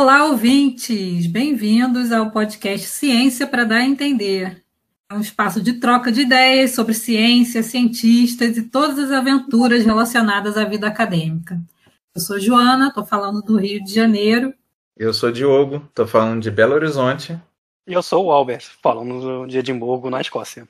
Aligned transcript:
Olá, 0.00 0.24
ouvintes! 0.24 1.26
Bem-vindos 1.26 2.10
ao 2.10 2.30
podcast 2.30 2.86
Ciência 2.86 3.46
para 3.46 3.64
Dar 3.64 3.80
a 3.80 3.84
Entender. 3.84 4.64
É 5.10 5.14
um 5.14 5.20
espaço 5.20 5.62
de 5.62 5.74
troca 5.74 6.10
de 6.10 6.22
ideias 6.22 6.70
sobre 6.70 6.94
ciência, 6.94 7.62
cientistas 7.62 8.56
e 8.56 8.62
todas 8.62 8.98
as 8.98 9.10
aventuras 9.10 9.84
relacionadas 9.84 10.56
à 10.56 10.64
vida 10.64 10.86
acadêmica. 10.86 11.60
Eu 12.14 12.20
sou 12.22 12.40
Joana, 12.40 12.88
estou 12.88 13.04
falando 13.04 13.42
do 13.42 13.58
Rio 13.58 13.84
de 13.84 13.92
Janeiro. 13.92 14.54
Eu 14.96 15.12
sou 15.12 15.30
Diogo, 15.30 15.84
estou 15.90 16.06
falando 16.06 16.40
de 16.40 16.50
Belo 16.50 16.72
Horizonte. 16.72 17.38
E 17.86 17.92
eu 17.92 18.02
sou 18.02 18.24
o 18.24 18.32
Albert, 18.32 18.64
falando 18.82 19.46
de 19.46 19.58
Edimburgo, 19.58 20.08
na 20.08 20.22
Escócia. 20.22 20.66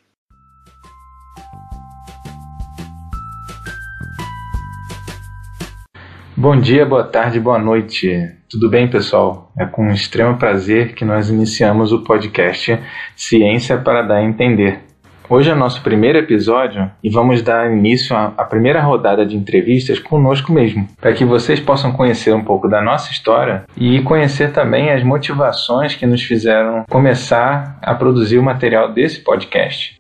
Bom 6.37 6.61
dia, 6.61 6.85
boa 6.85 7.05
tarde, 7.05 7.39
boa 7.39 7.61
noite. 7.61 8.40
Tudo 8.51 8.69
bem, 8.69 8.89
pessoal? 8.89 9.53
É 9.57 9.65
com 9.65 9.93
extremo 9.93 10.37
prazer 10.37 10.93
que 10.97 11.05
nós 11.05 11.31
iniciamos 11.31 11.93
o 11.93 12.01
podcast 12.01 12.81
Ciência 13.15 13.79
para 13.79 14.03
Dar 14.03 14.17
a 14.17 14.25
Entender. 14.25 14.81
Hoje 15.29 15.49
é 15.49 15.55
nosso 15.55 15.81
primeiro 15.83 16.19
episódio 16.19 16.91
e 17.01 17.09
vamos 17.09 17.43
dar 17.43 17.71
início 17.71 18.17
à, 18.17 18.45
primeira 18.45 18.81
rodada 18.81 19.25
de 19.25 19.37
entrevistas 19.37 20.01
conosco 20.01 20.53
mesmo, 20.53 20.89
para 21.01 21.13
que 21.13 21.25
vocês 21.25 21.61
possam 21.61 21.93
conhecer 21.93 22.35
um 22.35 22.43
pouco 22.43 22.67
da 22.67 22.83
nossa 22.83 23.13
história 23.13 23.63
e 23.77 24.03
conhecer 24.03 24.51
também 24.51 24.91
as 24.91 25.05
motivações 25.05 25.95
que 25.95 26.05
nos 26.05 26.21
fizeram 26.21 26.85
começar 26.91 27.79
a 27.81 27.95
produzir 27.95 28.39
o 28.39 28.43
material 28.43 28.93
desse 28.93 29.21
podcast. 29.21 30.00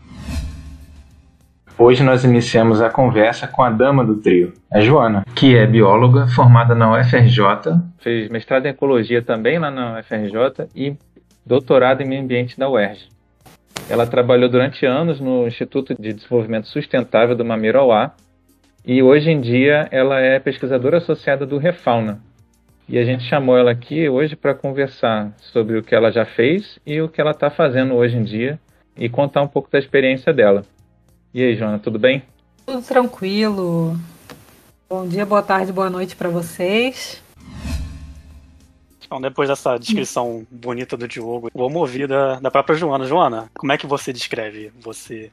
Hoje 1.82 2.02
nós 2.04 2.24
iniciamos 2.24 2.82
a 2.82 2.90
conversa 2.90 3.48
com 3.48 3.62
a 3.62 3.70
dama 3.70 4.04
do 4.04 4.16
trio, 4.16 4.52
a 4.70 4.82
Joana, 4.82 5.24
que 5.34 5.56
é 5.56 5.66
bióloga 5.66 6.26
formada 6.26 6.74
na 6.74 6.92
UFRJ, 6.92 7.42
fez 8.00 8.28
mestrado 8.28 8.66
em 8.66 8.68
ecologia 8.68 9.22
também 9.22 9.58
lá 9.58 9.70
na 9.70 9.98
UFRJ 9.98 10.68
e 10.76 10.94
doutorado 11.44 12.02
em 12.02 12.06
meio 12.06 12.20
ambiente 12.20 12.58
da 12.58 12.68
UERJ. 12.68 13.08
Ela 13.88 14.06
trabalhou 14.06 14.50
durante 14.50 14.84
anos 14.84 15.20
no 15.20 15.46
Instituto 15.46 15.94
de 15.98 16.12
Desenvolvimento 16.12 16.68
Sustentável 16.68 17.34
do 17.34 17.46
Mamirauá 17.46 18.12
e 18.84 19.02
hoje 19.02 19.30
em 19.30 19.40
dia 19.40 19.88
ela 19.90 20.20
é 20.20 20.38
pesquisadora 20.38 20.98
associada 20.98 21.46
do 21.46 21.56
Refauna. 21.56 22.20
E 22.86 22.98
a 22.98 23.04
gente 23.04 23.24
chamou 23.24 23.56
ela 23.56 23.70
aqui 23.70 24.06
hoje 24.06 24.36
para 24.36 24.54
conversar 24.54 25.32
sobre 25.38 25.78
o 25.78 25.82
que 25.82 25.94
ela 25.94 26.12
já 26.12 26.26
fez 26.26 26.78
e 26.86 27.00
o 27.00 27.08
que 27.08 27.22
ela 27.22 27.30
está 27.30 27.48
fazendo 27.48 27.94
hoje 27.94 28.18
em 28.18 28.22
dia 28.22 28.60
e 28.98 29.08
contar 29.08 29.40
um 29.40 29.48
pouco 29.48 29.70
da 29.70 29.78
experiência 29.78 30.30
dela. 30.30 30.62
E 31.32 31.44
aí, 31.44 31.54
Joana, 31.54 31.78
tudo 31.78 31.96
bem? 31.96 32.24
Tudo 32.66 32.82
tranquilo. 32.82 33.96
Bom 34.88 35.06
dia, 35.06 35.24
boa 35.24 35.42
tarde, 35.42 35.72
boa 35.72 35.88
noite 35.88 36.16
para 36.16 36.28
vocês. 36.28 37.22
Então, 39.06 39.20
depois 39.20 39.48
dessa 39.48 39.78
descrição 39.78 40.44
bonita 40.50 40.96
do 40.96 41.06
Diogo, 41.06 41.48
vamos 41.54 41.76
ouvir 41.76 42.08
da, 42.08 42.40
da 42.40 42.50
própria 42.50 42.76
Joana. 42.76 43.06
Joana, 43.06 43.48
como 43.54 43.70
é 43.70 43.78
que 43.78 43.86
você 43.86 44.12
descreve 44.12 44.72
você 44.80 45.30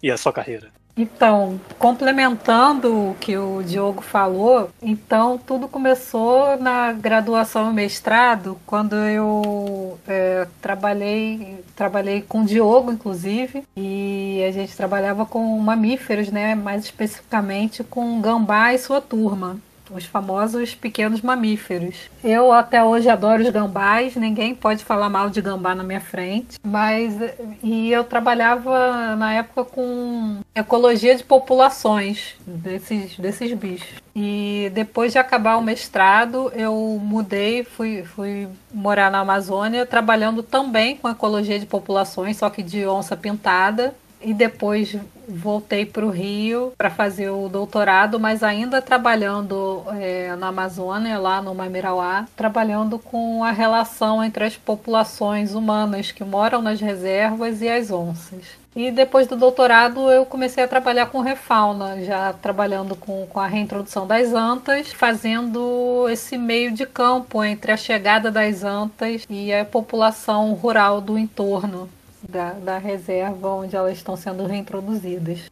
e 0.00 0.08
a 0.08 0.16
sua 0.16 0.32
carreira? 0.32 0.70
Então, 1.00 1.58
complementando 1.78 3.10
o 3.10 3.16
que 3.18 3.36
o 3.36 3.62
Diogo 3.62 4.02
falou, 4.02 4.68
então 4.82 5.38
tudo 5.38 5.66
começou 5.66 6.58
na 6.58 6.92
graduação 6.92 7.70
e 7.70 7.74
mestrado, 7.74 8.58
quando 8.66 8.94
eu 8.96 9.98
é, 10.06 10.46
trabalhei, 10.60 11.64
trabalhei 11.74 12.20
com 12.20 12.42
o 12.42 12.44
Diogo, 12.44 12.92
inclusive, 12.92 13.64
e 13.74 14.44
a 14.46 14.52
gente 14.52 14.76
trabalhava 14.76 15.24
com 15.24 15.58
mamíferos, 15.58 16.28
né? 16.28 16.54
Mais 16.54 16.84
especificamente 16.84 17.82
com 17.82 18.20
gambá 18.20 18.74
e 18.74 18.78
sua 18.78 19.00
turma 19.00 19.58
os 19.90 20.04
famosos 20.04 20.74
pequenos 20.74 21.20
mamíferos. 21.20 22.10
Eu 22.22 22.52
até 22.52 22.82
hoje 22.82 23.08
adoro 23.08 23.42
os 23.42 23.50
gambás, 23.50 24.16
ninguém 24.16 24.54
pode 24.54 24.84
falar 24.84 25.08
mal 25.08 25.30
de 25.30 25.40
gambá 25.40 25.74
na 25.74 25.82
minha 25.82 26.00
frente, 26.00 26.58
mas 26.64 27.14
e 27.62 27.90
eu 27.90 28.04
trabalhava 28.04 29.16
na 29.16 29.34
época 29.34 29.64
com 29.64 30.40
ecologia 30.54 31.14
de 31.14 31.24
populações 31.24 32.34
desses, 32.46 33.16
desses 33.16 33.52
bichos. 33.52 34.00
E 34.14 34.70
depois 34.74 35.12
de 35.12 35.18
acabar 35.18 35.56
o 35.56 35.62
mestrado, 35.62 36.52
eu 36.54 36.74
mudei, 37.02 37.64
fui, 37.64 38.02
fui 38.02 38.48
morar 38.72 39.10
na 39.10 39.20
Amazônia, 39.20 39.86
trabalhando 39.86 40.42
também 40.42 40.96
com 40.96 41.08
ecologia 41.08 41.58
de 41.58 41.66
populações, 41.66 42.36
só 42.36 42.50
que 42.50 42.62
de 42.62 42.86
onça 42.86 43.16
pintada 43.16 43.94
e 44.22 44.34
depois 44.34 44.96
voltei 45.28 45.86
para 45.86 46.04
o 46.04 46.10
Rio 46.10 46.72
para 46.76 46.90
fazer 46.90 47.30
o 47.30 47.48
doutorado, 47.48 48.18
mas 48.18 48.42
ainda 48.42 48.82
trabalhando 48.82 49.84
é, 49.98 50.34
na 50.36 50.48
Amazônia, 50.48 51.18
lá 51.18 51.40
no 51.40 51.54
Mamirauá, 51.54 52.26
trabalhando 52.36 52.98
com 52.98 53.44
a 53.44 53.50
relação 53.50 54.22
entre 54.22 54.44
as 54.44 54.56
populações 54.56 55.54
humanas 55.54 56.10
que 56.12 56.24
moram 56.24 56.60
nas 56.60 56.80
reservas 56.80 57.62
e 57.62 57.68
as 57.68 57.90
onças. 57.90 58.60
E 58.74 58.90
depois 58.92 59.26
do 59.26 59.34
doutorado 59.34 60.10
eu 60.10 60.24
comecei 60.24 60.62
a 60.62 60.68
trabalhar 60.68 61.06
com 61.06 61.20
refauna, 61.20 62.04
já 62.04 62.32
trabalhando 62.32 62.94
com, 62.94 63.26
com 63.26 63.40
a 63.40 63.46
reintrodução 63.46 64.06
das 64.06 64.32
antas, 64.32 64.92
fazendo 64.92 66.06
esse 66.08 66.38
meio 66.38 66.70
de 66.70 66.86
campo 66.86 67.42
entre 67.42 67.72
a 67.72 67.76
chegada 67.76 68.30
das 68.30 68.62
antas 68.62 69.26
e 69.28 69.52
a 69.52 69.64
população 69.64 70.52
rural 70.52 71.00
do 71.00 71.18
entorno 71.18 71.88
da, 72.30 72.52
da 72.52 72.78
reserva 72.78 73.48
onde 73.48 73.76
elas 73.76 73.96
estão 73.96 74.16
sendo 74.16 74.46
reintroduzidas. 74.46 75.50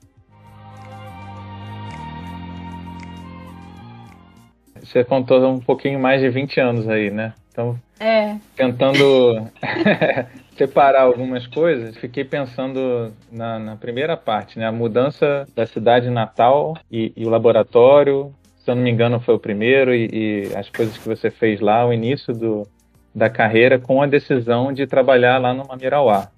Você 4.82 5.04
contou 5.04 5.46
um 5.46 5.60
pouquinho 5.60 6.00
mais 6.00 6.20
de 6.20 6.30
20 6.30 6.60
anos 6.60 6.88
aí, 6.88 7.10
né? 7.10 7.34
Então, 7.50 7.78
é. 8.00 8.36
tentando 8.56 9.46
separar 10.56 11.02
algumas 11.02 11.46
coisas, 11.46 11.96
fiquei 11.96 12.24
pensando 12.24 13.12
na, 13.30 13.58
na, 13.58 13.76
primeira 13.76 14.16
parte, 14.16 14.58
né? 14.58 14.66
A 14.66 14.72
mudança 14.72 15.46
da 15.54 15.66
cidade 15.66 16.08
natal 16.08 16.78
e, 16.90 17.12
e, 17.16 17.26
o 17.26 17.28
laboratório, 17.28 18.32
se 18.64 18.70
eu 18.70 18.76
não 18.76 18.82
me 18.82 18.90
engano, 18.90 19.20
foi 19.20 19.34
o 19.34 19.38
primeiro, 19.38 19.94
e, 19.94 20.08
e 20.12 20.56
as 20.56 20.70
coisas 20.70 20.96
que 20.96 21.06
você 21.06 21.30
fez 21.30 21.60
lá, 21.60 21.86
o 21.86 21.92
início 21.92 22.32
do, 22.32 22.66
da 23.14 23.28
carreira 23.28 23.78
com 23.78 24.00
a 24.00 24.06
decisão 24.06 24.72
de 24.72 24.86
trabalhar 24.86 25.38
lá 25.38 25.52
no 25.52 25.66
Mamirauá. 25.66 26.30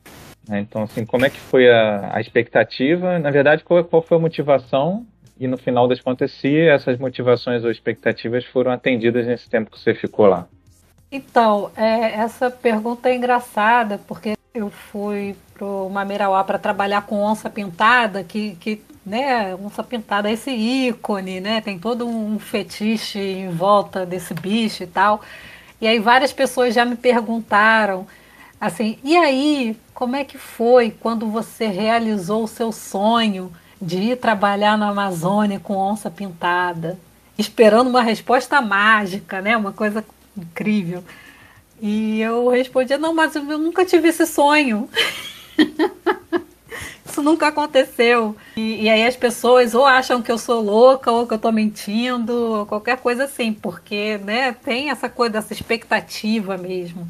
Né? 0.49 0.61
Então, 0.61 0.83
assim, 0.83 1.05
como 1.05 1.25
é 1.25 1.31
que 1.31 1.39
foi 1.39 1.71
a, 1.71 2.17
a 2.17 2.21
expectativa? 2.21 3.19
Na 3.19 3.31
verdade, 3.31 3.65
qual, 3.65 3.85
qual, 3.85 4.03
foi 4.03 4.17
a 4.17 4.21
motivação? 4.21 5.07
E 5.39 5.47
no 5.47 5.57
final 5.57 5.89
das 5.89 6.01
contas, 6.01 6.33
se 6.33 6.59
essas 6.59 6.99
motivações 6.99 7.65
ou 7.65 7.71
expectativas 7.71 8.45
foram 8.45 8.71
atendidas 8.71 9.27
nesse 9.27 9.49
tempo 9.49 9.71
que 9.71 9.79
você 9.79 9.95
ficou 9.95 10.27
lá? 10.27 10.47
Então, 11.11 11.71
é, 11.77 12.13
essa 12.13 12.51
pergunta 12.51 13.09
é 13.09 13.17
engraçada, 13.17 13.99
porque 14.07 14.35
eu 14.55 14.71
fui 14.71 15.35
para 15.55 15.65
o 15.65 15.89
Mamirauá 15.89 16.45
para 16.45 16.59
trabalhar 16.59 17.03
com 17.03 17.23
onça 17.23 17.49
pintada, 17.49 18.23
que, 18.23 18.55
que 18.57 18.83
né, 19.05 19.55
onça 19.57 19.83
pintada 19.83 20.29
é 20.29 20.33
esse 20.33 20.51
ícone, 20.51 21.41
né? 21.41 21.61
Tem 21.61 21.79
todo 21.79 22.07
um 22.07 22.39
fetiche 22.39 23.19
em 23.19 23.51
volta 23.51 24.05
desse 24.05 24.35
bicho 24.35 24.83
e 24.83 24.87
tal. 24.87 25.21
E 25.81 25.87
aí 25.87 25.99
várias 25.99 26.33
pessoas 26.33 26.75
já 26.75 26.85
me 26.85 26.97
perguntaram 26.97 28.07
assim, 28.61 28.99
e 29.03 29.17
aí, 29.17 29.77
como 30.01 30.17
é 30.17 30.25
que 30.25 30.39
foi 30.39 30.91
quando 30.91 31.27
você 31.27 31.67
realizou 31.67 32.45
o 32.45 32.49
seu 32.49 32.73
sonho 32.73 33.53
de 33.79 33.99
ir 33.99 34.17
trabalhar 34.17 34.79
na 34.79 34.89
Amazônia 34.89 35.61
com 35.61 35.77
onça 35.77 36.11
pintada? 36.11 36.99
Esperando 37.37 37.89
uma 37.89 38.01
resposta 38.01 38.63
mágica, 38.63 39.43
né? 39.43 39.55
Uma 39.55 39.73
coisa 39.73 40.03
incrível. 40.35 41.05
E 41.83 42.19
eu 42.19 42.49
respondia, 42.49 42.97
não, 42.97 43.15
mas 43.15 43.37
eu 43.37 43.43
nunca 43.59 43.85
tive 43.85 44.09
esse 44.09 44.27
sonho. 44.27 44.89
Isso 47.05 47.23
nunca 47.23 47.49
aconteceu. 47.49 48.35
E, 48.57 48.85
e, 48.85 48.89
aí 48.89 49.07
as 49.07 49.17
pessoas 49.17 49.75
ou 49.75 49.85
acham 49.85 50.23
que 50.23 50.33
eu 50.33 50.39
sou 50.39 50.63
louca 50.63 51.13
ou 51.13 51.27
que 51.27 51.35
eu 51.35 51.39
tô 51.39 51.53
mentindo, 51.53 52.33
ou 52.33 52.65
qualquer 52.65 52.97
coisa 52.97 53.25
assim, 53.25 53.53
porque 53.53 54.17
né, 54.25 54.53
tem 54.65 54.89
essa 54.89 55.11
coisa, 55.11 55.37
essa 55.37 55.53
expectativa 55.53 56.57
mesmo. 56.57 57.07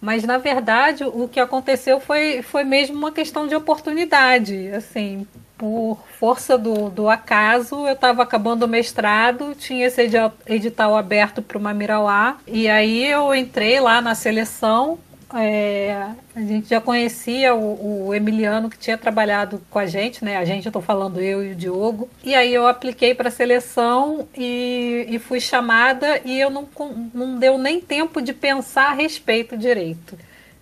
Mas 0.00 0.24
na 0.24 0.38
verdade 0.38 1.04
o 1.04 1.28
que 1.28 1.40
aconteceu 1.40 2.00
foi, 2.00 2.42
foi 2.42 2.64
mesmo 2.64 2.96
uma 2.96 3.12
questão 3.12 3.46
de 3.46 3.54
oportunidade. 3.54 4.68
Assim, 4.68 5.26
por 5.56 5.98
força 6.18 6.58
do, 6.58 6.90
do 6.90 7.08
acaso, 7.08 7.86
eu 7.86 7.94
estava 7.94 8.22
acabando 8.22 8.64
o 8.64 8.68
mestrado, 8.68 9.54
tinha 9.54 9.86
esse 9.86 10.02
edital 10.46 10.96
aberto 10.96 11.40
para 11.40 11.56
o 11.56 11.60
Mamirauá, 11.60 12.36
e 12.46 12.68
aí 12.68 13.06
eu 13.06 13.34
entrei 13.34 13.80
lá 13.80 14.00
na 14.00 14.14
seleção 14.14 14.98
é, 15.34 16.12
a 16.34 16.40
gente 16.40 16.68
já 16.68 16.80
conhecia 16.80 17.54
o, 17.54 18.08
o, 18.08 18.14
Emiliano 18.14 18.70
que 18.70 18.78
tinha 18.78 18.96
trabalhado 18.96 19.60
com 19.68 19.78
a 19.78 19.86
gente, 19.86 20.24
né? 20.24 20.36
A 20.36 20.44
gente, 20.44 20.66
eu 20.66 20.72
tô 20.72 20.80
falando 20.80 21.20
eu 21.20 21.44
e 21.44 21.52
o 21.52 21.54
Diogo. 21.54 22.08
E 22.22 22.34
aí 22.34 22.54
eu 22.54 22.66
apliquei 22.66 23.14
para 23.14 23.28
a 23.28 23.32
seleção 23.32 24.28
e, 24.36 25.06
e, 25.08 25.18
fui 25.18 25.40
chamada 25.40 26.20
e 26.24 26.38
eu 26.38 26.48
não, 26.48 26.68
não 27.12 27.38
deu 27.38 27.58
nem 27.58 27.80
tempo 27.80 28.22
de 28.22 28.32
pensar 28.32 28.90
a 28.90 28.94
respeito 28.94 29.56
direito. 29.56 30.16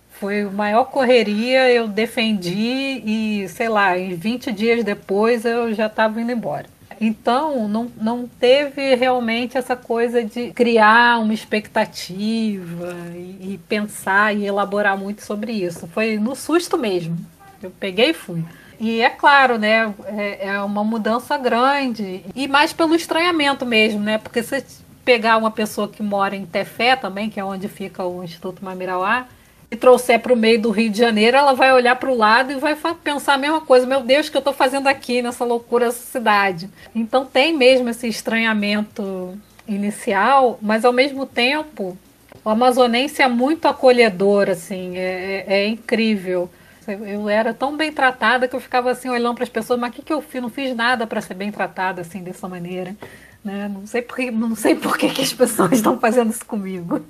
Foi 0.09 0.43
maior 0.45 0.85
correria, 0.85 1.69
eu 1.71 1.87
defendi 1.87 3.01
e, 3.05 3.47
sei 3.49 3.69
lá, 3.69 3.97
em 3.97 4.15
20 4.15 4.51
dias 4.51 4.83
depois 4.83 5.45
eu 5.45 5.73
já 5.73 5.87
estava 5.87 6.19
indo 6.19 6.31
embora. 6.31 6.74
Então, 6.99 7.67
não, 7.67 7.91
não 7.99 8.27
teve 8.27 8.95
realmente 8.95 9.57
essa 9.57 9.75
coisa 9.75 10.23
de 10.23 10.51
criar 10.51 11.19
uma 11.19 11.33
expectativa 11.33 12.95
e, 13.13 13.53
e 13.53 13.59
pensar 13.67 14.35
e 14.35 14.45
elaborar 14.45 14.97
muito 14.97 15.23
sobre 15.23 15.51
isso. 15.51 15.87
Foi 15.87 16.17
no 16.17 16.35
susto 16.35 16.77
mesmo. 16.77 17.17
Eu 17.61 17.71
peguei 17.71 18.11
e 18.11 18.13
fui. 18.13 18.43
E 18.79 19.01
é 19.01 19.09
claro, 19.09 19.57
né? 19.57 19.93
É, 20.05 20.47
é, 20.47 20.61
uma 20.61 20.83
mudança 20.83 21.37
grande. 21.37 22.23
E 22.35 22.47
mais 22.47 22.73
pelo 22.73 22.95
estranhamento 22.95 23.65
mesmo, 23.65 23.99
né? 23.99 24.17
Porque 24.17 24.43
se 24.43 24.63
pegar 25.03 25.37
uma 25.37 25.51
pessoa 25.51 25.87
que 25.87 26.01
mora 26.01 26.35
em 26.35 26.45
Tefé 26.45 26.95
também, 26.95 27.29
que 27.29 27.39
é 27.39 27.45
onde 27.45 27.67
fica 27.67 28.03
o 28.03 28.23
Instituto 28.23 28.65
Mamirauá, 28.65 29.27
e 29.69 29.75
trouxer 29.75 30.19
para 30.19 30.33
o 30.33 30.35
meio 30.35 30.61
do 30.61 30.69
Rio 30.69 30.89
de 30.89 30.97
Janeiro, 30.97 31.37
ela 31.37 31.53
vai 31.53 31.73
olhar 31.73 31.95
para 31.95 32.09
o 32.09 32.15
lado 32.15 32.51
e 32.51 32.55
vai 32.55 32.77
pensar 33.03 33.33
a 33.33 33.37
mesma 33.37 33.61
coisa. 33.61 33.85
Meu 33.85 34.01
Deus, 34.01 34.27
o 34.27 34.31
que 34.31 34.37
eu 34.37 34.39
estou 34.39 34.53
fazendo 34.53 34.87
aqui 34.87 35.21
nessa 35.21 35.43
loucura, 35.43 35.87
essa 35.87 36.03
cidade? 36.05 36.69
Então 36.93 37.25
tem 37.25 37.55
mesmo 37.55 37.89
esse 37.89 38.07
estranhamento 38.07 39.37
inicial, 39.67 40.59
mas 40.61 40.85
ao 40.85 40.93
mesmo 40.93 41.25
tempo 41.25 41.97
o 42.43 42.49
amazonense 42.49 43.21
é 43.21 43.27
muito 43.27 43.67
acolhedor, 43.67 44.49
assim, 44.49 44.97
é, 44.97 45.45
é, 45.47 45.53
é 45.61 45.67
incrível. 45.67 46.49
Eu 46.87 47.27
era 47.27 47.51
tão 47.51 47.75
bem 47.75 47.91
tratada 47.91 48.47
que 48.47 48.55
eu 48.55 48.59
ficava 48.59 48.91
assim 48.91 49.09
olhando 49.09 49.33
para 49.33 49.43
as 49.43 49.49
pessoas, 49.49 49.79
mas 49.79 49.89
o 49.89 49.93
que, 49.93 50.03
que 50.03 50.13
eu 50.13 50.21
fiz? 50.21 50.39
Não 50.39 50.49
fiz 50.49 50.75
nada 50.75 51.07
para 51.07 51.19
ser 51.19 51.33
bem 51.33 51.51
tratada 51.51 52.01
assim 52.01 52.21
dessa 52.21 52.47
maneira. 52.47 52.95
Né? 53.43 53.67
Não 53.67 53.87
sei 53.87 54.03
por, 54.03 54.19
não 54.31 54.55
sei 54.55 54.75
por 54.75 54.95
que, 54.95 55.09
que 55.09 55.23
as 55.23 55.33
pessoas 55.33 55.71
estão 55.73 55.99
fazendo 55.99 56.29
isso 56.29 56.45
comigo. 56.45 57.03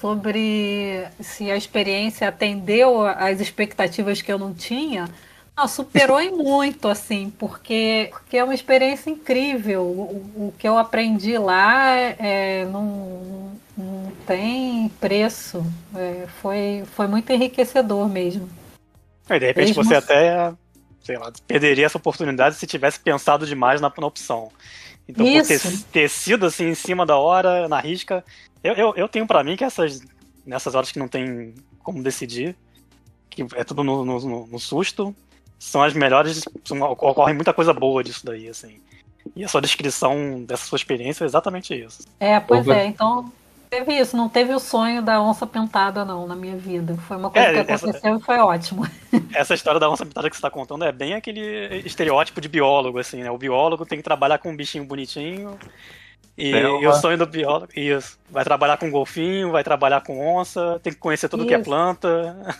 Sobre 0.00 1.06
se 1.20 1.50
a 1.50 1.56
experiência 1.56 2.28
atendeu 2.28 3.02
às 3.02 3.40
expectativas 3.40 4.22
que 4.22 4.32
eu 4.32 4.38
não 4.38 4.52
tinha, 4.52 5.08
não, 5.56 5.68
superou 5.68 6.20
em 6.20 6.30
muito, 6.30 6.88
assim, 6.88 7.30
porque, 7.38 8.08
porque 8.10 8.38
é 8.38 8.44
uma 8.44 8.54
experiência 8.54 9.10
incrível. 9.10 9.82
O, 9.82 10.48
o 10.48 10.54
que 10.58 10.66
eu 10.66 10.78
aprendi 10.78 11.36
lá 11.36 11.94
é, 11.94 12.64
não, 12.64 13.52
não 13.76 14.12
tem 14.26 14.88
preço. 15.00 15.64
É, 15.94 16.26
foi, 16.40 16.84
foi 16.94 17.06
muito 17.06 17.30
enriquecedor 17.30 18.08
mesmo. 18.08 18.48
E 19.28 19.38
de 19.38 19.46
repente 19.46 19.66
mesmo... 19.68 19.84
você 19.84 19.94
até 19.96 20.52
sei 21.02 21.18
lá, 21.18 21.32
perderia 21.46 21.86
essa 21.86 21.98
oportunidade 21.98 22.56
se 22.56 22.66
tivesse 22.66 23.00
pensado 23.00 23.46
demais 23.46 23.80
na, 23.80 23.92
na 23.98 24.06
opção. 24.06 24.50
Então, 25.10 25.26
Isso. 25.26 25.60
por 25.60 25.70
ter, 25.70 25.84
ter, 25.92 26.08
sido 26.08 26.46
assim 26.46 26.68
em 26.68 26.74
cima 26.74 27.04
da 27.04 27.16
hora, 27.16 27.68
na 27.68 27.80
risca, 27.80 28.24
eu, 28.62 28.74
eu, 28.74 28.94
eu 28.96 29.08
tenho 29.08 29.26
para 29.26 29.44
mim 29.44 29.56
que 29.56 29.64
essas 29.64 30.00
nessas 30.44 30.74
horas 30.74 30.90
que 30.90 30.98
não 30.98 31.08
tem 31.08 31.54
como 31.82 32.02
decidir, 32.02 32.56
que 33.28 33.46
é 33.54 33.64
tudo 33.64 33.84
no, 33.84 34.04
no, 34.04 34.46
no 34.46 34.58
susto, 34.58 35.14
são 35.58 35.82
as 35.82 35.94
melhores. 35.94 36.42
São, 36.64 36.80
ocorre 36.82 37.32
muita 37.32 37.52
coisa 37.52 37.72
boa 37.72 38.02
disso 38.02 38.24
daí, 38.24 38.48
assim. 38.48 38.80
E 39.36 39.44
a 39.44 39.48
sua 39.48 39.60
descrição 39.60 40.42
dessa 40.42 40.64
sua 40.64 40.76
experiência 40.76 41.24
é 41.24 41.26
exatamente 41.26 41.74
isso. 41.74 42.02
É, 42.18 42.40
pois 42.40 42.66
é. 42.66 42.86
Então, 42.86 43.30
teve 43.70 43.94
isso. 43.94 44.16
Não 44.16 44.28
teve 44.28 44.52
o 44.52 44.58
sonho 44.58 45.00
da 45.00 45.22
onça 45.22 45.46
pintada, 45.46 46.04
não, 46.04 46.26
na 46.26 46.34
minha 46.34 46.56
vida. 46.56 46.96
Foi 47.06 47.16
uma 47.16 47.30
coisa 47.30 47.48
é, 47.48 47.52
que 47.52 47.58
aconteceu 47.60 47.90
essa, 47.90 48.10
e 48.10 48.20
foi 48.20 48.38
ótimo. 48.38 48.86
Essa 49.32 49.54
história 49.54 49.78
da 49.78 49.88
onça 49.88 50.04
pintada 50.04 50.28
que 50.28 50.34
você 50.34 50.40
está 50.40 50.50
contando 50.50 50.84
é 50.84 50.92
bem 50.92 51.14
aquele 51.14 51.82
estereótipo 51.86 52.40
de 52.40 52.48
biólogo, 52.48 52.98
assim, 52.98 53.22
né? 53.22 53.30
O 53.30 53.38
biólogo 53.38 53.86
tem 53.86 53.98
que 53.98 54.04
trabalhar 54.04 54.38
com 54.38 54.50
um 54.50 54.56
bichinho 54.56 54.84
bonitinho. 54.84 55.56
E, 56.36 56.52
é 56.52 56.62
e, 56.62 56.86
o 56.86 56.92
sonho 56.94 57.16
do 57.16 57.26
biólogo, 57.26 57.68
isso. 57.76 58.18
Vai 58.28 58.44
trabalhar 58.44 58.76
com 58.76 58.90
golfinho, 58.90 59.52
vai 59.52 59.62
trabalhar 59.62 60.00
com 60.00 60.18
onça, 60.36 60.80
tem 60.82 60.92
que 60.92 60.98
conhecer 60.98 61.28
tudo 61.28 61.44
isso. 61.44 61.48
que 61.48 61.54
é 61.54 61.58
planta. 61.58 62.56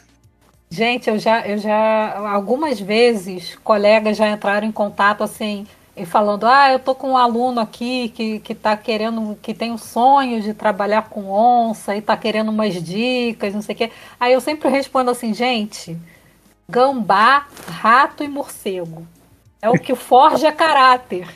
Gente, 0.71 1.11
eu 1.11 1.19
já, 1.19 1.45
eu 1.47 1.59
já, 1.59 2.17
algumas 2.31 2.79
vezes, 2.79 3.57
colegas 3.65 4.17
já 4.17 4.29
entraram 4.29 4.69
em 4.69 4.73
contato 4.73 5.25
assim, 5.25 5.67
e 5.97 6.07
falando, 6.07 6.47
ah, 6.47 6.71
eu 6.73 6.79
tô 6.79 6.95
com 6.95 7.11
um 7.11 7.17
aluno 7.17 7.61
aqui 7.61 8.09
que, 8.11 8.39
que 8.41 8.55
tá 8.55 8.77
querendo, 8.77 9.39
que 9.43 9.53
tem 9.53 9.73
o 9.73 9.79
sonho 9.79 10.41
de 10.41 10.55
trabalhar 10.55 11.09
com 11.09 11.31
onça 11.31 11.97
e 11.97 12.01
tá 12.01 12.17
querendo 12.17 12.51
umas 12.51 12.83
dicas, 12.83 13.53
não 13.53 13.63
sei 13.63 13.75
o 13.75 13.79
quê. 13.79 13.91
Aí 14.19 14.33
eu 14.33 14.41
sempre 14.41 14.69
respondo 14.69 15.11
assim, 15.11 15.35
gente, 15.35 15.99
gambá, 16.69 17.47
rato 17.67 18.23
e 18.23 18.29
morcego. 18.29 19.07
É 19.61 19.69
o 19.69 19.75
que 19.75 19.95
forja 19.95 20.53
caráter. 20.53 21.29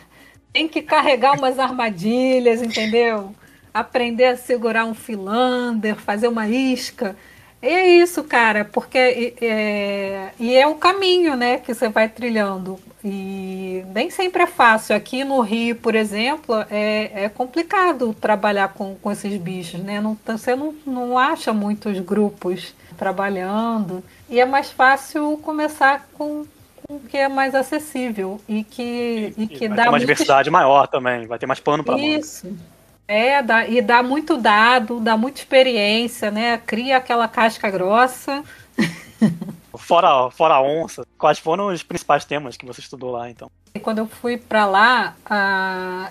Tem 0.52 0.68
que 0.68 0.80
carregar 0.80 1.36
umas 1.36 1.58
armadilhas, 1.58 2.62
entendeu? 2.62 3.34
Aprender 3.72 4.26
a 4.26 4.36
segurar 4.36 4.84
um 4.84 4.94
filander, 4.94 5.96
fazer 5.96 6.28
uma 6.28 6.48
isca. 6.48 7.16
E 7.64 7.68
é 7.68 7.88
isso, 8.02 8.22
cara, 8.22 8.62
porque 8.62 9.34
é, 9.40 10.30
e 10.38 10.54
é 10.54 10.66
o 10.66 10.74
caminho, 10.74 11.34
né, 11.34 11.56
que 11.56 11.72
você 11.72 11.88
vai 11.88 12.10
trilhando. 12.10 12.78
E 13.02 13.82
nem 13.94 14.10
sempre 14.10 14.42
é 14.42 14.46
fácil. 14.46 14.94
Aqui 14.94 15.24
no 15.24 15.40
Rio, 15.40 15.76
por 15.76 15.94
exemplo, 15.94 16.54
é, 16.70 17.24
é 17.24 17.28
complicado 17.30 18.14
trabalhar 18.18 18.68
com, 18.68 18.94
com 18.96 19.10
esses 19.10 19.34
bichos, 19.38 19.80
né? 19.80 20.00
Não, 20.00 20.16
você 20.26 20.54
não, 20.54 20.74
não 20.86 21.18
acha 21.18 21.52
muitos 21.52 21.98
grupos 22.00 22.74
trabalhando. 22.98 24.02
E 24.28 24.40
é 24.40 24.44
mais 24.44 24.70
fácil 24.70 25.38
começar 25.42 26.06
com, 26.14 26.46
com 26.82 26.96
o 26.96 27.00
que 27.00 27.16
é 27.16 27.28
mais 27.28 27.54
acessível 27.54 28.40
e 28.46 28.62
que, 28.62 29.34
e, 29.36 29.42
e 29.42 29.46
que 29.46 29.68
vai 29.68 29.76
dá 29.76 29.82
ter 29.84 29.88
uma 29.90 30.00
diversidade 30.00 30.50
maior 30.50 30.86
também, 30.86 31.26
vai 31.26 31.38
ter 31.38 31.46
mais 31.46 31.60
pano 31.60 31.84
para 31.84 31.98
Isso. 31.98 32.46
Mão. 32.46 32.73
É, 33.06 33.42
dá, 33.42 33.66
e 33.66 33.82
dá 33.82 34.02
muito 34.02 34.36
dado, 34.36 34.98
dá 34.98 35.16
muita 35.16 35.40
experiência, 35.40 36.30
né? 36.30 36.58
Cria 36.58 36.96
aquela 36.96 37.28
casca 37.28 37.70
grossa. 37.70 38.42
Fora, 39.76 40.30
fora 40.30 40.54
a 40.54 40.62
onça, 40.62 41.04
quais 41.18 41.38
foram 41.38 41.66
os 41.66 41.82
principais 41.82 42.24
temas 42.24 42.56
que 42.56 42.64
você 42.64 42.80
estudou 42.80 43.10
lá, 43.10 43.28
então? 43.28 43.50
Quando 43.82 43.98
eu 43.98 44.06
fui 44.06 44.36
para 44.36 44.64
lá, 44.66 45.16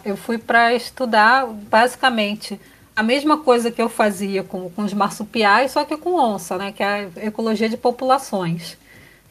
eu 0.03 0.17
fui 0.17 0.37
para 0.37 0.73
estudar 0.73 1.47
basicamente 1.47 2.59
a 2.93 3.01
mesma 3.01 3.37
coisa 3.37 3.71
que 3.71 3.81
eu 3.81 3.87
fazia 3.87 4.43
com, 4.43 4.69
com 4.69 4.83
os 4.83 4.93
marsupiais, 4.93 5.71
só 5.71 5.85
que 5.85 5.95
com 5.95 6.13
onça, 6.15 6.57
né? 6.57 6.73
Que 6.73 6.83
é 6.83 7.09
a 7.15 7.25
ecologia 7.25 7.69
de 7.69 7.77
populações 7.77 8.77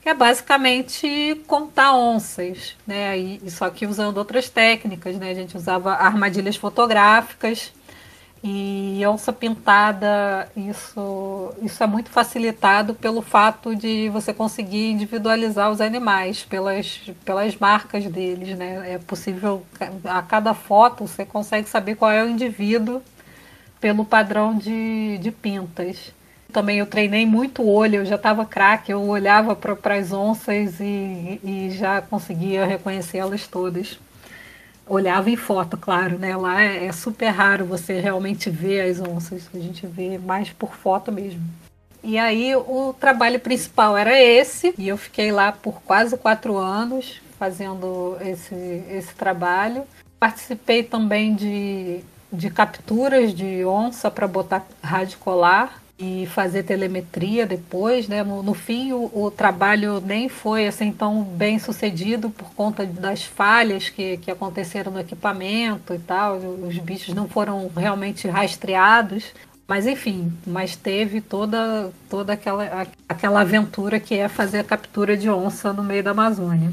que 0.03 0.09
é 0.09 0.15
basicamente 0.15 1.41
contar 1.47 1.95
onças, 1.95 2.77
né? 2.85 3.17
E, 3.17 3.51
só 3.51 3.71
que 3.71 3.87
usando 3.87 4.17
outras 4.19 4.49
técnicas, 4.49 5.17
né? 5.17 5.31
A 5.31 5.35
gente 5.35 5.57
usava 5.57 5.93
armadilhas 5.93 6.57
fotográficas 6.57 7.73
e 8.43 9.01
onça 9.07 9.33
pintada, 9.33 10.51
isso, 10.57 11.55
isso 11.63 11.81
é 11.81 11.87
muito 11.87 12.11
facilitado 12.11 12.95
pelo 12.95 13.23
fato 13.23 13.77
de 13.77 14.09
você 14.09 14.35
conseguir 14.35 14.91
individualizar 14.91 15.71
os 15.71 15.81
animais 15.81 16.43
pelas, 16.43 17.01
pelas 17.25 17.55
marcas 17.57 18.05
deles, 18.07 18.59
né? 18.59 18.95
É 18.95 18.99
possível, 18.99 19.65
a 20.05 20.21
cada 20.23 20.53
foto 20.53 21.07
você 21.07 21.25
consegue 21.25 21.69
saber 21.69 21.95
qual 21.95 22.11
é 22.11 22.25
o 22.25 22.29
indivíduo 22.29 23.01
pelo 23.81 24.05
padrão 24.05 24.59
de, 24.59 25.19
de 25.19 25.31
pintas 25.31 26.13
também 26.53 26.79
eu 26.79 26.87
treinei 26.87 27.25
muito 27.27 27.63
o 27.63 27.69
olho, 27.69 27.97
eu 27.97 28.05
já 28.05 28.17
estava 28.17 28.45
craque, 28.45 28.93
eu 28.93 29.03
olhava 29.03 29.57
para 29.57 29.97
as 29.97 30.13
onças 30.13 30.79
e, 30.79 31.41
e 31.43 31.71
já 31.71 32.03
conseguia 32.03 32.65
reconhecê-las 32.67 33.47
todas. 33.47 33.99
Olhava 34.87 35.31
em 35.31 35.37
foto, 35.37 35.77
claro, 35.77 36.19
né? 36.19 36.37
Lá 36.37 36.63
é, 36.63 36.87
é 36.87 36.93
super 36.93 37.29
raro 37.29 37.65
você 37.65 37.99
realmente 37.99 38.51
ver 38.51 38.83
as 38.83 39.01
onças, 39.01 39.49
a 39.55 39.59
gente 39.59 39.87
vê 39.87 40.19
mais 40.19 40.51
por 40.51 40.75
foto 40.75 41.11
mesmo. 41.11 41.41
E 42.05 42.19
aí 42.19 42.55
o 42.55 42.95
trabalho 42.99 43.41
principal 43.41 43.97
era 43.97 44.21
esse, 44.21 44.75
e 44.77 44.89
eu 44.89 44.97
fiquei 44.97 45.33
lá 45.33 45.53
por 45.53 45.81
quase 45.83 46.17
quatro 46.17 46.57
anos 46.57 47.21
fazendo 47.39 48.17
esse, 48.21 48.55
esse 48.91 49.15
trabalho. 49.15 49.85
Participei 50.19 50.83
também 50.83 51.35
de, 51.35 52.01
de 52.33 52.51
capturas 52.51 53.33
de 53.35 53.65
onça 53.65 54.11
para 54.11 54.29
botar 54.29 54.67
rádio 54.83 55.19
colar 55.19 55.82
e 56.03 56.27
fazer 56.27 56.65
telemetria 56.65 57.47
depois, 57.47 58.09
né? 58.09 58.25
No, 58.25 58.43
no 58.43 58.55
fim, 58.55 58.93
o, 58.93 59.09
o, 59.15 59.31
trabalho 59.31 60.03
nem 60.05 60.29
foi 60.29 60.67
assim 60.67 60.91
tão 60.91 61.23
bem 61.23 61.61
sucedido 61.61 62.29
por 62.29 62.53
conta 62.55 62.85
das 62.85 63.23
falhas 63.23 63.89
que, 63.89 64.17
que 64.17 64.29
aconteceram 64.29 64.91
no 64.91 64.99
equipamento 64.99 65.95
e 65.95 65.99
tal. 66.01 66.39
Os 66.39 66.77
bichos 66.79 67.15
não 67.15 67.29
foram 67.29 67.71
realmente 67.77 68.27
rastreados. 68.27 69.33
Mas 69.69 69.87
enfim, 69.87 70.33
mas 70.45 70.75
teve 70.75 71.21
toda, 71.21 71.93
toda 72.11 72.33
aquela, 72.33 72.87
aquela 73.09 73.41
aventura 73.41 74.01
que 74.01 74.17
é 74.17 74.29
fazer 74.29 74.59
a 74.59 74.65
captura 74.65 75.17
de 75.17 75.31
onça 75.31 75.73
no 75.73 75.85
meio 75.85 76.03
da 76.03 76.11
Amazônia. 76.11 76.73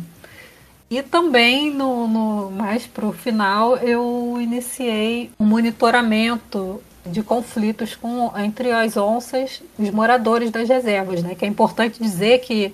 E 0.89 1.03
também, 1.03 1.71
no, 1.71 2.07
no 2.07 2.49
mais 2.49 2.87
para 2.87 3.05
o 3.05 3.13
final, 3.13 3.77
eu 3.77 4.37
iniciei 4.41 5.29
um 5.39 5.45
monitoramento 5.45 6.81
de 7.05 7.23
conflitos 7.23 7.95
com, 7.95 8.31
entre 8.37 8.71
as 8.71 8.97
onças 8.97 9.61
e 9.77 9.83
os 9.83 9.91
moradores 9.91 10.51
das 10.51 10.67
reservas, 10.67 11.23
né? 11.23 11.35
Que 11.35 11.45
é 11.45 11.47
importante 11.47 12.01
dizer 12.01 12.39
que 12.39 12.73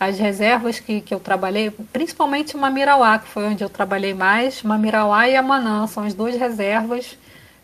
as 0.00 0.18
reservas 0.18 0.78
que, 0.78 1.00
que 1.00 1.12
eu 1.12 1.18
trabalhei, 1.18 1.70
principalmente 1.92 2.56
Mamirauá, 2.56 3.18
que 3.18 3.28
foi 3.28 3.46
onde 3.46 3.64
eu 3.64 3.68
trabalhei 3.68 4.14
mais, 4.14 4.62
Mamirauá 4.62 5.28
e 5.28 5.36
Amanã, 5.36 5.86
são 5.86 6.04
as 6.04 6.14
duas 6.14 6.36
reservas 6.36 7.16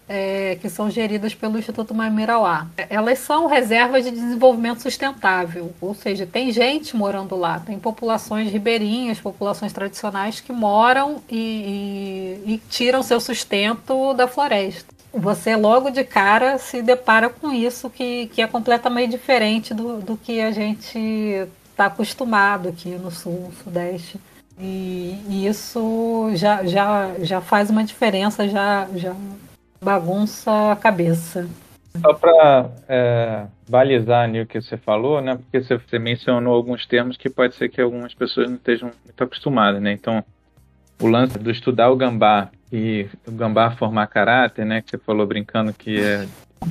é, 0.08 0.58
que 0.60 0.68
são 0.68 0.90
geridas 0.90 1.34
pelo 1.34 1.58
Instituto 1.58 1.94
Mamirauá. 1.94 2.66
Elas 2.90 3.20
são 3.20 3.46
reservas 3.46 4.04
de 4.04 4.10
desenvolvimento 4.10 4.82
sustentável, 4.82 5.72
ou 5.80 5.94
seja, 5.94 6.26
tem 6.26 6.52
gente 6.52 6.96
morando 6.96 7.36
lá, 7.36 7.60
tem 7.60 7.78
populações 7.78 8.50
ribeirinhas, 8.50 9.20
populações 9.20 9.72
tradicionais 9.72 10.40
que 10.40 10.52
moram 10.52 11.22
e, 11.30 12.42
e, 12.46 12.54
e 12.54 12.58
tiram 12.68 13.02
seu 13.02 13.20
sustento 13.20 14.12
da 14.14 14.28
floresta. 14.28 14.93
Você 15.14 15.54
logo 15.54 15.90
de 15.90 16.02
cara 16.02 16.58
se 16.58 16.82
depara 16.82 17.30
com 17.30 17.52
isso 17.52 17.88
que, 17.88 18.26
que 18.28 18.42
é 18.42 18.46
completamente 18.46 19.12
diferente 19.12 19.72
do, 19.72 19.98
do 19.98 20.16
que 20.16 20.40
a 20.40 20.50
gente 20.50 21.46
está 21.70 21.86
acostumado 21.86 22.68
aqui 22.68 22.90
no 22.90 23.10
sul, 23.10 23.52
sudeste. 23.62 24.18
E, 24.58 25.18
e, 25.28 25.46
isso 25.46 26.30
já, 26.34 26.64
já, 26.64 27.12
já 27.20 27.40
faz 27.40 27.70
uma 27.70 27.84
diferença, 27.84 28.48
já, 28.48 28.88
já 28.94 29.14
bagunça 29.80 30.72
a 30.72 30.76
cabeça. 30.76 31.48
Só 32.00 32.12
para 32.14 32.70
é, 32.88 33.46
balizar 33.68 34.28
o 34.30 34.46
que 34.46 34.60
você 34.60 34.76
falou, 34.76 35.20
né? 35.20 35.36
Porque 35.36 35.60
você 35.62 35.98
mencionou 35.98 36.54
alguns 36.54 36.86
termos 36.86 37.16
que 37.16 37.30
pode 37.30 37.54
ser 37.54 37.68
que 37.68 37.80
algumas 37.80 38.14
pessoas 38.14 38.48
não 38.48 38.56
estejam 38.56 38.90
muito 39.04 39.22
acostumadas, 39.22 39.80
né? 39.80 39.92
Então, 39.92 40.24
o 41.04 41.06
lance 41.06 41.38
do 41.38 41.50
estudar 41.50 41.90
o 41.90 41.96
gambá 41.96 42.48
e 42.72 43.06
o 43.26 43.32
gambá 43.32 43.70
formar 43.72 44.06
caráter, 44.06 44.64
né? 44.64 44.80
Que 44.80 44.90
você 44.90 44.98
falou 44.98 45.26
brincando 45.26 45.72
que 45.72 46.00
é, 46.00 46.26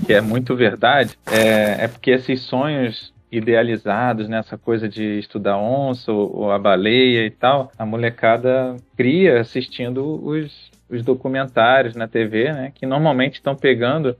que 0.05 0.13
é 0.13 0.21
muito 0.21 0.55
verdade, 0.55 1.15
é, 1.31 1.83
é 1.83 1.87
porque 1.87 2.09
esses 2.09 2.41
sonhos 2.41 3.13
idealizados 3.31 4.27
nessa 4.27 4.57
coisa 4.57 4.89
de 4.89 5.19
estudar 5.19 5.57
onça 5.57 6.11
ou, 6.11 6.35
ou, 6.35 6.51
a 6.51 6.57
baleia 6.57 7.25
e 7.25 7.31
tal, 7.31 7.71
a 7.77 7.85
molecada 7.85 8.75
cria 8.97 9.39
assistindo 9.39 10.23
os, 10.23 10.71
os 10.89 11.03
documentários 11.03 11.95
na 11.95 12.07
TV, 12.07 12.51
né, 12.51 12.71
que 12.73 12.85
normalmente 12.85 13.35
estão 13.35 13.55
pegando 13.55 14.15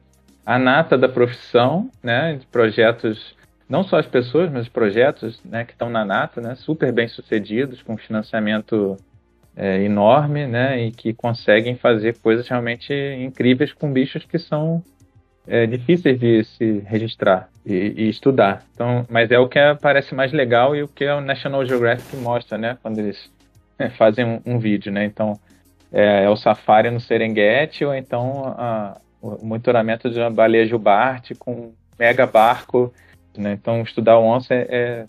a 0.45 0.57
nata 0.57 0.97
da 0.97 1.07
profissão, 1.07 1.89
né, 2.01 2.37
de 2.39 2.45
projetos, 2.47 3.35
não 3.69 3.83
só 3.83 3.97
as 3.97 4.07
pessoas, 4.07 4.51
mas 4.51 4.63
os 4.63 4.69
projetos 4.69 5.39
né, 5.45 5.63
que 5.63 5.73
estão 5.73 5.91
na 5.91 6.03
nata, 6.03 6.41
né, 6.41 6.55
super 6.55 6.91
bem 6.91 7.07
sucedidos, 7.07 7.83
com 7.83 7.95
financiamento 7.95 8.97
é, 9.55 9.81
enorme, 9.83 10.47
né, 10.47 10.85
e 10.85 10.91
que 10.91 11.13
conseguem 11.13 11.75
fazer 11.75 12.17
coisas 12.17 12.47
realmente 12.47 12.93
incríveis 12.93 13.71
com 13.71 13.91
bichos 13.91 14.25
que 14.25 14.39
são 14.39 14.83
é, 15.47 15.65
difíceis 15.65 16.19
de 16.19 16.43
se 16.43 16.79
registrar 16.85 17.49
e, 17.65 17.73
e, 17.73 18.09
estudar. 18.09 18.63
Então, 18.73 19.05
mas 19.09 19.29
é 19.31 19.37
o 19.37 19.47
que 19.47 19.59
parece 19.81 20.15
mais 20.15 20.31
legal 20.31 20.75
e 20.75 20.83
o 20.83 20.87
que 20.87 21.05
o 21.05 21.21
National 21.21 21.65
Geographic 21.65 22.15
mostra, 22.17 22.57
né, 22.57 22.77
quando 22.81 22.99
eles 22.99 23.31
fazem 23.97 24.25
um, 24.25 24.41
um 24.45 24.59
vídeo, 24.59 24.91
né. 24.91 25.05
Então, 25.05 25.39
é, 25.91 26.23
é, 26.23 26.29
o 26.29 26.35
safari 26.35 26.89
no 26.89 26.99
Serengeti 26.99 27.85
ou 27.85 27.93
então 27.93 28.55
a, 28.57 28.97
o 29.21 29.45
monitoramento 29.45 30.09
de 30.09 30.19
uma 30.19 30.31
baleia 30.31 30.65
jubarte 30.65 31.35
com 31.35 31.51
um 31.51 31.73
mega 31.99 32.25
barco, 32.25 32.91
né? 33.37 33.53
Então, 33.53 33.81
estudar 33.81 34.19
onça 34.19 34.53
é, 34.53 35.05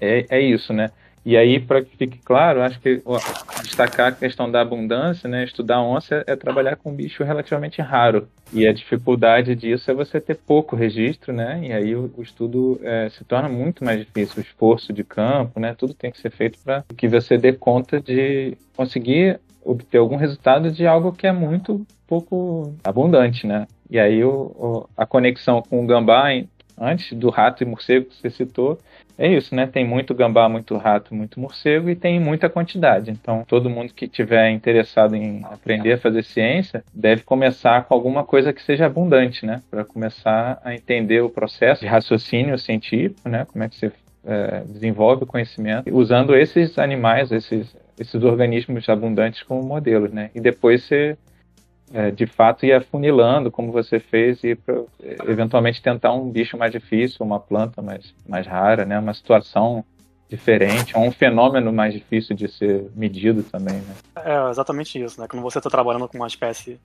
é, 0.00 0.26
é 0.30 0.40
isso, 0.40 0.72
né? 0.72 0.90
E 1.28 1.36
aí, 1.36 1.60
para 1.60 1.84
que 1.84 1.94
fique 1.94 2.18
claro, 2.24 2.62
acho 2.62 2.80
que 2.80 3.02
ó, 3.04 3.18
destacar 3.62 4.06
a 4.06 4.12
questão 4.12 4.50
da 4.50 4.62
abundância, 4.62 5.28
né? 5.28 5.44
Estudar 5.44 5.82
onça 5.82 6.24
é, 6.26 6.34
trabalhar 6.34 6.76
com 6.76 6.90
um 6.90 6.94
bicho 6.94 7.22
relativamente 7.22 7.82
raro. 7.82 8.26
E 8.50 8.66
a 8.66 8.72
dificuldade 8.72 9.54
disso 9.54 9.90
é 9.90 9.94
você 9.94 10.22
ter 10.22 10.36
pouco 10.36 10.74
registro, 10.74 11.30
né? 11.34 11.60
E 11.62 11.70
aí 11.70 11.94
o, 11.94 12.10
o 12.16 12.22
estudo 12.22 12.80
é, 12.82 13.10
se 13.10 13.26
torna 13.26 13.46
muito 13.46 13.84
mais 13.84 13.98
difícil. 13.98 14.38
O 14.38 14.40
esforço 14.40 14.90
de 14.90 15.04
campo, 15.04 15.60
né? 15.60 15.74
Tudo 15.76 15.92
tem 15.92 16.10
que 16.10 16.18
ser 16.18 16.30
feito 16.30 16.58
para 16.64 16.82
que 16.96 17.06
você 17.06 17.36
dê 17.36 17.52
conta 17.52 18.00
de 18.00 18.56
conseguir 18.74 19.38
obter 19.62 19.98
algum 19.98 20.16
resultado 20.16 20.70
de 20.70 20.86
algo 20.86 21.12
que 21.12 21.26
é 21.26 21.32
muito 21.32 21.86
pouco 22.06 22.74
abundante, 22.82 23.46
né? 23.46 23.66
E 23.90 23.98
aí 23.98 24.24
o, 24.24 24.30
o, 24.30 24.88
a 24.96 25.04
conexão 25.04 25.60
com 25.60 25.84
o 25.84 25.86
gambá, 25.86 26.28
antes 26.80 27.16
do 27.16 27.30
rato 27.30 27.62
e 27.62 27.66
morcego 27.66 28.06
que 28.06 28.16
você 28.16 28.30
citou, 28.30 28.78
é 29.16 29.26
isso, 29.26 29.54
né? 29.54 29.66
Tem 29.66 29.84
muito 29.84 30.14
gambá, 30.14 30.48
muito 30.48 30.76
rato, 30.76 31.14
muito 31.14 31.40
morcego 31.40 31.90
e 31.90 31.96
tem 31.96 32.20
muita 32.20 32.48
quantidade. 32.48 33.10
Então, 33.10 33.44
todo 33.46 33.68
mundo 33.68 33.92
que 33.92 34.06
tiver 34.06 34.50
interessado 34.50 35.16
em 35.16 35.44
aprender 35.44 35.94
a 35.94 35.98
fazer 35.98 36.22
ciência 36.22 36.84
deve 36.94 37.22
começar 37.22 37.84
com 37.84 37.94
alguma 37.94 38.24
coisa 38.24 38.52
que 38.52 38.62
seja 38.62 38.86
abundante, 38.86 39.44
né? 39.44 39.60
Para 39.70 39.84
começar 39.84 40.60
a 40.64 40.74
entender 40.74 41.20
o 41.20 41.28
processo 41.28 41.80
de 41.80 41.86
raciocínio 41.88 42.56
científico, 42.58 43.28
né? 43.28 43.44
Como 43.50 43.64
é 43.64 43.68
que 43.68 43.76
você 43.76 43.92
é, 44.24 44.60
desenvolve 44.66 45.24
o 45.24 45.26
conhecimento 45.26 45.92
usando 45.92 46.36
esses 46.36 46.78
animais, 46.78 47.32
esses 47.32 47.76
esses 48.00 48.22
organismos 48.22 48.88
abundantes 48.88 49.42
como 49.42 49.62
modelos, 49.62 50.12
né? 50.12 50.30
E 50.34 50.40
depois 50.40 50.84
você, 50.84 51.16
é, 51.92 52.10
de 52.10 52.26
fato, 52.26 52.66
ia 52.66 52.80
funilando, 52.80 53.50
como 53.50 53.72
você 53.72 53.98
fez, 53.98 54.42
e 54.44 54.54
pra, 54.54 54.82
eventualmente 55.26 55.82
tentar 55.82 56.12
um 56.12 56.28
bicho 56.28 56.56
mais 56.56 56.72
difícil, 56.72 57.24
uma 57.24 57.40
planta 57.40 57.80
mais, 57.80 58.14
mais 58.28 58.46
rara, 58.46 58.84
né? 58.84 58.98
Uma 58.98 59.14
situação 59.14 59.84
diferente, 60.28 60.96
um 60.96 61.10
fenômeno 61.10 61.72
mais 61.72 61.94
difícil 61.94 62.36
de 62.36 62.48
ser 62.48 62.90
medido 62.94 63.42
também, 63.42 63.76
né? 63.76 63.94
É 64.16 64.50
exatamente 64.50 65.02
isso, 65.02 65.20
né? 65.20 65.26
Quando 65.26 65.42
você 65.42 65.58
está 65.58 65.70
trabalhando 65.70 66.06
com 66.06 66.18
uma 66.18 66.26
espécie 66.26 66.78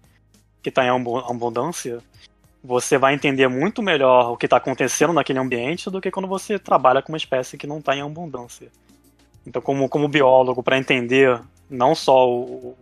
que 0.61 0.69
está 0.69 0.85
em 0.85 0.89
abundância, 0.89 1.99
você 2.63 2.97
vai 2.97 3.13
entender 3.13 3.49
muito 3.49 3.81
melhor 3.81 4.31
o 4.31 4.37
que 4.37 4.45
está 4.45 4.55
acontecendo 4.55 5.11
naquele 5.11 5.39
ambiente 5.39 5.89
do 5.89 5.99
que 5.99 6.09
quando 6.09 6.27
você 6.27 6.57
trabalha 6.57 7.01
com 7.01 7.11
uma 7.11 7.17
espécie 7.17 7.57
que 7.57 7.67
não 7.67 7.79
está 7.79 7.93
em 7.93 8.01
abundância. 8.01 8.69
Então, 9.45 9.61
como, 9.61 9.89
como 9.89 10.07
biólogo, 10.07 10.63
para 10.63 10.77
entender 10.77 11.41
não 11.69 11.93
só 11.93 12.29
o, 12.29 12.77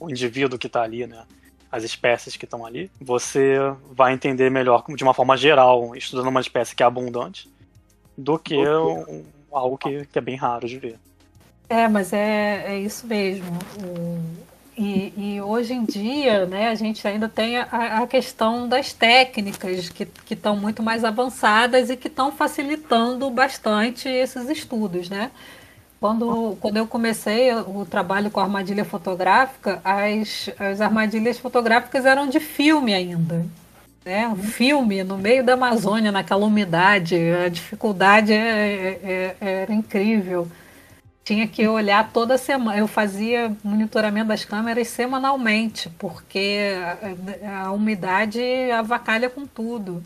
o 0.00 0.08
indivíduo 0.08 0.58
que 0.58 0.66
está 0.66 0.82
ali, 0.82 1.06
né, 1.06 1.24
as 1.70 1.84
espécies 1.84 2.36
que 2.36 2.44
estão 2.44 2.64
ali, 2.64 2.90
você 3.00 3.56
vai 3.90 4.12
entender 4.12 4.50
melhor, 4.50 4.84
de 4.88 5.02
uma 5.02 5.14
forma 5.14 5.36
geral, 5.36 5.94
estudando 5.96 6.28
uma 6.28 6.40
espécie 6.40 6.74
que 6.74 6.82
é 6.82 6.86
abundante, 6.86 7.50
do 8.16 8.38
que 8.38 8.56
um, 8.56 9.24
algo 9.52 9.76
que, 9.76 10.06
que, 10.06 10.18
é 10.18 10.22
bem 10.22 10.36
raro 10.36 10.66
de 10.66 10.78
ver. 10.78 10.98
É, 11.68 11.88
mas 11.88 12.12
é, 12.12 12.64
é 12.68 12.78
isso 12.78 13.06
mesmo. 13.06 13.58
E, 14.78 15.12
e, 15.16 15.40
hoje 15.40 15.72
em 15.72 15.84
dia, 15.84 16.44
né, 16.44 16.68
a 16.68 16.74
gente 16.74 17.06
ainda 17.08 17.28
tem 17.28 17.56
a, 17.56 18.02
a 18.02 18.06
questão 18.06 18.68
das 18.68 18.92
técnicas 18.92 19.88
que 19.88 20.06
estão 20.30 20.54
muito 20.56 20.82
mais 20.82 21.02
avançadas 21.02 21.88
e 21.88 21.96
que 21.96 22.08
estão 22.08 22.30
facilitando 22.30 23.28
bastante 23.30 24.08
esses 24.08 24.48
estudos, 24.50 25.08
né? 25.08 25.30
Quando, 26.06 26.56
quando 26.60 26.76
eu 26.76 26.86
comecei 26.86 27.52
o 27.52 27.84
trabalho 27.84 28.30
com 28.30 28.38
armadilha 28.38 28.84
fotográfica, 28.84 29.80
as, 29.82 30.48
as 30.56 30.80
armadilhas 30.80 31.36
fotográficas 31.36 32.06
eram 32.06 32.28
de 32.28 32.38
filme 32.38 32.94
ainda. 32.94 33.44
Né? 34.04 34.28
Um 34.28 34.36
filme 34.36 35.02
no 35.02 35.18
meio 35.18 35.42
da 35.42 35.54
Amazônia, 35.54 36.12
naquela 36.12 36.46
umidade, 36.46 37.16
a 37.44 37.48
dificuldade 37.48 38.32
é, 38.32 38.38
é, 38.38 39.36
é, 39.40 39.62
era 39.62 39.74
incrível. 39.74 40.46
Tinha 41.24 41.48
que 41.48 41.66
olhar 41.66 42.12
toda 42.12 42.38
semana. 42.38 42.78
Eu 42.78 42.86
fazia 42.86 43.52
monitoramento 43.64 44.28
das 44.28 44.44
câmeras 44.44 44.86
semanalmente, 44.86 45.90
porque 45.98 46.68
a, 47.42 47.64
a 47.64 47.72
umidade 47.72 48.40
avacalha 48.70 49.28
com 49.28 49.44
tudo. 49.44 50.04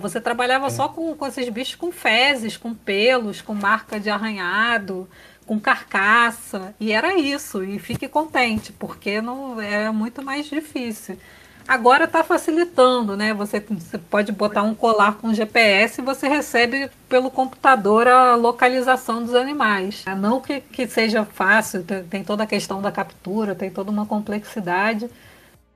Você 0.00 0.20
trabalhava 0.20 0.70
só 0.70 0.88
com, 0.88 1.14
com 1.14 1.26
esses 1.26 1.48
bichos 1.48 1.74
com 1.74 1.92
fezes, 1.92 2.56
com 2.56 2.74
pelos, 2.74 3.40
com 3.40 3.54
marca 3.54 4.00
de 4.00 4.10
arranhado, 4.10 5.08
com 5.46 5.58
carcaça. 5.60 6.74
E 6.78 6.92
era 6.92 7.18
isso. 7.18 7.62
E 7.62 7.78
fique 7.78 8.08
contente, 8.08 8.72
porque 8.72 9.20
não 9.20 9.60
é 9.60 9.90
muito 9.90 10.22
mais 10.22 10.46
difícil. 10.46 11.18
Agora 11.66 12.04
está 12.04 12.22
facilitando, 12.22 13.16
né? 13.16 13.32
Você, 13.32 13.58
você 13.58 13.96
pode 13.96 14.30
botar 14.32 14.62
um 14.62 14.74
colar 14.74 15.14
com 15.14 15.32
GPS 15.32 16.00
e 16.00 16.04
você 16.04 16.28
recebe 16.28 16.90
pelo 17.08 17.30
computador 17.30 18.06
a 18.06 18.34
localização 18.34 19.22
dos 19.22 19.34
animais. 19.34 20.04
Não 20.18 20.42
que, 20.42 20.60
que 20.60 20.86
seja 20.86 21.24
fácil, 21.24 21.82
tem 22.10 22.22
toda 22.22 22.44
a 22.44 22.46
questão 22.46 22.82
da 22.82 22.92
captura, 22.92 23.54
tem 23.54 23.70
toda 23.70 23.90
uma 23.90 24.04
complexidade. 24.04 25.08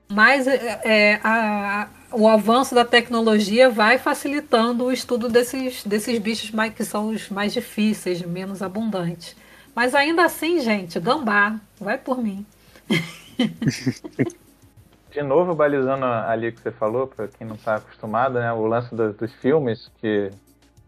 Mas 0.07 0.47
é, 0.47 0.79
é 0.83 1.19
a, 1.23 1.87
o 2.11 2.27
avanço 2.27 2.75
da 2.75 2.85
tecnologia 2.85 3.69
vai 3.69 3.97
facilitando 3.97 4.85
o 4.85 4.91
estudo 4.91 5.27
desses, 5.27 5.83
desses 5.83 6.19
bichos 6.19 6.51
mais, 6.51 6.73
que 6.73 6.83
são 6.83 7.09
os 7.09 7.29
mais 7.29 7.51
difíceis, 7.51 8.21
menos 8.21 8.61
abundantes. 8.61 9.35
Mas 9.79 9.95
ainda 9.95 10.25
assim, 10.25 10.59
gente, 10.59 10.99
gambá, 10.99 11.57
vai 11.79 11.97
por 11.97 12.21
mim. 12.21 12.45
De 15.09 15.23
novo, 15.23 15.55
balizando 15.55 16.03
ali 16.03 16.49
o 16.49 16.51
que 16.51 16.59
você 16.59 16.69
falou, 16.69 17.07
para 17.07 17.29
quem 17.29 17.47
não 17.47 17.55
está 17.55 17.75
acostumado, 17.75 18.33
né, 18.33 18.51
o 18.51 18.65
lance 18.65 18.93
do, 18.93 19.13
dos 19.13 19.33
filmes, 19.35 19.89
que 20.01 20.29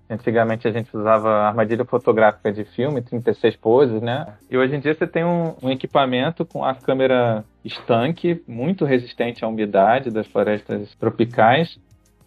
Antigamente 0.09 0.67
a 0.67 0.71
gente 0.73 0.93
usava 0.93 1.29
armadilha 1.29 1.85
fotográfica 1.85 2.51
de 2.51 2.65
filme, 2.65 3.01
36 3.01 3.55
poses, 3.55 4.01
né? 4.01 4.27
E 4.49 4.57
hoje 4.57 4.75
em 4.75 4.81
dia 4.81 4.93
você 4.93 5.07
tem 5.07 5.23
um, 5.23 5.55
um 5.63 5.69
equipamento 5.69 6.43
com 6.43 6.65
a 6.65 6.75
câmera 6.75 7.45
estanque, 7.63 8.43
muito 8.45 8.83
resistente 8.83 9.45
à 9.45 9.47
umidade 9.47 10.11
das 10.11 10.27
florestas 10.27 10.93
tropicais, 10.95 11.79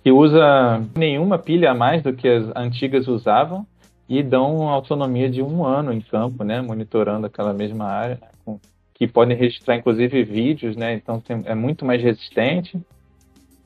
que 0.02 0.10
usa 0.10 0.82
nenhuma 0.96 1.38
pilha 1.38 1.72
a 1.72 1.74
mais 1.74 2.02
do 2.02 2.14
que 2.14 2.26
as 2.26 2.46
antigas 2.56 3.06
usavam 3.06 3.66
e 4.08 4.22
dão 4.22 4.68
autonomia 4.68 5.30
de 5.30 5.42
um 5.42 5.64
ano 5.64 5.92
em 5.92 6.00
campo, 6.00 6.44
né? 6.44 6.60
Monitorando 6.60 7.26
aquela 7.26 7.52
mesma 7.52 7.86
área, 7.86 8.20
com, 8.44 8.60
que 8.92 9.08
podem 9.08 9.36
registrar 9.36 9.76
inclusive 9.76 10.22
vídeos, 10.22 10.76
né? 10.76 10.94
Então 10.94 11.20
tem, 11.20 11.42
é 11.46 11.54
muito 11.54 11.84
mais 11.84 12.02
resistente 12.02 12.78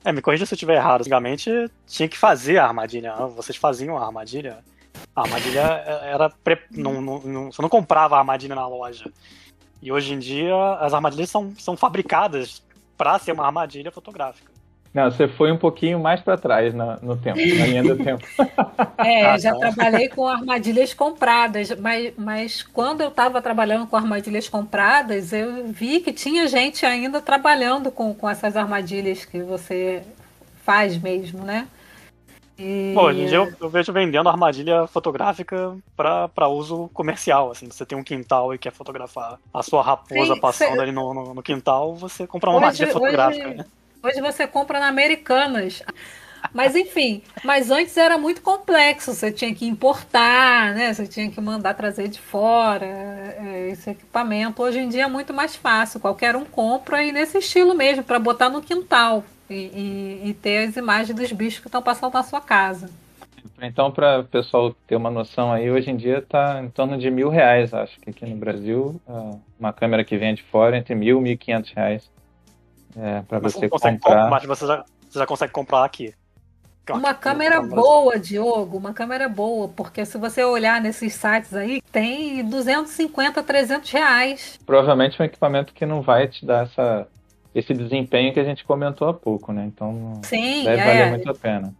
É, 0.03 0.11
me 0.11 0.21
corrija 0.21 0.45
se 0.45 0.53
eu 0.53 0.55
estiver 0.55 0.75
errado. 0.75 1.01
Antigamente 1.01 1.49
tinha 1.85 2.07
que 2.07 2.17
fazer 2.17 2.57
a 2.57 2.65
armadilha. 2.67 3.13
Vocês 3.35 3.57
faziam 3.57 3.97
a 3.97 4.05
armadilha. 4.05 4.59
A 5.15 5.21
armadilha 5.21 5.61
era. 5.61 6.29
Pre... 6.29 6.57
Não, 6.71 7.01
não, 7.01 7.19
não, 7.19 7.51
você 7.51 7.61
não 7.61 7.69
comprava 7.69 8.15
a 8.15 8.19
armadilha 8.19 8.55
na 8.55 8.67
loja. 8.67 9.11
E 9.81 9.91
hoje 9.91 10.13
em 10.13 10.19
dia 10.19 10.55
as 10.79 10.93
armadilhas 10.93 11.29
são, 11.29 11.53
são 11.57 11.75
fabricadas 11.77 12.63
para 12.97 13.17
ser 13.19 13.31
uma 13.33 13.45
armadilha 13.45 13.91
fotográfica. 13.91 14.48
Não, 14.93 15.11
você 15.11 15.27
foi 15.27 15.51
um 15.51 15.57
pouquinho 15.57 15.99
mais 15.99 16.19
para 16.19 16.35
trás 16.35 16.73
no, 16.73 16.97
no 17.01 17.15
tempo, 17.15 17.37
na 17.37 17.65
linha 17.67 17.83
do 17.83 17.95
tempo. 17.95 18.25
É, 18.97 19.25
ah, 19.25 19.37
já 19.37 19.55
trabalhei 19.55 20.09
com 20.09 20.27
armadilhas 20.27 20.93
compradas, 20.93 21.71
mas, 21.79 22.13
mas 22.17 22.63
quando 22.63 23.01
eu 23.01 23.07
estava 23.07 23.41
trabalhando 23.41 23.87
com 23.87 23.95
armadilhas 23.95 24.49
compradas, 24.49 25.31
eu 25.31 25.67
vi 25.67 26.01
que 26.01 26.11
tinha 26.11 26.47
gente 26.47 26.85
ainda 26.85 27.21
trabalhando 27.21 27.91
com, 27.91 28.13
com 28.13 28.29
essas 28.29 28.57
armadilhas 28.57 29.23
que 29.25 29.41
você 29.41 30.03
faz 30.63 30.97
mesmo, 30.97 31.43
né? 31.43 31.67
E... 32.57 32.91
Bom, 32.93 33.03
hoje 33.03 33.21
em 33.21 33.25
dia 33.27 33.37
eu, 33.37 33.53
eu, 33.61 33.69
vejo 33.69 33.93
vendendo 33.93 34.27
armadilha 34.27 34.85
fotográfica 34.85 35.77
para 35.95 36.47
uso 36.49 36.89
comercial, 36.93 37.51
assim, 37.51 37.67
você 37.67 37.85
tem 37.85 37.97
um 37.97 38.03
quintal 38.03 38.53
e 38.53 38.57
quer 38.57 38.73
fotografar 38.73 39.39
a 39.53 39.63
sua 39.63 39.81
raposa 39.81 40.33
Sim, 40.33 40.41
passando 40.41 40.75
cê... 40.75 40.81
ali 40.81 40.91
no, 40.91 41.13
no, 41.13 41.33
no, 41.33 41.41
quintal, 41.41 41.95
você 41.95 42.27
compra 42.27 42.49
uma 42.49 42.57
hoje, 42.57 42.65
armadilha 42.65 42.91
fotográfica, 42.91 43.47
hoje... 43.47 43.57
né? 43.59 43.65
Hoje 44.01 44.21
você 44.21 44.47
compra 44.47 44.79
na 44.79 44.87
Americanas. 44.87 45.83
Mas 46.53 46.75
enfim, 46.75 47.21
mas 47.43 47.69
antes 47.69 47.95
era 47.97 48.17
muito 48.17 48.41
complexo, 48.41 49.13
você 49.13 49.31
tinha 49.31 49.53
que 49.53 49.67
importar, 49.67 50.73
né? 50.73 50.93
Você 50.93 51.05
tinha 51.05 51.29
que 51.29 51.39
mandar 51.39 51.73
trazer 51.73 52.07
de 52.07 52.19
fora 52.19 52.85
é, 52.85 53.69
esse 53.71 53.89
equipamento. 53.89 54.63
Hoje 54.63 54.79
em 54.79 54.87
dia 54.87 55.03
é 55.03 55.07
muito 55.07 55.33
mais 55.33 55.55
fácil, 55.55 55.99
qualquer 55.99 56.35
um 56.35 56.45
compra 56.45 57.03
e 57.03 57.11
nesse 57.11 57.37
estilo 57.37 57.75
mesmo, 57.75 58.03
para 58.03 58.17
botar 58.17 58.49
no 58.49 58.61
quintal 58.61 59.23
e, 59.49 59.53
e, 59.53 60.29
e, 60.29 60.33
ter 60.33 60.69
as 60.69 60.77
imagens 60.77 61.15
dos 61.15 61.31
bichos 61.31 61.59
que 61.59 61.67
estão 61.67 61.81
passando 61.81 62.13
na 62.13 62.23
sua 62.23 62.39
casa. 62.39 62.89
Então, 63.61 63.91
para 63.91 64.19
o 64.19 64.23
pessoal 64.23 64.73
ter 64.87 64.95
uma 64.95 65.11
noção 65.11 65.51
aí, 65.51 65.69
hoje 65.69 65.91
em 65.91 65.97
dia 65.97 66.19
está 66.19 66.61
em 66.63 66.69
torno 66.69 66.97
de 66.97 67.11
mil 67.11 67.29
reais, 67.29 67.73
acho 67.73 67.99
que 67.99 68.09
aqui 68.09 68.25
no 68.25 68.37
Brasil, 68.37 68.99
uma 69.59 69.73
câmera 69.73 70.03
que 70.03 70.17
vem 70.17 70.33
de 70.33 70.43
fora 70.43 70.77
entre 70.77 70.95
mil 70.95 71.19
e 71.19 71.21
mil 71.21 71.33
e 71.33 71.37
quinhentos 71.37 71.71
reais. 71.71 72.09
É, 72.97 73.21
para 73.21 73.39
você 73.39 73.69
comprar. 73.69 74.29
Mas 74.29 74.45
você 74.45 74.65
já, 74.65 74.83
você 75.09 75.19
já 75.19 75.25
consegue 75.25 75.51
comprar 75.51 75.83
aqui. 75.83 76.13
Uma 76.91 77.13
câmera 77.13 77.61
boa, 77.61 78.17
Diogo, 78.17 78.77
uma 78.77 78.93
câmera 78.93 79.29
boa, 79.29 79.67
porque 79.67 80.03
se 80.05 80.17
você 80.17 80.43
olhar 80.43 80.81
nesses 80.81 81.13
sites 81.13 81.53
aí, 81.53 81.81
tem 81.91 82.43
250, 82.43 83.43
300 83.43 83.91
reais. 83.91 84.59
Provavelmente 84.65 85.19
é 85.19 85.23
um 85.23 85.25
equipamento 85.25 85.73
que 85.73 85.85
não 85.85 86.01
vai 86.01 86.27
te 86.27 86.45
dar 86.45 86.65
essa, 86.65 87.07
esse 87.53 87.73
desempenho 87.73 88.33
que 88.33 88.39
a 88.39 88.43
gente 88.43 88.63
comentou 88.63 89.07
há 89.07 89.13
pouco, 89.13 89.51
né? 89.51 89.65
Então 89.65 90.19
Sim, 90.23 90.63
deve 90.63 90.81
é. 90.81 90.85
valer 90.85 91.09
muito 91.09 91.29
a 91.29 91.35
pena. 91.35 91.73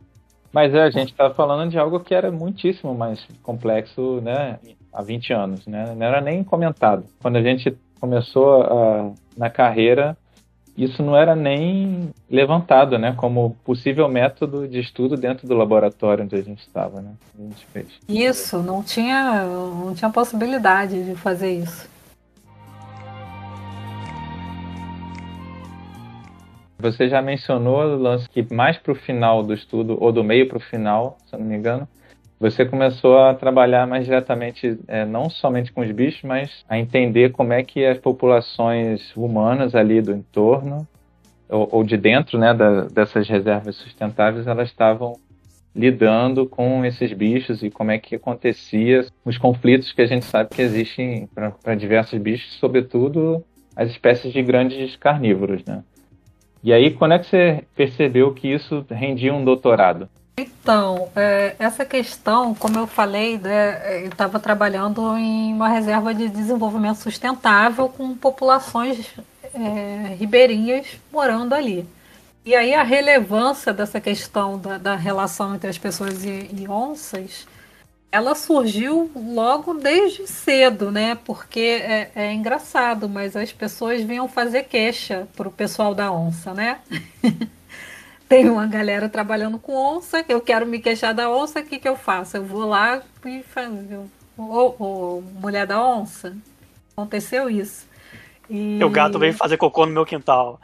Mas 0.52 0.74
é, 0.74 0.82
a 0.82 0.90
gente 0.90 1.12
estava 1.12 1.34
falando 1.34 1.70
de 1.70 1.78
algo 1.78 2.00
que 2.00 2.14
era 2.14 2.32
muitíssimo 2.32 2.96
mais 2.96 3.26
complexo, 3.44 4.20
né? 4.22 4.60
Há 4.92 5.02
20 5.02 5.34
anos, 5.34 5.68
né? 5.68 5.94
Não 5.96 6.06
era 6.06 6.22
nem 6.22 6.44
comentado. 6.44 7.06
Quando 7.22 7.36
a 7.36 7.42
gente 7.42 7.76
começou 8.00 8.64
a, 8.64 9.12
na 9.38 9.50
carreira, 9.50 10.18
isso 10.84 11.04
não 11.04 11.16
era 11.16 11.36
nem 11.36 12.10
levantado, 12.30 12.98
né, 12.98 13.14
como 13.18 13.56
possível 13.66 14.08
método 14.08 14.68
de 14.68 14.80
estudo 14.80 15.18
dentro 15.18 15.48
do 15.48 15.54
laboratório 15.54 16.24
onde 16.24 16.36
a 16.36 16.42
gente 16.42 16.60
estava, 16.60 17.02
né? 17.02 17.12
A 17.38 17.42
gente 17.42 17.66
fez. 17.68 17.88
Isso, 18.08 18.60
não 18.60 18.82
tinha, 18.82 19.44
não 19.44 19.94
tinha 19.94 20.10
possibilidade 20.10 21.04
de 21.04 21.16
fazer 21.16 21.52
isso. 21.52 21.90
Você 26.82 27.10
já 27.10 27.22
mencionou 27.22 27.82
o 27.82 27.98
lance 27.98 28.30
que 28.30 28.42
mais 28.54 28.78
para 28.78 28.94
o 28.94 28.96
final 28.96 29.44
do 29.44 29.54
estudo, 29.54 29.98
ou 30.00 30.14
do 30.14 30.24
meio 30.24 30.48
para 30.48 30.58
o 30.58 30.62
final, 30.62 31.18
se 31.28 31.36
eu 31.36 31.40
não 31.40 31.46
me 31.46 31.58
engano, 31.58 31.86
você 32.40 32.66
começou 32.66 33.20
a 33.20 33.34
trabalhar 33.34 33.86
mais 33.86 34.06
diretamente, 34.06 34.80
é, 34.88 35.06
não 35.06 35.30
somente 35.30 35.74
com 35.74 35.82
os 35.82 35.92
bichos, 35.92 36.24
mas 36.24 36.64
a 36.70 36.78
entender 36.78 37.32
como 37.32 37.52
é 37.52 37.62
que 37.64 37.86
as 37.86 37.98
populações 37.98 39.14
humanas 39.16 39.76
ali 39.76 40.02
do 40.02 40.14
entorno, 40.14 40.88
ou, 41.50 41.68
ou 41.72 41.84
de 41.84 41.98
dentro 41.98 42.38
né, 42.40 42.54
da, 42.54 42.86
dessas 42.86 43.28
reservas 43.28 43.76
sustentáveis, 43.76 44.48
elas 44.48 44.70
estavam 44.70 45.14
lidando 45.76 46.48
com 46.48 46.84
esses 46.86 47.12
bichos 47.14 47.62
e 47.62 47.70
como 47.70 47.92
é 47.92 47.98
que 47.98 48.16
acontecia 48.16 49.06
os 49.26 49.38
conflitos 49.38 49.92
que 49.92 50.02
a 50.02 50.08
gente 50.08 50.26
sabe 50.26 50.50
que 50.50 50.62
existem 50.62 51.28
para 51.28 51.76
diversos 51.76 52.20
bichos, 52.20 52.54
sobretudo 52.54 53.44
as 53.76 53.90
espécies 53.90 54.32
de 54.32 54.42
grandes 54.42 54.96
carnívoros, 54.96 55.64
né? 55.66 55.84
E 56.62 56.74
aí, 56.74 56.92
quando 56.92 57.14
é 57.14 57.20
que 57.20 57.26
você 57.26 57.64
percebeu 57.76 58.34
que 58.34 58.48
isso 58.48 58.86
rendia 58.90 59.34
um 59.34 59.46
doutorado? 59.46 60.10
Então, 60.42 61.10
é, 61.16 61.56
essa 61.60 61.84
questão, 61.84 62.56
como 62.56 62.78
eu 62.78 62.88
falei, 62.88 63.38
né, 63.38 64.04
eu 64.04 64.10
estava 64.10 64.40
trabalhando 64.40 65.18
em 65.18 65.54
uma 65.54 65.68
reserva 65.68 66.14
de 66.14 66.30
desenvolvimento 66.30 66.98
sustentável 66.98 67.90
com 67.90 68.16
populações 68.16 69.06
é, 69.54 70.16
ribeirinhas 70.16 70.88
morando 71.12 71.54
ali. 71.54 71.86
E 72.46 72.56
aí 72.56 72.74
a 72.74 72.84
relevância 72.84 73.74
dessa 73.74 74.00
questão 74.00 74.58
da, 74.58 74.78
da 74.78 74.96
relação 74.96 75.56
entre 75.56 75.70
as 75.70 75.78
pessoas 75.78 76.24
e, 76.24 76.50
e, 76.58 76.68
onças, 76.70 77.46
ela 78.12 78.34
surgiu 78.34 79.12
logo 79.16 79.74
desde 79.74 80.26
cedo, 80.26 80.90
né? 80.90 81.16
Porque 81.26 81.60
é, 81.60 82.12
é 82.16 82.34
engraçado, 82.34 83.10
mas 83.10 83.36
as 83.36 83.52
pessoas 83.52 84.02
vinham 84.02 84.28
fazer 84.28 84.64
queixa 84.64 85.28
para 85.36 85.48
o 85.48 85.52
pessoal 85.52 85.94
da 85.94 86.12
onça, 86.12 86.54
né? 86.54 86.80
tem 88.30 88.48
uma 88.48 88.68
galera 88.68 89.10
trabalhando 89.10 89.58
com 89.58 89.76
onça, 89.76 90.24
eu 90.30 90.40
quero 90.40 90.66
me 90.68 90.80
queixar 90.80 91.16
da 91.16 91.30
onça, 91.30 91.60
o 91.60 91.64
que, 91.64 91.80
que 91.80 91.90
eu 91.90 91.96
faço? 91.96 92.38
Eu 92.38 92.46
vou 92.46 92.64
lá 92.66 93.02
e 93.26 93.42
faço. 93.42 93.74
Ô, 94.38 94.76
ô, 94.80 95.24
mulher 95.42 95.66
da 95.66 95.84
onça, 95.84 96.38
aconteceu 96.94 97.50
isso. 97.50 97.90
E... 98.48 98.82
O 98.84 98.90
gato 98.90 99.18
veio 99.18 99.34
fazer 99.34 99.58
cocô 99.58 99.86
no 99.86 99.92
meu 99.92 100.06
quintal. 100.06 100.62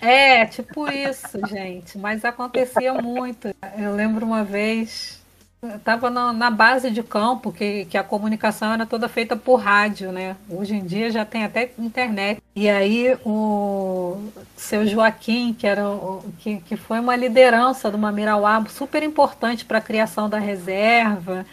É, 0.00 0.46
tipo 0.46 0.90
isso, 0.90 1.38
gente. 1.46 1.96
Mas 1.96 2.24
acontecia 2.24 2.92
muito. 2.94 3.54
Eu 3.78 3.94
lembro 3.94 4.26
uma 4.26 4.42
vez 4.42 5.24
estava 5.74 6.10
na, 6.10 6.32
na, 6.32 6.50
base 6.50 6.90
de 6.90 7.02
campo, 7.02 7.52
que, 7.52 7.84
que 7.86 7.98
a 7.98 8.04
comunicação 8.04 8.72
era 8.72 8.86
toda 8.86 9.08
feita 9.08 9.36
por 9.36 9.56
rádio, 9.56 10.12
né? 10.12 10.36
Hoje 10.48 10.74
em 10.74 10.84
dia 10.84 11.10
já 11.10 11.24
tem 11.24 11.44
até 11.44 11.70
internet. 11.78 12.40
E 12.54 12.68
aí 12.68 13.16
o 13.24 14.30
seu 14.56 14.86
Joaquim, 14.86 15.52
que, 15.52 15.66
era 15.66 15.88
o, 15.88 16.24
que, 16.38 16.58
que 16.60 16.76
foi 16.76 17.00
uma 17.00 17.16
liderança 17.16 17.90
do 17.90 17.98
Mamirauá 17.98 18.64
super 18.68 19.02
importante 19.02 19.64
para 19.64 19.78
a 19.78 19.82
criação 19.82 20.28
da 20.28 20.38
reserva, 20.38 21.44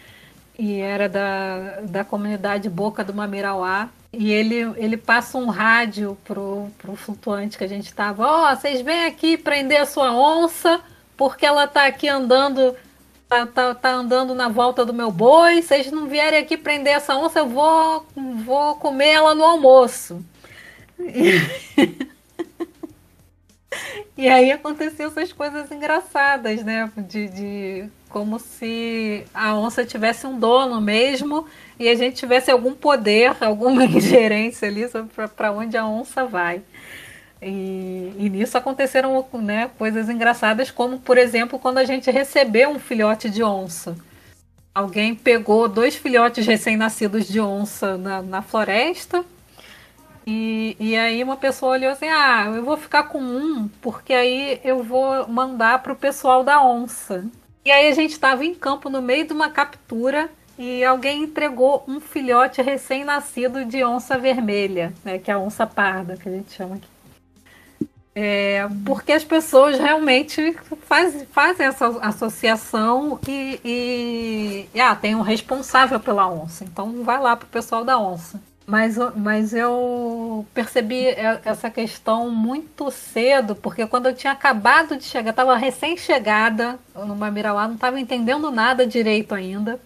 e 0.57 0.79
era 0.79 1.09
da, 1.09 1.81
da 1.81 2.03
comunidade 2.03 2.69
Boca 2.69 3.03
do 3.03 3.13
Mamirauá. 3.13 3.89
E 4.11 4.31
ele, 4.31 4.71
ele 4.77 4.95
passa 4.95 5.39
um 5.39 5.47
rádio 5.47 6.15
pro, 6.23 6.67
pro 6.77 6.95
flutuante 6.95 7.57
que 7.57 7.63
a 7.63 7.67
gente 7.67 7.87
estava. 7.87 8.25
Ó, 8.25 8.51
oh, 8.51 8.55
vocês 8.55 8.81
vêm 8.81 9.05
aqui 9.05 9.35
prender 9.35 9.81
a 9.81 9.87
sua 9.87 10.13
onça, 10.13 10.79
porque 11.17 11.45
ela 11.45 11.63
está 11.63 11.87
aqui 11.87 12.07
andando 12.07 12.75
tá, 13.33 13.45
tá, 13.47 13.75
tá 13.75 13.91
andando 13.91 14.35
na 14.35 14.47
volta 14.47 14.85
do 14.85 14.93
meu 14.93 15.09
boi. 15.11 15.61
Vocês 15.61 15.91
não 15.91 16.07
vierem 16.07 16.39
aqui 16.39 16.55
prender 16.55 16.93
essa 16.93 17.15
onça, 17.15 17.39
eu 17.39 17.47
vou, 17.47 18.05
vou 18.45 18.75
comer 18.75 19.09
ela 19.09 19.33
no 19.33 19.43
almoço. 19.43 20.23
E, 24.15 24.29
aí 24.29 24.51
aconteciam 24.51 25.07
essas 25.09 25.33
coisas 25.33 25.71
engraçadas, 25.71 26.63
né? 26.63 26.91
De, 26.95 27.27
de 27.27 27.89
como 28.09 28.39
se 28.39 29.25
a 29.33 29.55
onça 29.55 29.83
tivesse 29.83 30.27
um 30.27 30.37
dono 30.37 30.79
mesmo 30.79 31.47
e 31.79 31.89
a 31.89 31.95
gente 31.95 32.17
tivesse 32.17 32.51
algum 32.51 32.73
poder, 32.73 33.35
alguma 33.41 33.83
ingerência 33.85 34.67
ali 34.67 34.83
para 35.35 35.51
onde 35.51 35.75
a 35.75 35.85
onça 35.87 36.25
vai. 36.25 36.61
E, 37.45 38.13
e, 38.17 38.29
nisso 38.29 38.57
aconteceram 38.57 39.25
né, 39.33 39.69
coisas 39.77 40.09
engraçadas, 40.09 40.71
como, 40.71 40.99
por 40.99 41.17
exemplo, 41.17 41.59
quando 41.59 41.77
a 41.77 41.83
gente 41.83 42.09
recebeu 42.09 42.69
um 42.69 42.79
filhote 42.79 43.29
de 43.29 43.43
onça. 43.43 43.95
Alguém 44.73 45.13
pegou 45.13 45.67
dois 45.69 45.95
filhotes 45.95 46.45
recém-nascidos 46.45 47.27
de 47.27 47.39
onça 47.39 47.97
na, 47.97 48.21
na 48.21 48.41
floresta. 48.41 49.23
E, 50.25 50.75
e 50.79 50.95
aí 50.95 51.23
uma 51.23 51.37
pessoa 51.37 51.73
olhou 51.73 51.91
assim: 51.91 52.07
ah, 52.07 52.51
eu 52.55 52.63
vou 52.63 52.77
ficar 52.77 53.03
com 53.03 53.19
um, 53.19 53.67
porque 53.81 54.13
aí 54.13 54.59
eu 54.63 54.81
vou 54.81 55.27
mandar 55.27 55.83
para 55.83 55.93
o 55.93 55.95
pessoal 55.95 56.43
da 56.43 56.63
onça. 56.63 57.25
E 57.65 57.71
aí 57.71 57.87
a 57.87 57.93
gente 57.93 58.11
estava 58.11 58.43
em 58.43 58.55
campo 58.55 58.89
no 58.89 59.01
meio 59.01 59.27
de 59.27 59.33
uma 59.33 59.49
captura 59.49 60.29
e 60.57 60.83
alguém 60.83 61.23
entregou 61.23 61.83
um 61.87 61.99
filhote 61.99 62.61
recém-nascido 62.61 63.65
de 63.65 63.83
onça 63.83 64.17
vermelha, 64.17 64.93
né, 65.03 65.17
que 65.17 65.31
é 65.31 65.33
a 65.33 65.39
onça 65.39 65.65
parda, 65.65 66.17
que 66.17 66.27
a 66.27 66.31
gente 66.31 66.51
chama 66.51 66.75
aqui. 66.75 66.92
É, 68.15 68.67
porque 68.85 69.11
as 69.11 69.23
pessoas 69.23 69.79
realmente 69.79 70.55
faz, 70.87 71.25
fazem 71.31 71.65
essa 71.65 71.87
associação 71.99 73.19
e, 73.27 73.59
e, 73.65 74.69
e, 74.73 74.79
ah, 74.79 74.95
tem 74.95 75.15
um 75.15 75.21
responsável 75.21 75.99
pela 75.99 76.29
onça. 76.29 76.63
Então 76.63 77.03
vai 77.03 77.19
lá 77.19 77.35
pro 77.35 77.47
pessoal 77.47 77.83
da 77.83 77.97
onça. 77.97 78.39
Mas, 78.65 78.95
mas 79.15 79.53
eu 79.53 80.45
percebi 80.53 81.07
essa 81.43 81.69
questão 81.69 82.29
muito 82.29 82.89
cedo, 82.91 83.55
porque 83.55 83.85
quando 83.85 84.05
eu 84.05 84.15
tinha 84.15 84.31
acabado 84.31 84.95
de 84.95 85.03
chegar, 85.03 85.31
estava 85.31 85.57
recém-chegada 85.57 86.79
no 86.95 87.13
Mamirauá, 87.15 87.67
não 87.67 87.75
estava 87.75 87.99
entendendo 87.99 88.49
nada 88.51 88.87
direito 88.87 89.35
ainda. 89.35 89.79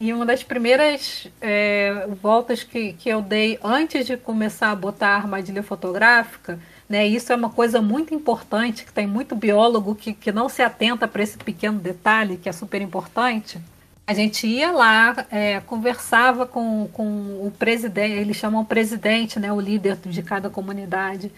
E 0.00 0.12
uma 0.12 0.24
das 0.24 0.42
primeiras 0.42 1.28
é, 1.40 2.08
voltas 2.22 2.62
que, 2.62 2.94
que 2.94 3.08
eu 3.08 3.20
dei 3.20 3.58
antes 3.62 4.06
de 4.06 4.16
começar 4.16 4.70
a 4.70 4.74
botar 4.74 5.10
a 5.10 5.16
armadilha 5.16 5.62
fotográfica, 5.62 6.58
né, 6.92 7.06
isso 7.06 7.32
é 7.32 7.36
uma 7.36 7.50
coisa 7.50 7.80
muito 7.80 8.14
importante, 8.14 8.84
que 8.84 8.92
tem 8.92 9.06
muito 9.06 9.34
biólogo 9.34 9.94
que, 9.94 10.12
que 10.12 10.30
não 10.30 10.48
se 10.48 10.62
atenta 10.62 11.08
para 11.08 11.22
esse 11.22 11.38
pequeno 11.38 11.78
detalhe, 11.78 12.36
que 12.36 12.48
é 12.48 12.52
super 12.52 12.80
importante 12.80 13.58
a 14.06 14.14
gente 14.14 14.46
ia 14.46 14.70
lá, 14.70 15.26
é, 15.30 15.60
conversava 15.60 16.44
com, 16.44 16.88
com 16.92 17.46
o 17.46 17.52
presidente, 17.56 18.14
eles 18.14 18.36
chamam 18.36 18.64
presidente, 18.64 19.38
né, 19.38 19.52
o 19.52 19.60
líder 19.60 19.96
de 19.96 20.22
cada 20.22 20.50
comunidade. 20.50 21.30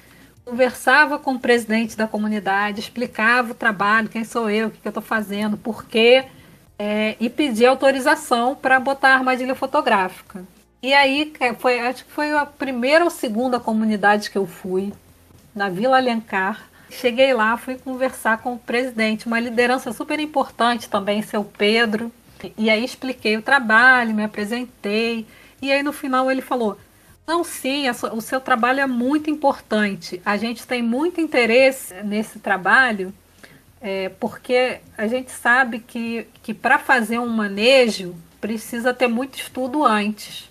Conversava 0.44 1.18
com 1.18 1.34
o 1.34 1.38
presidente 1.38 1.96
da 1.96 2.06
comunidade, 2.06 2.80
explicava 2.80 3.52
o 3.52 3.54
trabalho, 3.54 4.08
quem 4.08 4.24
sou 4.24 4.50
eu, 4.50 4.68
o 4.68 4.70
que, 4.70 4.80
que 4.80 4.88
eu 4.88 4.90
estou 4.90 5.02
fazendo, 5.02 5.56
por 5.56 5.84
quê, 5.84 6.24
é, 6.78 7.16
e 7.20 7.30
pedia 7.30 7.70
autorização 7.70 8.54
para 8.54 8.80
botar 8.80 9.10
a 9.10 9.14
armadilha 9.14 9.54
fotográfica. 9.54 10.44
E 10.82 10.92
aí, 10.92 11.32
foi, 11.58 11.80
acho 11.80 12.04
que 12.04 12.12
foi 12.12 12.32
a 12.32 12.44
primeira 12.44 13.04
ou 13.04 13.10
segunda 13.10 13.60
comunidade 13.60 14.30
que 14.30 14.36
eu 14.36 14.46
fui, 14.46 14.92
na 15.54 15.68
Vila 15.68 15.96
Alencar. 15.96 16.68
Cheguei 16.90 17.32
lá, 17.32 17.56
fui 17.56 17.76
conversar 17.76 18.38
com 18.38 18.54
o 18.54 18.58
presidente, 18.58 19.26
uma 19.26 19.40
liderança 19.40 19.92
super 19.92 20.20
importante 20.20 20.88
também, 20.88 21.22
seu 21.22 21.44
Pedro, 21.44 22.12
e 22.56 22.68
aí 22.68 22.84
expliquei 22.84 23.36
o 23.36 23.42
trabalho, 23.42 24.14
me 24.14 24.24
apresentei. 24.24 25.26
E 25.62 25.72
aí 25.72 25.82
no 25.82 25.92
final 25.92 26.30
ele 26.30 26.42
falou: 26.42 26.78
Não, 27.26 27.42
sim, 27.42 27.86
o 27.88 28.20
seu 28.20 28.40
trabalho 28.40 28.80
é 28.80 28.86
muito 28.86 29.30
importante. 29.30 30.20
A 30.24 30.36
gente 30.36 30.66
tem 30.66 30.82
muito 30.82 31.20
interesse 31.20 31.94
nesse 32.02 32.38
trabalho, 32.38 33.12
é, 33.80 34.08
porque 34.08 34.78
a 34.96 35.06
gente 35.06 35.30
sabe 35.30 35.78
que, 35.78 36.26
que 36.42 36.52
para 36.52 36.78
fazer 36.78 37.18
um 37.18 37.28
manejo 37.28 38.14
precisa 38.40 38.92
ter 38.92 39.08
muito 39.08 39.38
estudo 39.38 39.84
antes. 39.84 40.50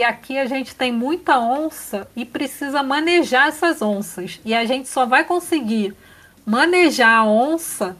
E 0.00 0.02
aqui 0.02 0.38
a 0.38 0.46
gente 0.46 0.74
tem 0.74 0.90
muita 0.90 1.38
onça 1.38 2.08
e 2.16 2.24
precisa 2.24 2.82
manejar 2.82 3.48
essas 3.48 3.82
onças. 3.82 4.40
E 4.46 4.54
a 4.54 4.64
gente 4.64 4.88
só 4.88 5.04
vai 5.04 5.24
conseguir 5.24 5.94
manejar 6.46 7.18
a 7.18 7.26
onça 7.26 7.94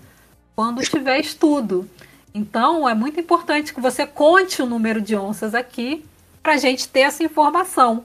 quando 0.56 0.80
tiver 0.80 1.20
estudo. 1.20 1.86
Então, 2.32 2.88
é 2.88 2.94
muito 2.94 3.20
importante 3.20 3.74
que 3.74 3.82
você 3.82 4.06
conte 4.06 4.62
o 4.62 4.66
número 4.66 4.98
de 4.98 5.14
onças 5.14 5.54
aqui 5.54 6.02
para 6.42 6.54
a 6.54 6.56
gente 6.56 6.88
ter 6.88 7.00
essa 7.00 7.22
informação. 7.22 8.02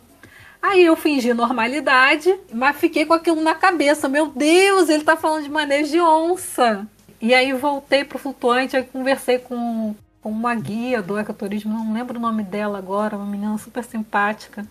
Aí 0.62 0.84
eu 0.84 0.98
fingi 0.98 1.34
normalidade, 1.34 2.38
mas 2.52 2.76
fiquei 2.76 3.06
com 3.06 3.14
aquilo 3.14 3.40
na 3.40 3.56
cabeça. 3.56 4.10
Meu 4.10 4.28
Deus, 4.28 4.90
ele 4.90 5.04
está 5.04 5.16
falando 5.16 5.44
de 5.44 5.50
manejo 5.50 5.92
de 5.92 6.02
onça. 6.02 6.86
E 7.22 7.34
aí 7.34 7.54
voltei 7.54 8.04
para 8.04 8.18
o 8.18 8.20
flutuante, 8.20 8.76
aí 8.76 8.84
conversei 8.84 9.40
com 9.40 9.96
uma 10.30 10.56
guia 10.56 11.02
do 11.02 11.18
ecoturismo, 11.18 11.74
não 11.74 11.94
lembro 11.94 12.18
o 12.18 12.22
nome 12.22 12.44
dela 12.44 12.78
agora, 12.78 13.18
uma 13.18 13.26
menina 13.26 13.58
super 13.58 13.84
simpática. 13.84 14.66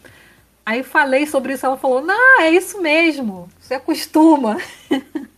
Aí 0.65 0.83
falei 0.83 1.27
sobre 1.27 1.53
isso, 1.53 1.67
ela 1.67 1.77
falou: 1.77 2.01
Não, 2.01 2.41
é 2.41 2.51
isso 2.51 2.81
mesmo, 2.81 3.49
você 3.61 3.75
acostuma. 3.75 4.57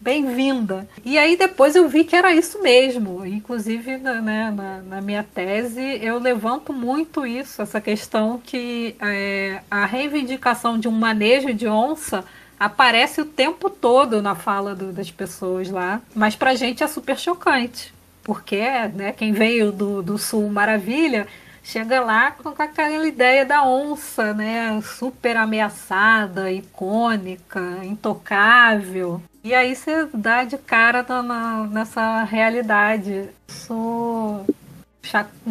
bem-vinda. 0.00 0.88
E 1.04 1.18
aí 1.18 1.36
depois 1.36 1.76
eu 1.76 1.86
vi 1.88 2.04
que 2.04 2.16
era 2.16 2.32
isso 2.32 2.62
mesmo. 2.62 3.24
Inclusive, 3.26 3.98
né, 3.98 4.50
na, 4.50 4.78
na, 4.80 5.00
minha 5.00 5.22
tese, 5.22 5.98
eu 6.02 6.18
levanto 6.18 6.72
muito 6.72 7.26
isso, 7.26 7.60
essa 7.60 7.80
questão 7.80 8.40
que 8.42 8.96
é, 9.00 9.60
a 9.70 9.84
reivindicação 9.84 10.78
de 10.78 10.88
um 10.88 10.92
manejo 10.92 11.52
de 11.52 11.68
onça 11.68 12.24
aparece 12.58 13.20
o 13.20 13.26
tempo 13.26 13.68
todo 13.68 14.22
na 14.22 14.34
fala 14.34 14.74
do, 14.74 14.92
das 14.92 15.10
pessoas 15.10 15.70
lá. 15.70 16.00
Mas 16.14 16.34
pra 16.34 16.54
gente 16.54 16.82
é 16.82 16.86
super 16.86 17.18
chocante. 17.18 17.92
Porque 18.30 18.60
né, 18.94 19.10
quem 19.10 19.32
veio 19.32 19.72
do, 19.72 20.04
do 20.04 20.16
sul 20.16 20.48
maravilha 20.48 21.26
chega 21.64 22.00
lá 22.00 22.30
com 22.30 22.50
aquela 22.62 23.04
ideia 23.04 23.44
da 23.44 23.64
onça, 23.64 24.32
né? 24.32 24.80
Super 24.82 25.36
ameaçada, 25.36 26.52
icônica, 26.52 27.60
intocável. 27.82 29.20
E 29.42 29.52
aí 29.52 29.74
você 29.74 30.06
dá 30.14 30.44
de 30.44 30.56
cara 30.58 31.04
na, 31.24 31.66
nessa 31.66 32.22
realidade. 32.22 33.30
Isso 33.48 34.46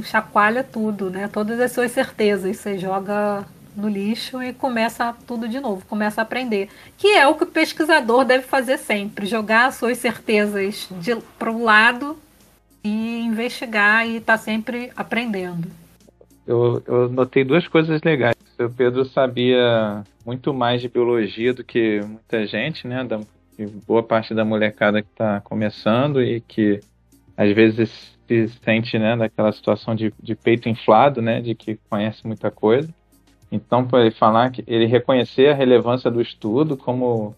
chacoalha 0.02 0.64
tudo, 0.64 1.10
né? 1.10 1.28
Todas 1.28 1.60
as 1.60 1.74
suas 1.74 1.92
certezas. 1.92 2.56
Você 2.56 2.78
joga 2.78 3.46
no 3.76 3.90
lixo 3.90 4.42
e 4.42 4.54
começa 4.54 5.14
tudo 5.28 5.50
de 5.50 5.60
novo, 5.60 5.86
começa 5.86 6.22
a 6.22 6.24
aprender. 6.24 6.70
Que 6.98 7.10
é 7.10 7.28
o 7.28 7.36
que 7.36 7.44
o 7.44 7.48
pesquisador 7.48 8.24
deve 8.24 8.46
fazer 8.46 8.78
sempre: 8.78 9.26
jogar 9.26 9.66
as 9.66 9.76
suas 9.76 9.98
certezas 9.98 10.88
para 11.38 11.52
o 11.52 11.62
lado 11.62 12.18
e 12.84 13.20
investigar 13.22 14.08
e 14.08 14.18
estar 14.18 14.38
tá 14.38 14.44
sempre 14.44 14.92
aprendendo. 14.96 15.68
Eu, 16.48 16.82
eu 16.88 17.10
notei 17.10 17.44
duas 17.44 17.68
coisas 17.68 18.02
legais. 18.02 18.36
O 18.60 18.70
Pedro 18.70 19.06
sabia 19.06 20.04
muito 20.26 20.54
mais 20.54 20.82
de 20.82 20.90
biologia 20.90 21.54
do 21.54 21.64
que 21.64 22.02
muita 22.02 22.46
gente, 22.48 22.88
né? 22.88 23.04
Da, 23.04 23.20
boa 23.88 24.04
parte 24.04 24.34
da 24.34 24.46
molecada 24.46 25.02
que 25.02 25.10
está 25.10 25.42
começando 25.42 26.22
e 26.22 26.42
que 26.42 26.80
às 27.36 27.54
vezes 27.54 28.18
se 28.28 28.48
sente 28.64 28.98
né, 29.00 29.18
daquela 29.18 29.52
situação 29.52 29.96
de, 29.96 30.14
de 30.22 30.36
peito 30.36 30.70
inflado, 30.70 31.22
né, 31.22 31.42
de 31.42 31.56
que 31.56 31.80
conhece 31.90 32.26
muita 32.26 32.52
coisa. 32.52 32.94
Então, 33.52 33.86
para 33.86 34.02
ele 34.02 34.12
falar 34.12 34.52
que 34.52 34.64
ele 34.68 34.86
reconhecer 34.86 35.50
a 35.50 35.56
relevância 35.56 36.12
do 36.12 36.22
estudo 36.22 36.78
como 36.78 37.36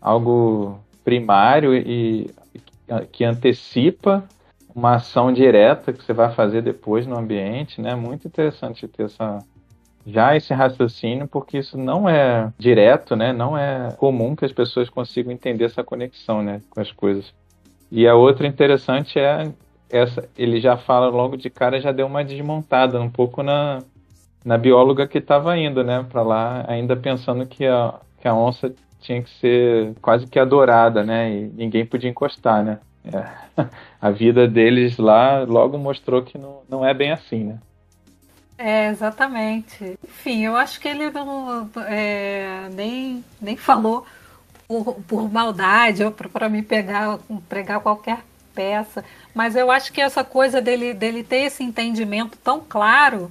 algo 0.00 0.80
primário 1.04 1.74
e 1.74 2.30
que 3.12 3.24
antecipa 3.24 4.24
uma 4.74 4.96
ação 4.96 5.32
direta 5.32 5.92
que 5.92 6.04
você 6.04 6.12
vai 6.12 6.32
fazer 6.32 6.62
depois 6.62 7.06
no 7.06 7.18
ambiente, 7.18 7.80
né? 7.80 7.94
Muito 7.94 8.26
interessante 8.26 8.86
ter 8.88 9.04
essa 9.04 9.38
já 10.06 10.34
esse 10.34 10.52
raciocínio, 10.54 11.28
porque 11.28 11.58
isso 11.58 11.76
não 11.76 12.08
é 12.08 12.50
direto, 12.58 13.14
né? 13.14 13.32
Não 13.32 13.56
é 13.56 13.92
comum 13.98 14.34
que 14.34 14.44
as 14.44 14.52
pessoas 14.52 14.88
consigam 14.88 15.32
entender 15.32 15.64
essa 15.64 15.84
conexão, 15.84 16.42
né, 16.42 16.60
com 16.70 16.80
as 16.80 16.90
coisas. 16.90 17.32
E 17.90 18.06
a 18.08 18.14
outra 18.14 18.46
interessante 18.46 19.18
é 19.18 19.52
essa, 19.90 20.28
ele 20.38 20.60
já 20.60 20.76
fala 20.76 21.08
logo 21.08 21.36
de 21.36 21.50
cara, 21.50 21.80
já 21.80 21.92
deu 21.92 22.06
uma 22.06 22.24
desmontada 22.24 23.00
um 23.00 23.10
pouco 23.10 23.42
na, 23.42 23.82
na 24.44 24.56
bióloga 24.56 25.06
que 25.06 25.18
estava 25.18 25.56
indo, 25.58 25.82
né, 25.82 26.06
para 26.08 26.22
lá, 26.22 26.64
ainda 26.68 26.96
pensando 26.96 27.44
que 27.44 27.66
a, 27.66 27.94
que 28.20 28.28
a 28.28 28.34
onça 28.34 28.72
tinha 29.00 29.22
que 29.22 29.30
ser 29.30 29.94
quase 30.00 30.26
que 30.26 30.38
adorada, 30.38 31.02
né, 31.02 31.30
e 31.30 31.48
ninguém 31.48 31.84
podia 31.84 32.08
encostar, 32.08 32.64
né. 32.64 32.78
É. 33.04 33.62
A 34.00 34.10
vida 34.10 34.48
deles 34.48 34.96
lá 34.96 35.44
logo 35.44 35.76
mostrou 35.76 36.22
que 36.22 36.38
não, 36.38 36.60
não 36.68 36.86
é 36.86 36.94
bem 36.94 37.12
assim, 37.12 37.44
né. 37.44 37.58
É, 38.56 38.88
exatamente. 38.88 39.98
Enfim, 40.04 40.44
eu 40.44 40.56
acho 40.56 40.80
que 40.80 40.88
ele 40.88 41.10
não, 41.10 41.68
é, 41.86 42.68
nem, 42.72 43.24
nem 43.40 43.56
falou 43.56 44.06
por, 44.68 44.94
por 45.08 45.32
maldade 45.32 46.04
ou 46.04 46.12
para 46.12 46.48
me 46.48 46.62
pegar, 46.62 47.18
pregar 47.48 47.80
qualquer 47.80 48.20
peça, 48.54 49.04
mas 49.34 49.56
eu 49.56 49.70
acho 49.70 49.92
que 49.92 50.00
essa 50.00 50.22
coisa 50.24 50.60
dele, 50.60 50.92
dele 50.92 51.22
ter 51.22 51.44
esse 51.46 51.62
entendimento 51.62 52.36
tão 52.38 52.60
claro 52.60 53.30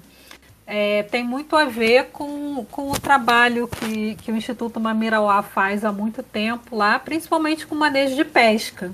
é, 0.65 1.03
tem 1.03 1.23
muito 1.23 1.55
a 1.55 1.65
ver 1.65 2.05
com, 2.12 2.65
com 2.71 2.89
o 2.91 2.99
trabalho 2.99 3.67
que, 3.67 4.15
que 4.15 4.32
o 4.32 4.36
Instituto 4.36 4.79
Mamirauá 4.79 5.41
faz 5.43 5.84
há 5.84 5.91
muito 5.91 6.23
tempo 6.23 6.75
lá, 6.75 6.97
principalmente 6.97 7.67
com 7.67 7.75
manejo 7.75 8.15
de 8.15 8.23
pesca 8.23 8.91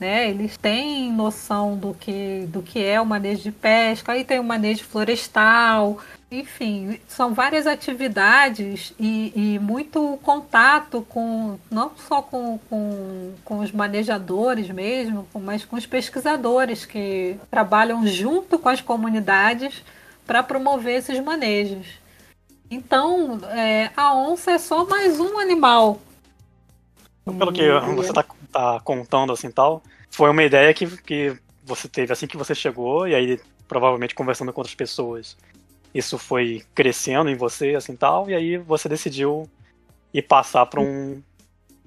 né? 0.00 0.30
Eles 0.30 0.56
têm 0.56 1.12
noção 1.12 1.76
do 1.76 1.94
que, 1.94 2.46
do 2.48 2.62
que 2.62 2.82
é 2.82 3.00
o 3.00 3.06
manejo 3.06 3.42
de 3.42 3.52
pesca, 3.52 4.12
aí 4.12 4.24
tem 4.24 4.40
o 4.40 4.44
manejo 4.44 4.82
florestal, 4.84 5.98
enfim, 6.30 6.98
são 7.08 7.34
várias 7.34 7.66
atividades 7.66 8.94
e, 8.98 9.32
e 9.34 9.58
muito 9.58 10.18
contato 10.22 11.04
com 11.08 11.58
não 11.70 11.90
só 12.08 12.22
com, 12.22 12.58
com, 12.70 13.32
com 13.44 13.58
os 13.58 13.72
manejadores 13.72 14.70
mesmo, 14.70 15.26
mas 15.34 15.64
com 15.64 15.76
os 15.76 15.86
pesquisadores 15.86 16.86
que 16.86 17.36
trabalham 17.50 18.06
junto 18.06 18.58
com 18.58 18.68
as 18.68 18.80
comunidades 18.80 19.82
para 20.24 20.42
promover 20.42 20.98
esses 20.98 21.18
manejos. 21.18 21.86
Então, 22.70 23.40
é, 23.50 23.90
a 23.96 24.14
onça 24.14 24.52
é 24.52 24.58
só 24.58 24.86
mais 24.86 25.18
um 25.18 25.36
animal. 25.38 26.00
Pelo 27.24 27.52
que 27.52 27.68
você 27.96 28.10
está 28.10 28.24
tá 28.52 28.80
contando 28.80 29.32
assim 29.32 29.50
tal, 29.50 29.82
foi 30.10 30.30
uma 30.30 30.42
ideia 30.42 30.72
que, 30.74 30.86
que 31.02 31.36
você 31.64 31.88
teve 31.88 32.12
assim 32.12 32.26
que 32.26 32.36
você 32.36 32.54
chegou, 32.54 33.06
e 33.06 33.14
aí 33.14 33.40
provavelmente 33.68 34.14
conversando 34.14 34.52
com 34.52 34.60
outras 34.60 34.74
pessoas. 34.74 35.36
Isso 35.94 36.18
foi 36.18 36.64
crescendo 36.74 37.30
em 37.30 37.36
você, 37.36 37.74
assim 37.74 37.94
tal, 37.94 38.28
e 38.28 38.34
aí 38.34 38.56
você 38.56 38.88
decidiu 38.88 39.48
ir 40.12 40.22
passar 40.22 40.66
para 40.66 40.80
um. 40.80 41.22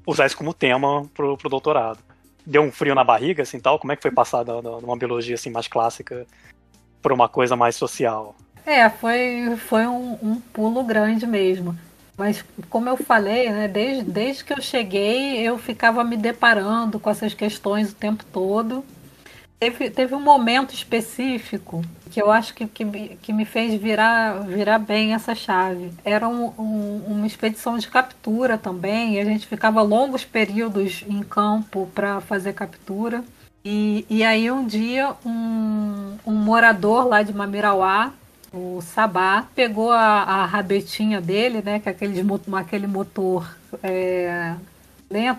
usar 0.05 0.25
isso 0.25 0.37
como 0.37 0.53
tema 0.53 1.05
pro, 1.13 1.37
pro 1.37 1.49
doutorado. 1.49 1.99
Deu 2.45 2.61
um 2.61 2.71
frio 2.71 2.95
na 2.95 3.03
barriga, 3.03 3.43
assim 3.43 3.59
tal? 3.59 3.79
Como 3.79 3.91
é 3.91 3.95
que 3.95 4.01
foi 4.01 4.11
passar 4.11 4.43
de 4.43 4.51
uma 4.51 4.97
biologia 4.97 5.35
assim 5.35 5.49
mais 5.49 5.67
clássica 5.67 6.25
para 7.01 7.13
uma 7.13 7.29
coisa 7.29 7.55
mais 7.55 7.75
social? 7.75 8.35
É, 8.65 8.89
foi, 8.89 9.55
foi 9.57 9.85
um, 9.85 10.17
um 10.21 10.39
pulo 10.39 10.83
grande 10.83 11.27
mesmo. 11.27 11.77
Mas 12.17 12.45
como 12.69 12.89
eu 12.89 12.97
falei, 12.97 13.49
né, 13.49 13.67
desde, 13.67 14.03
desde 14.03 14.43
que 14.43 14.53
eu 14.53 14.61
cheguei, 14.61 15.39
eu 15.39 15.57
ficava 15.57 16.03
me 16.03 16.15
deparando 16.15 16.99
com 16.99 17.09
essas 17.09 17.33
questões 17.33 17.91
o 17.91 17.95
tempo 17.95 18.23
todo. 18.31 18.85
Teve, 19.59 19.89
teve 19.89 20.13
um 20.13 20.19
momento 20.19 20.73
específico 20.73 21.83
que 22.11 22.21
eu 22.21 22.29
acho 22.29 22.53
que, 22.53 22.67
que, 22.67 22.85
que 23.21 23.33
me 23.33 23.45
fez 23.45 23.73
virar, 23.81 24.41
virar 24.41 24.77
bem 24.77 25.13
essa 25.13 25.33
chave. 25.33 25.91
Era 26.05 26.27
um, 26.27 26.53
um, 26.59 27.03
uma 27.07 27.25
expedição 27.25 27.77
de 27.77 27.87
captura 27.87 28.57
também, 28.57 29.15
e 29.15 29.19
a 29.19 29.25
gente 29.25 29.47
ficava 29.47 29.81
longos 29.81 30.23
períodos 30.23 31.03
em 31.07 31.23
campo 31.23 31.89
para 31.95 32.21
fazer 32.21 32.53
captura. 32.53 33.23
E, 33.65 34.05
e 34.09 34.23
aí 34.23 34.51
um 34.51 34.67
dia 34.67 35.15
um, 35.25 36.17
um 36.25 36.33
morador 36.33 37.07
lá 37.07 37.23
de 37.23 37.33
Mamirauá 37.33 38.13
o 38.53 38.81
Sabá 38.81 39.47
pegou 39.55 39.91
a, 39.91 40.23
a 40.23 40.45
rabetinha 40.45 41.19
dele, 41.19 41.61
né, 41.63 41.79
que 41.79 41.89
é 41.89 41.91
aquele, 41.91 42.23
aquele 42.55 42.87
motor 42.87 43.57
é, 43.81 44.55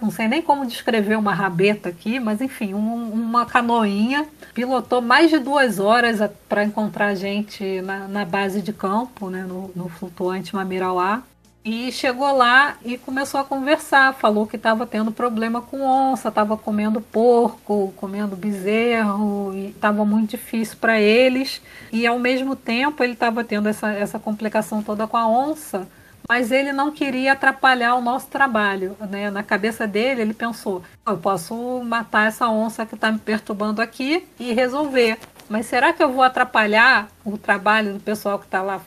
não 0.01 0.11
sei 0.11 0.29
nem 0.29 0.41
como 0.41 0.67
descrever 0.67 1.17
uma 1.17 1.35
rabeta 1.35 1.89
aqui, 1.89 2.21
mas 2.21 2.41
enfim, 2.41 2.75
um, 2.75 3.11
uma 3.13 3.45
canoinha, 3.45 4.27
pilotou 4.53 5.01
mais 5.01 5.31
de 5.31 5.39
duas 5.39 5.81
horas 5.81 6.19
para 6.49 6.65
encontrar 6.65 7.09
a 7.09 7.15
gente 7.15 7.81
na, 7.83 8.07
na, 8.07 8.25
base 8.25 8.63
de 8.63 8.73
campo, 8.73 9.29
né, 9.31 9.43
no, 9.43 9.71
no 9.75 9.89
flutuante 9.89 10.55
Mamirauá. 10.55 11.23
E 11.65 11.91
chegou 11.91 12.31
lá 12.37 12.77
e 12.85 12.99
começou 12.99 13.41
a 13.41 13.45
conversar. 13.45 14.13
Falou 14.13 14.47
que 14.47 14.57
estava 14.57 14.87
tendo 14.87 15.11
problema 15.11 15.63
com 15.63 15.81
onça, 15.81 16.29
estava 16.29 16.59
comendo 16.59 17.01
porco, 17.01 17.95
comendo 17.97 18.37
bezerro, 18.37 19.51
e 19.55 19.69
estava 19.69 20.05
muito 20.05 20.33
difícil 20.33 20.77
para 20.79 21.01
eles. 21.01 21.63
E 21.91 22.07
ao 22.07 22.19
mesmo 22.19 22.55
tempo 22.55 23.03
ele 23.03 23.15
estava 23.15 23.43
tendo 23.43 23.67
essa, 23.67 23.91
essa 23.93 24.19
complicação 24.19 24.83
toda 24.83 25.07
com 25.07 25.17
a 25.17 25.27
onça, 25.27 25.89
mas 26.29 26.53
ele 26.53 26.71
não 26.71 26.91
queria 26.91 27.33
atrapalhar 27.33 27.95
o 27.95 28.03
nosso 28.03 28.27
trabalho. 28.27 28.95
Né? 29.09 29.31
Na 29.31 29.43
cabeça 29.43 29.87
dele, 29.87 30.21
ele 30.21 30.35
pensou: 30.35 30.83
eu 31.07 31.17
posso 31.17 31.83
matar 31.83 32.29
essa 32.29 32.47
onça 32.47 32.85
que 32.85 32.95
está 32.95 33.11
me 33.11 33.19
perturbando 33.19 33.81
aqui 33.81 34.27
e 34.39 34.53
resolver. 34.53 35.19
Mas 35.49 35.65
será 35.65 35.95
que 35.95 36.03
eu 36.03 36.13
vou 36.13 36.23
atrapalhar 36.23 37.09
o 37.25 37.39
trabalho 37.39 37.95
do 37.95 38.01
pessoal 38.01 38.39
que 38.39 38.45
está 38.45 38.61
lá 38.61 38.83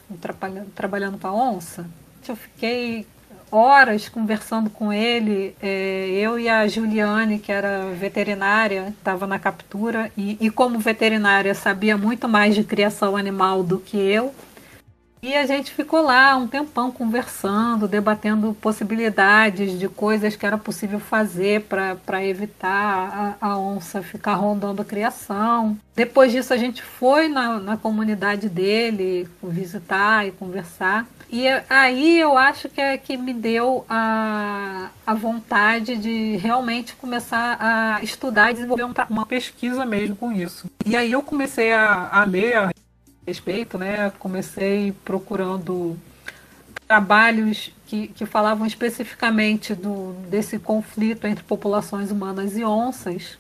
trabalhando 0.76 1.18
com 1.18 1.28
a 1.28 1.34
onça? 1.34 1.88
Eu 2.32 2.36
fiquei 2.36 3.06
horas 3.52 4.10
conversando 4.10 4.70
com 4.70 4.92
ele, 4.92 5.56
é, 5.62 6.10
eu 6.12 6.38
e 6.38 6.50
a 6.50 6.68
Juliane, 6.68 7.40
que 7.40 7.52
era 7.52 7.90
veterinária, 7.94 8.94
estava 8.98 9.26
na 9.26 9.40
captura, 9.40 10.12
e, 10.18 10.38
e, 10.40 10.50
como 10.50 10.80
veterinária 10.80 11.54
sabia 11.54 11.98
muito 11.98 12.28
mais 12.28 12.56
de 12.56 12.63
criação 12.63 13.16
animal 13.16 13.63
do 13.63 13.80
que 13.80 13.98
eu. 13.98 14.34
E 15.21 15.36
a 15.36 15.45
gente 15.45 15.71
ficou 15.71 16.01
lá 16.01 16.36
um 16.36 16.47
tempão 16.47 16.91
conversando, 16.91 17.88
debatendo 17.88 18.56
possibilidades 18.62 19.77
de 19.77 19.89
coisas 19.89 20.36
que 20.36 20.45
era 20.45 20.58
possível 20.58 20.99
fazer 20.99 21.62
para 21.62 22.23
evitar 22.23 23.38
a, 23.41 23.47
a, 23.47 23.58
onça 23.58 24.03
ficar 24.03 24.36
rondando 24.36 24.82
a 24.82 24.86
criação. 24.86 25.77
Depois 25.95 26.32
disso, 26.32 26.53
a 26.53 26.58
gente 26.58 26.84
foi 26.84 27.27
na, 27.27 27.60
na 27.60 27.77
comunidade 27.77 28.47
dele 28.47 29.27
visitar 29.41 30.27
e 30.27 30.32
conversar. 30.32 31.08
E 31.30 31.45
aí 31.69 32.19
eu 32.19 32.38
acho 32.38 32.69
que 32.69 32.80
é 32.80 32.97
que 32.97 33.17
me 33.17 33.34
deu 33.34 33.86
a, 33.89 34.89
a 35.06 35.13
vontade 35.13 35.97
de 35.97 36.38
realmente 36.38 36.95
começar 36.95 37.58
a 37.60 38.03
estudar 38.03 38.51
e 38.51 38.53
desenvolver 38.53 38.86
um, 38.86 38.93
uma 39.10 39.25
pesquisa 39.25 39.86
mesmo 39.86 40.15
com 40.15 40.32
isso. 40.32 40.69
E 40.86 40.95
aí 40.95 41.12
eu 41.12 41.21
comecei 41.21 41.73
a, 41.73 42.10
a 42.12 42.23
ler 42.23 42.56
a 42.56 42.71
respeito, 43.28 43.78
né? 43.78 44.12
Comecei 44.18 44.94
procurando 45.04 46.00
trabalhos 46.88 47.72
que, 47.86 48.08
que 48.08 48.26
falavam 48.26 48.66
especificamente 48.66 49.76
do, 49.76 50.13
desse 50.30 50.58
conflito 50.58 51.28
entre 51.28 51.44
populações 51.44 52.10
humanas 52.10 52.58
e 52.58 52.63
onças 52.63 53.38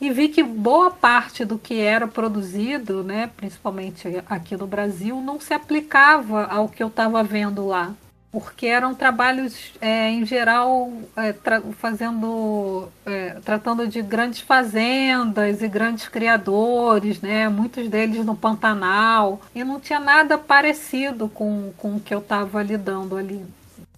e 0.00 0.10
vi 0.10 0.28
que 0.28 0.42
boa 0.42 0.90
parte 0.90 1.44
do 1.44 1.58
que 1.58 1.80
era 1.80 2.06
produzido, 2.06 3.02
né, 3.02 3.30
principalmente 3.34 4.06
aqui 4.28 4.56
no 4.56 4.66
Brasil, 4.66 5.20
não 5.22 5.40
se 5.40 5.54
aplicava 5.54 6.44
ao 6.44 6.68
que 6.68 6.82
eu 6.82 6.88
estava 6.88 7.22
vendo 7.22 7.66
lá, 7.66 7.94
porque 8.38 8.66
eram 8.66 8.94
trabalhos 8.94 9.72
é, 9.80 10.10
em 10.10 10.26
geral 10.26 10.92
é, 11.16 11.34
fazendo, 11.78 12.86
é, 13.06 13.30
tratando 13.42 13.88
de 13.88 14.02
grandes 14.02 14.40
fazendas 14.40 15.62
e 15.62 15.68
grandes 15.68 16.06
criadores, 16.06 17.18
né, 17.22 17.48
muitos 17.48 17.88
deles 17.88 18.26
no 18.26 18.36
Pantanal, 18.36 19.40
e 19.54 19.64
não 19.64 19.80
tinha 19.80 19.98
nada 19.98 20.36
parecido 20.36 21.30
com, 21.30 21.72
com 21.78 21.96
o 21.96 22.00
que 22.00 22.12
eu 22.12 22.18
estava 22.18 22.62
lidando 22.62 23.16
ali. 23.16 23.42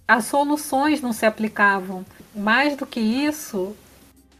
As 0.06 0.26
soluções 0.26 1.00
não 1.00 1.12
se 1.12 1.26
aplicavam. 1.26 2.06
Mais 2.32 2.76
do 2.76 2.86
que 2.86 3.00
isso, 3.00 3.74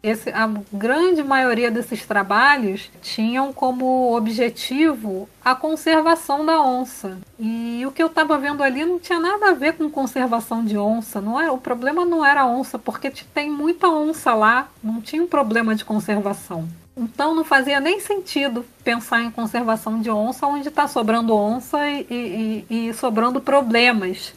esse, 0.03 0.31
a 0.31 0.49
grande 0.73 1.23
maioria 1.23 1.71
desses 1.71 2.07
trabalhos 2.07 2.91
tinham 3.03 3.53
como 3.53 4.17
objetivo 4.17 5.29
a 5.45 5.55
conservação 5.55 6.47
da 6.47 6.63
onça. 6.63 7.19
E 7.39 7.85
o 7.87 7.91
que 7.91 8.03
eu 8.03 8.07
estava 8.07 8.39
vendo 8.39 8.63
ali 8.63 8.85
não 8.85 8.99
tinha 8.99 9.19
nada 9.19 9.51
a 9.51 9.55
ver 9.55 9.75
com 9.75 9.91
conservação 9.91 10.65
de 10.65 10.79
onça. 10.79 11.21
Não 11.21 11.41
é, 11.41 11.51
o 11.51 11.59
problema 11.59 12.05
não 12.05 12.25
era 12.25 12.43
a 12.43 12.47
onça, 12.47 12.79
porque 12.79 13.11
tem 13.35 13.51
muita 13.51 13.89
onça 13.89 14.35
lá, 14.35 14.69
não 14.83 15.01
tinha 15.01 15.23
um 15.23 15.27
problema 15.27 15.75
de 15.75 15.85
conservação. 15.85 16.69
Então 16.97 17.35
não 17.35 17.45
fazia 17.45 17.81
nem 17.81 18.01
sentido 18.01 18.65
pensar 18.83 19.23
em 19.23 19.31
conservação 19.31 20.01
de 20.01 20.11
onça 20.11 20.47
onde 20.47 20.69
está 20.69 20.87
sobrando 20.89 21.35
onça 21.35 21.89
e, 21.89 22.07
e, 22.11 22.67
e, 22.69 22.89
e 22.89 22.95
sobrando 22.95 23.41
problemas. 23.41 24.33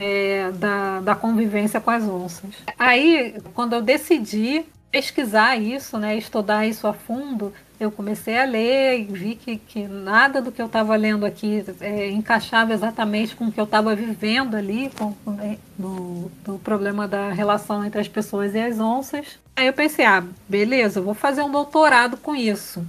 É, 0.00 0.52
da, 0.52 1.00
da 1.00 1.16
convivência 1.16 1.80
com 1.80 1.90
as 1.90 2.04
onças. 2.04 2.54
Aí, 2.78 3.34
quando 3.52 3.72
eu 3.72 3.82
decidi 3.82 4.64
pesquisar 4.90 5.56
isso, 5.56 5.98
né, 5.98 6.16
estudar 6.16 6.66
isso 6.66 6.86
a 6.86 6.92
fundo, 6.92 7.52
eu 7.78 7.92
comecei 7.92 8.36
a 8.36 8.44
ler 8.44 8.98
e 8.98 9.04
vi 9.04 9.34
que, 9.36 9.56
que 9.56 9.86
nada 9.86 10.42
do 10.42 10.50
que 10.50 10.60
eu 10.60 10.66
estava 10.66 10.96
lendo 10.96 11.24
aqui 11.24 11.64
é, 11.80 12.10
encaixava 12.10 12.72
exatamente 12.72 13.36
com 13.36 13.46
o 13.46 13.52
que 13.52 13.60
eu 13.60 13.64
estava 13.64 13.94
vivendo 13.94 14.56
ali, 14.56 14.90
com, 14.98 15.12
com, 15.24 15.30
né, 15.32 15.58
do, 15.78 16.30
do 16.44 16.58
problema 16.58 17.06
da 17.06 17.30
relação 17.30 17.84
entre 17.84 18.00
as 18.00 18.08
pessoas 18.08 18.54
e 18.54 18.58
as 18.58 18.80
onças. 18.80 19.38
Aí 19.54 19.66
eu 19.66 19.72
pensei, 19.72 20.04
ah, 20.04 20.24
beleza, 20.48 20.98
eu 20.98 21.04
vou 21.04 21.14
fazer 21.14 21.42
um 21.42 21.50
doutorado 21.50 22.16
com 22.16 22.34
isso. 22.34 22.84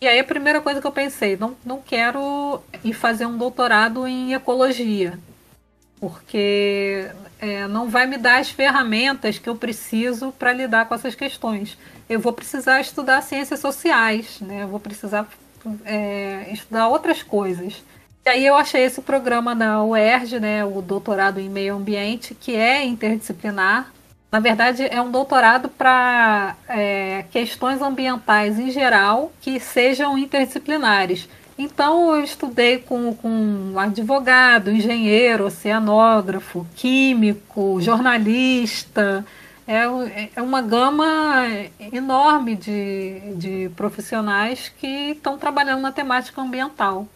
E 0.00 0.08
aí 0.08 0.18
a 0.18 0.24
primeira 0.24 0.60
coisa 0.60 0.80
que 0.80 0.86
eu 0.86 0.92
pensei, 0.92 1.36
não, 1.36 1.54
não 1.64 1.80
quero 1.80 2.60
ir 2.82 2.94
fazer 2.94 3.26
um 3.26 3.36
doutorado 3.36 4.06
em 4.06 4.32
ecologia, 4.32 5.18
porque 6.04 7.10
é, 7.40 7.66
não 7.66 7.88
vai 7.88 8.06
me 8.06 8.18
dar 8.18 8.40
as 8.40 8.50
ferramentas 8.50 9.38
que 9.38 9.48
eu 9.48 9.56
preciso 9.56 10.32
para 10.32 10.52
lidar 10.52 10.84
com 10.86 10.94
essas 10.94 11.14
questões. 11.14 11.78
Eu 12.06 12.20
vou 12.20 12.30
precisar 12.30 12.78
estudar 12.82 13.22
ciências 13.22 13.58
sociais, 13.60 14.38
né? 14.42 14.64
eu 14.64 14.68
vou 14.68 14.78
precisar 14.78 15.26
é, 15.82 16.46
estudar 16.52 16.88
outras 16.88 17.22
coisas. 17.22 17.82
E 18.22 18.28
aí 18.28 18.44
eu 18.44 18.54
achei 18.54 18.82
esse 18.82 19.00
programa 19.00 19.54
na 19.54 19.82
UERJ, 19.82 20.40
né, 20.40 20.64
o 20.64 20.82
doutorado 20.82 21.40
em 21.40 21.48
meio 21.48 21.74
ambiente, 21.74 22.34
que 22.34 22.54
é 22.54 22.84
interdisciplinar. 22.84 23.90
Na 24.30 24.40
verdade, 24.40 24.86
é 24.90 25.00
um 25.00 25.10
doutorado 25.10 25.70
para 25.70 26.54
é, 26.68 27.24
questões 27.30 27.80
ambientais 27.80 28.58
em 28.58 28.70
geral 28.70 29.32
que 29.40 29.58
sejam 29.58 30.18
interdisciplinares. 30.18 31.28
Então 31.56 32.16
eu 32.16 32.24
estudei 32.24 32.78
com, 32.78 33.14
com 33.14 33.78
advogado, 33.78 34.70
engenheiro, 34.70 35.46
oceanógrafo, 35.46 36.66
químico, 36.74 37.80
jornalista. 37.80 39.24
É, 39.66 39.84
é 40.36 40.42
uma 40.42 40.60
gama 40.60 41.46
enorme 41.92 42.54
de, 42.56 43.20
de 43.36 43.70
profissionais 43.76 44.68
que 44.68 45.12
estão 45.12 45.38
trabalhando 45.38 45.80
na 45.80 45.92
temática 45.92 46.42
ambiental. 46.42 47.08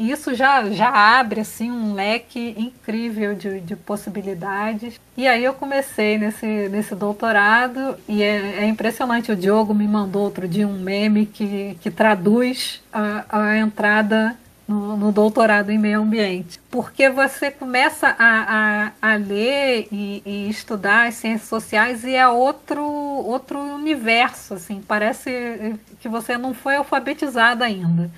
E 0.00 0.10
isso 0.10 0.34
já, 0.34 0.70
já 0.70 0.88
abre 0.88 1.42
assim 1.42 1.70
um 1.70 1.92
leque 1.92 2.54
incrível 2.56 3.34
de, 3.34 3.60
de 3.60 3.76
possibilidades. 3.76 4.98
E 5.14 5.28
aí 5.28 5.44
eu 5.44 5.52
comecei 5.52 6.16
nesse, 6.16 6.46
nesse 6.70 6.94
doutorado 6.94 7.98
e 8.08 8.22
é, 8.22 8.62
é, 8.62 8.66
impressionante. 8.66 9.30
O 9.30 9.36
Diogo 9.36 9.74
me 9.74 9.86
mandou 9.86 10.22
outro 10.22 10.48
dia 10.48 10.66
um 10.66 10.80
meme 10.80 11.26
que, 11.26 11.76
que 11.82 11.90
traduz 11.90 12.82
a, 12.90 13.26
a 13.28 13.58
entrada 13.58 14.34
no, 14.66 14.96
no, 14.96 15.12
doutorado 15.12 15.68
em 15.68 15.76
meio 15.76 16.00
ambiente. 16.00 16.58
Porque 16.70 17.10
você 17.10 17.50
começa 17.50 18.16
a, 18.18 18.92
a, 19.02 19.12
a 19.12 19.16
ler 19.16 19.86
e, 19.92 20.22
e, 20.24 20.48
estudar 20.48 21.08
as 21.08 21.16
ciências 21.16 21.46
sociais 21.50 22.04
e 22.04 22.14
é 22.14 22.26
outro, 22.26 22.82
outro 22.82 23.58
universo. 23.58 24.54
Assim, 24.54 24.82
parece 24.88 25.78
que 26.00 26.08
você 26.08 26.38
não 26.38 26.54
foi 26.54 26.76
alfabetizado 26.76 27.62
ainda. 27.62 28.10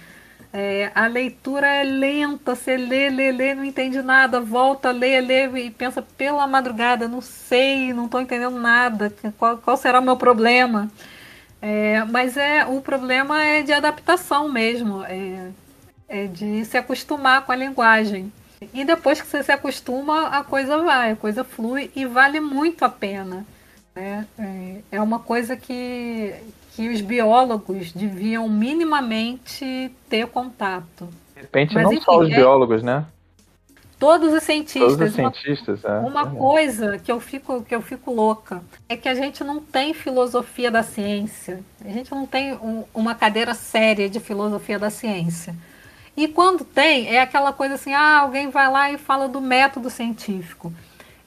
É, 0.53 0.93
a 0.95 1.07
leitura 1.07 1.67
é 1.67 1.83
lenta, 1.83 2.55
você 2.55 2.77
lê, 2.77 3.09
lê, 3.09 3.33
lê, 3.33 3.55
não 3.55 3.65
entende 3.65 4.03
nada, 4.03 4.39
volta, 4.39 4.91
lê, 4.91 5.19
lê 5.21 5.47
e 5.59 5.71
pensa 5.71 6.03
pela 6.03 6.47
madrugada, 6.47 7.09
não 7.09 7.23
sei, 7.23 7.95
não 7.95 8.05
estou 8.05 8.21
entendendo 8.21 8.59
nada, 8.59 9.11
qual, 9.39 9.57
qual, 9.57 9.77
será 9.79 9.99
o 9.99 10.03
meu 10.03 10.17
problema? 10.17 10.91
É, 11.61 12.05
mas 12.05 12.37
é 12.37 12.67
o 12.67 12.83
problema 12.83 13.43
é 13.43 13.63
de 13.63 13.73
adaptação 13.73 14.49
mesmo. 14.51 15.05
É, 15.05 15.51
é 16.13 16.27
de 16.27 16.65
se 16.67 16.77
acostumar 16.77 17.47
com 17.47 17.53
a 17.53 17.57
linguagem. 17.57 18.31
E 18.75 18.85
depois 18.85 19.21
que 19.21 19.27
você 19.27 19.43
se 19.43 19.51
acostuma, 19.51 20.29
a 20.29 20.45
coisa 20.45 20.77
vai, 20.79 21.13
a 21.13 21.17
coisa 21.17 21.43
flui 21.43 21.91
e 21.97 22.05
vale 22.05 22.39
muito 22.39 22.85
a 22.85 22.89
pena. 22.89 23.47
Né? 23.95 24.27
É, 24.39 24.97
é 24.97 25.01
uma 25.01 25.19
coisa 25.19 25.57
que, 25.57 26.35
que 26.75 26.89
os 26.89 27.01
biólogos 27.01 27.93
deviam 27.93 28.49
minimamente 28.49 29.91
ter 30.09 30.27
contato. 30.27 31.09
De 31.35 31.43
repente, 31.43 31.75
Mas, 31.75 31.85
não 31.85 31.93
enfim, 31.93 32.03
só 32.03 32.19
os 32.19 32.31
é... 32.31 32.35
biólogos, 32.35 32.83
né? 32.83 33.07
Todos 33.99 34.33
os 34.33 34.43
cientistas. 34.43 34.93
Todos 34.95 35.09
os 35.11 35.15
cientistas, 35.15 35.85
uma, 35.85 35.91
é. 35.91 36.01
Uma 36.01 36.27
coisa 36.27 36.99
que 36.99 37.13
eu, 37.13 37.21
fico, 37.21 37.63
que 37.63 37.73
eu 37.73 37.81
fico 37.81 38.13
louca 38.13 38.61
é 38.89 38.97
que 38.97 39.09
a 39.09 39.15
gente 39.15 39.45
não 39.45 39.61
tem 39.61 39.95
filosofia 39.95 40.73
da 40.73 40.83
ciência. 40.83 41.61
A 41.85 41.89
gente 41.89 42.11
não 42.11 42.27
tem 42.27 42.55
um, 42.55 42.83
uma 42.93 43.15
cadeira 43.15 43.55
séria 43.55 44.09
de 44.09 44.19
filosofia 44.19 44.77
da 44.77 44.91
ciência. 44.91 45.55
E 46.17 46.27
quando 46.27 46.65
tem, 46.65 47.15
é 47.15 47.21
aquela 47.21 47.53
coisa 47.53 47.75
assim, 47.75 47.95
ah, 47.95 48.19
alguém 48.19 48.51
vai 48.51 48.69
lá 48.69 48.91
e 48.91 48.99
fala 48.99 49.29
do 49.29 49.41
método 49.41 49.89
científico. 49.89 50.73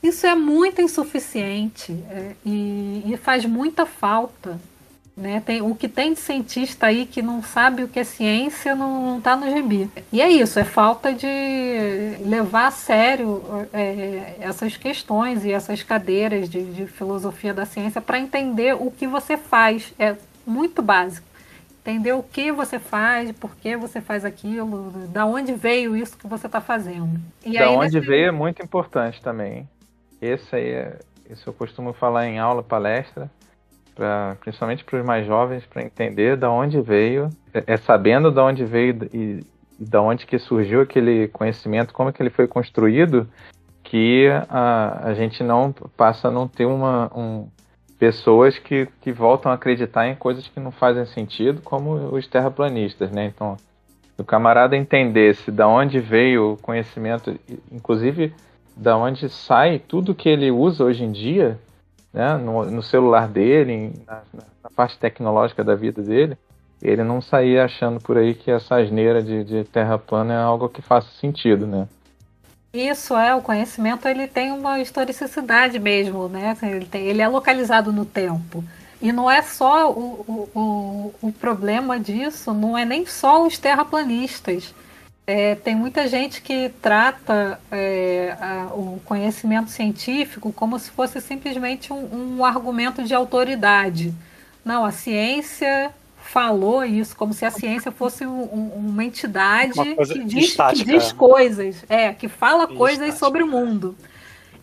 Isso 0.04 0.28
é 0.28 0.36
muito 0.36 0.82
insuficiente 0.82 1.92
é, 2.10 2.36
e, 2.46 3.04
e, 3.06 3.18
faz 3.18 3.46
muita 3.46 3.86
falta. 3.86 4.60
Né? 5.16 5.42
Tem, 5.46 5.62
o 5.62 5.74
que 5.74 5.88
tem 5.88 6.14
de 6.14 6.20
cientista 6.20 6.88
aí 6.88 7.06
que 7.06 7.22
não 7.22 7.42
sabe 7.42 7.84
o 7.84 7.88
que 7.88 8.00
é 8.00 8.04
ciência 8.04 8.76
não 8.76 9.18
está 9.18 9.34
no 9.34 9.50
gibi. 9.50 9.90
E 10.12 10.22
é 10.22 10.28
isso, 10.28 10.60
é 10.60 10.66
falta 10.66 11.14
de 11.14 12.18
levar 12.20 12.68
a 12.68 12.72
sério 12.72 13.42
é, 13.72 14.36
essas 14.42 14.76
questões 14.76 15.46
e 15.46 15.54
essas 15.54 15.82
cadeiras 15.82 16.50
de, 16.50 16.66
de 16.66 16.86
filosofia 16.86 17.54
da 17.54 17.66
ciência 17.66 18.02
para 18.02 18.20
entender 18.20 18.76
o 18.76 18.92
que 18.92 19.08
você 19.08 19.38
faz. 19.38 19.94
É 19.98 20.18
muito 20.46 20.82
básico. 20.82 21.26
Entender 21.80 22.12
o 22.12 22.24
que 22.24 22.52
você 22.52 22.78
faz, 22.78 23.32
por 23.32 23.56
que 23.56 23.78
você 23.78 24.02
faz 24.02 24.26
aquilo, 24.26 24.92
da 25.10 25.26
onde 25.26 25.54
veio 25.54 25.96
isso 25.96 26.18
que 26.18 26.28
você 26.28 26.48
está 26.48 26.60
fazendo. 26.60 27.22
E 27.46 27.54
da 27.54 27.68
aí, 27.68 27.76
onde 27.76 27.96
nesse... 27.96 28.08
veio 28.08 28.28
é 28.28 28.32
muito 28.32 28.62
importante 28.62 29.22
também. 29.22 29.70
Esse 30.22 30.56
aí 30.56 30.72
é, 30.72 31.00
isso 31.30 31.48
eu 31.48 31.54
costumo 31.54 31.94
falar 31.94 32.28
em 32.28 32.38
aula, 32.38 32.62
palestra 32.62 33.30
principalmente 34.42 34.84
para 34.84 35.00
os 35.00 35.06
mais 35.06 35.26
jovens, 35.26 35.66
para 35.66 35.84
entender 35.84 36.36
da 36.36 36.52
onde 36.52 36.82
veio, 36.82 37.30
é, 37.54 37.64
é 37.68 37.78
sabendo 37.78 38.32
da 38.32 38.44
onde 38.44 38.66
veio 38.66 39.10
e, 39.14 39.46
e 39.80 39.86
da 39.86 40.02
onde 40.02 40.26
que 40.26 40.38
surgiu 40.38 40.82
aquele 40.82 41.28
conhecimento, 41.30 41.94
como 41.94 42.12
que 42.12 42.22
ele 42.22 42.30
foi 42.30 42.48
construído, 42.48 43.28
que 43.84 44.28
a, 44.50 45.10
a 45.10 45.14
gente 45.14 45.44
não 45.44 45.74
passa 45.96 46.28
a 46.28 46.32
não 46.32 46.48
ter 46.48 46.66
uma, 46.66 47.12
um, 47.16 47.48
pessoas 47.98 48.58
que, 48.58 48.88
que 49.02 49.12
voltam 49.12 49.52
a 49.52 49.56
acreditar 49.56 50.08
em 50.08 50.16
coisas 50.16 50.48
que 50.48 50.60
não 50.60 50.72
fazem 50.72 51.06
sentido, 51.06 51.62
como 51.62 52.16
os 52.16 52.28
terraplanistas, 52.28 53.12
né? 53.12 53.26
Então, 53.26 53.56
o 54.18 54.24
camarada 54.24 54.76
entendesse 54.76 55.52
da 55.52 55.68
onde 55.68 56.00
veio 56.00 56.54
o 56.54 56.58
conhecimento, 56.58 57.38
inclusive 57.72 58.34
da 58.76 58.98
onde 58.98 59.30
sai 59.30 59.80
tudo 59.80 60.16
que 60.16 60.28
ele 60.28 60.52
usa 60.52 60.84
hoje 60.84 61.04
em 61.04 61.12
dia, 61.12 61.60
né, 62.16 62.38
no, 62.38 62.64
no 62.64 62.82
celular 62.82 63.28
dele, 63.28 63.92
na, 64.08 64.22
na, 64.34 64.70
parte 64.74 64.98
tecnológica 64.98 65.64
da 65.64 65.76
vida 65.76 66.02
dele, 66.02 66.38
ele 66.82 67.04
não 67.04 67.22
saía 67.22 67.66
achando 67.66 68.00
por 68.00 68.18
aí 68.18 68.34
que 68.34 68.50
essa 68.50 68.78
asneira 68.78 69.22
de, 69.22 69.44
de 69.44 69.64
terra 69.66 69.98
plana 69.98 70.34
é 70.34 70.38
algo 70.38 70.70
que 70.70 70.82
faça 70.82 71.08
sentido, 71.20 71.68
né? 71.68 71.88
Isso 72.74 73.16
é, 73.16 73.34
o 73.36 73.42
conhecimento 73.42 74.08
ele 74.08 74.28
tem 74.28 74.52
uma 74.52 74.80
historicidade 74.80 75.80
mesmo, 75.80 76.28
né? 76.28 76.58
Ele, 76.64 76.86
tem, 76.86 77.04
ele 77.04 77.22
é 77.22 77.28
localizado 77.28 77.92
no 77.92 78.06
tempo. 78.06 78.64
E 79.02 79.12
não 79.12 79.30
é 79.30 79.42
só 79.42 79.92
o, 79.92 80.50
o, 80.54 80.60
o, 80.60 81.28
o 81.28 81.32
problema 81.32 82.00
disso, 82.00 82.54
não 82.54 82.78
é 82.78 82.84
nem 82.84 83.06
só 83.06 83.46
os 83.46 83.58
terraplanistas. 83.58 84.74
É, 85.28 85.56
tem 85.56 85.76
muita 85.76 86.08
gente 86.08 86.40
que 86.40 86.70
trata 86.82 87.60
é, 87.72 88.38
a, 88.40 88.68
o 88.74 89.02
conhecimento 89.06 89.72
científico 89.72 90.54
como 90.54 90.78
se 90.78 90.92
fosse 90.92 91.20
simplesmente 91.20 91.92
um, 91.92 92.38
um, 92.38 92.46
argumento 92.46 93.04
de 93.04 93.14
autoridade. 93.14 94.14
Não, 94.64 94.86
a 94.86 94.92
ciência 94.92 95.92
falou 96.22 96.84
isso 96.84 97.16
como 97.16 97.34
se 97.34 97.44
a 97.44 97.50
ciência 97.50 97.92
fosse 97.92 98.26
um, 98.26 98.72
uma 98.76 99.04
entidade 99.04 99.80
uma 99.80 100.06
que, 100.06 100.24
diz, 100.26 100.56
que, 100.56 100.84
diz, 100.84 101.12
coisas, 101.12 101.84
é, 101.90 102.14
que 102.14 102.28
fala 102.28 102.68
coisas 102.68 103.16
sobre 103.16 103.42
o 103.42 103.48
mundo. 103.48 103.96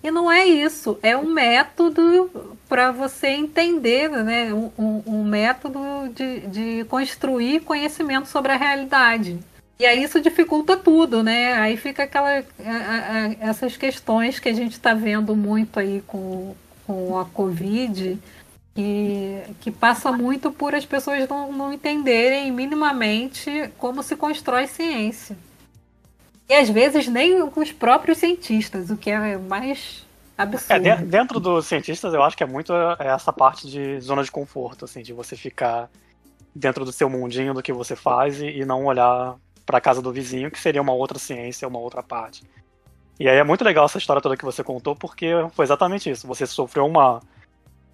E 0.01 0.11
não 0.13 0.31
é 0.31 0.45
isso, 0.45 0.99
é 1.03 1.17
um 1.17 1.33
método 1.33 2.31
para 2.69 2.93
você 2.93 3.29
entender, 3.29 4.11
né? 4.11 4.53
um, 4.53 5.03
um 5.07 5.25
método 5.25 5.81
de, 6.15 6.41
de 6.41 6.85
construir 6.85 7.61
conhecimento 7.61 8.29
sobre 8.29 8.53
a 8.53 8.57
realidade. 8.57 9.39
E 9.79 9.87
aí 9.87 10.03
isso 10.03 10.21
dificulta 10.21 10.77
tudo, 10.77 11.23
né? 11.23 11.55
Aí 11.55 11.77
fica 11.77 12.05
aquela, 12.05 12.39
a, 12.39 12.43
a, 12.61 13.49
essas 13.49 13.77
questões 13.77 14.39
que 14.39 14.49
a 14.49 14.53
gente 14.53 14.73
está 14.73 14.95
vendo 14.95 15.35
muito 15.35 15.81
aí 15.81 16.03
com, 16.07 16.55
com 16.87 17.19
a 17.19 17.25
Covid, 17.25 18.19
que, 18.75 19.43
que 19.61 19.71
passa 19.71 20.13
muito 20.13 20.51
por 20.51 20.75
as 20.75 20.85
pessoas 20.85 21.29
não, 21.29 21.53
não 21.53 21.73
entenderem 21.73 22.51
minimamente 22.53 23.71
como 23.79 24.03
se 24.03 24.17
constrói 24.17 24.67
ciência. 24.67 25.37
E 26.49 26.55
às 26.55 26.69
vezes 26.69 27.09
nem 27.09 27.43
os 27.43 27.73
próprios 27.73 28.19
cientistas, 28.19 28.91
o 28.91 28.97
que 28.97 29.11
é 29.11 29.37
mais 29.37 30.05
absurdo. 30.37 30.87
É, 30.87 30.97
dentro 30.97 31.41
dos 31.41 31.67
cientistas, 31.67 32.13
eu 32.13 32.23
acho 32.23 32.37
que 32.37 32.43
é 32.43 32.47
muito 32.47 32.73
essa 32.99 33.33
parte 33.33 33.69
de 33.69 34.01
zona 34.01 34.23
de 34.23 34.31
conforto, 34.31 34.85
assim, 34.85 35.03
de 35.03 35.13
você 35.13 35.37
ficar 35.37 35.89
dentro 36.55 36.85
do 36.85 36.93
seu 36.93 37.09
mundinho 37.09 37.55
do 37.55 37.63
que 37.63 37.73
você 37.73 37.97
faz 37.97 38.41
e, 38.41 38.47
e 38.47 38.65
não 38.65 38.85
olhar 38.85 39.37
para 39.65 39.81
casa 39.81 40.03
do 40.03 40.13
vizinho, 40.13 40.51
que 40.51 40.61
seria 40.61 40.83
uma 40.83 40.93
outra 40.93 41.19
ciência, 41.19 41.69
uma 41.69 41.79
outra 41.79 42.03
parte. 42.03 42.43
E 43.19 43.29
aí 43.29 43.37
é 43.37 43.45
muito 43.45 43.65
legal 43.65 43.85
essa 43.85 43.99
história 43.99 44.23
toda 44.23 44.37
que 44.37 44.45
você 44.45 44.65
contou, 44.65 44.97
porque 44.97 45.29
foi 45.53 45.65
exatamente 45.65 46.11
isso. 46.11 46.27
Você 46.27 46.47
sofreu 46.47 46.87
uma, 46.87 47.21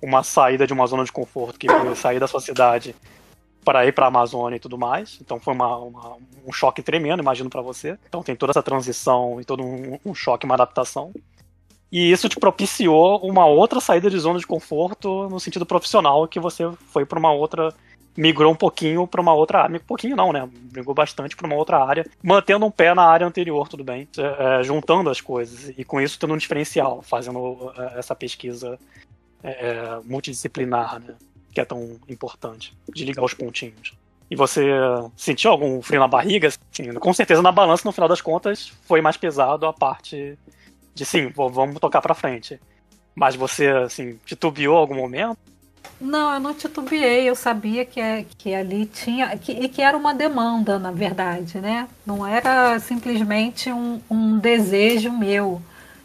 uma 0.02 0.22
saída 0.22 0.66
de 0.66 0.72
uma 0.72 0.87
zona 0.87 1.04
de 1.04 1.12
conforto, 1.12 1.59
que 1.59 1.68
foi 1.68 1.94
sair 1.94 2.18
da 2.18 2.26
sua 2.26 2.40
cidade 2.40 2.94
para 3.64 3.85
ir 3.85 3.92
para 3.92 4.07
a 4.07 4.09
Amazônia 4.09 4.57
e 4.57 4.61
tudo 4.61 4.78
mais. 4.78 5.18
Então 5.20 5.38
foi 5.38 5.52
uma, 5.52 5.76
uma, 5.76 6.16
um 6.46 6.52
choque 6.52 6.83
tremendo, 6.83 7.20
imagino 7.20 7.50
para 7.50 7.61
você. 7.61 7.98
Então 8.09 8.22
tem 8.22 8.35
toda 8.35 8.52
essa 8.52 8.62
transição 8.62 9.40
e 9.40 9.44
todo 9.44 9.62
um, 9.62 9.98
um 10.04 10.14
choque, 10.14 10.46
uma 10.46 10.54
adaptação. 10.54 11.12
E 11.90 12.11
isso 12.11 12.28
te 12.28 12.38
propiciou 12.38 13.18
uma 13.26 13.46
outra 13.46 13.81
saída 13.81 14.11
de 14.11 14.18
zona 14.18 14.38
de 14.38 14.46
conforto 14.46 15.28
no 15.28 15.40
sentido 15.40 15.66
profissional, 15.66 16.26
que 16.28 16.38
você 16.38 16.70
foi 16.90 17.04
para 17.04 17.18
uma 17.18 17.33
outra 17.33 17.74
migrou 18.18 18.52
um 18.52 18.57
pouquinho 18.57 19.07
para 19.07 19.20
uma 19.20 19.33
outra 19.33 19.62
área. 19.62 19.76
Um 19.76 19.81
pouquinho 19.81 20.16
não, 20.16 20.33
né? 20.33 20.48
Migrou 20.74 20.92
bastante 20.92 21.37
para 21.37 21.46
uma 21.46 21.54
outra 21.54 21.78
área, 21.78 22.04
mantendo 22.20 22.66
um 22.66 22.70
pé 22.70 22.92
na 22.92 23.04
área 23.04 23.24
anterior, 23.24 23.68
tudo 23.68 23.85
bem. 23.85 24.09
É, 24.18 24.61
é, 24.61 24.62
juntando 24.64 25.09
as 25.09 25.20
coisas. 25.20 25.72
E 25.78 25.85
com 25.85 26.00
isso 26.00 26.18
tendo 26.18 26.35
um 26.35 26.37
diferencial, 26.37 27.00
fazendo 27.00 27.72
é, 27.78 28.00
essa 28.00 28.16
pesquisa 28.16 28.76
é, 29.40 29.50
é, 29.50 30.00
multidisciplinar, 30.04 30.98
né? 30.98 31.14
Que 31.54 31.61
é 31.61 31.64
tão 31.64 31.96
importante, 32.09 32.76
de 32.92 33.04
ligar 33.04 33.24
os 33.24 33.35
pontinhos. 33.35 33.94
E 34.28 34.35
você 34.35 34.66
sentiu 35.16 35.52
algum 35.52 35.81
frio 35.81 36.00
na 36.00 36.09
barriga? 36.09 36.50
Sim, 36.72 36.92
com 36.94 37.14
certeza 37.14 37.40
na 37.40 37.52
balança, 37.52 37.87
no 37.87 37.92
final 37.92 38.09
das 38.09 38.20
contas, 38.20 38.72
foi 38.83 39.00
mais 39.00 39.16
pesado 39.16 39.64
a 39.64 39.72
parte 39.72 40.37
de 40.92 41.04
sim, 41.07 41.33
vamos 41.35 41.78
tocar 41.78 42.02
para 42.02 42.14
frente. 42.14 42.61
Mas 43.14 43.37
você, 43.37 43.68
assim, 43.68 44.18
titubeou 44.26 44.76
algum 44.76 44.96
momento? 44.96 45.38
Não, 46.01 46.33
eu 46.35 46.41
não 46.41 46.55
titubeei, 46.55 47.29
eu 47.29 47.35
sabia 47.35 47.85
que, 47.85 48.01
é, 48.01 48.25
que 48.37 48.55
ali 48.55 48.87
tinha. 48.87 49.37
Que, 49.37 49.53
e 49.53 49.69
que 49.69 49.83
era 49.83 49.97
uma 49.97 50.14
demanda, 50.14 50.79
na 50.79 50.93
verdade, 50.93 51.61
né? 51.61 51.88
Não 52.07 52.27
era 52.27 52.79
simplesmente 52.79 53.71
um, 53.73 54.01
um 54.09 54.38
desejo 54.38 55.11
meu. 55.11 55.61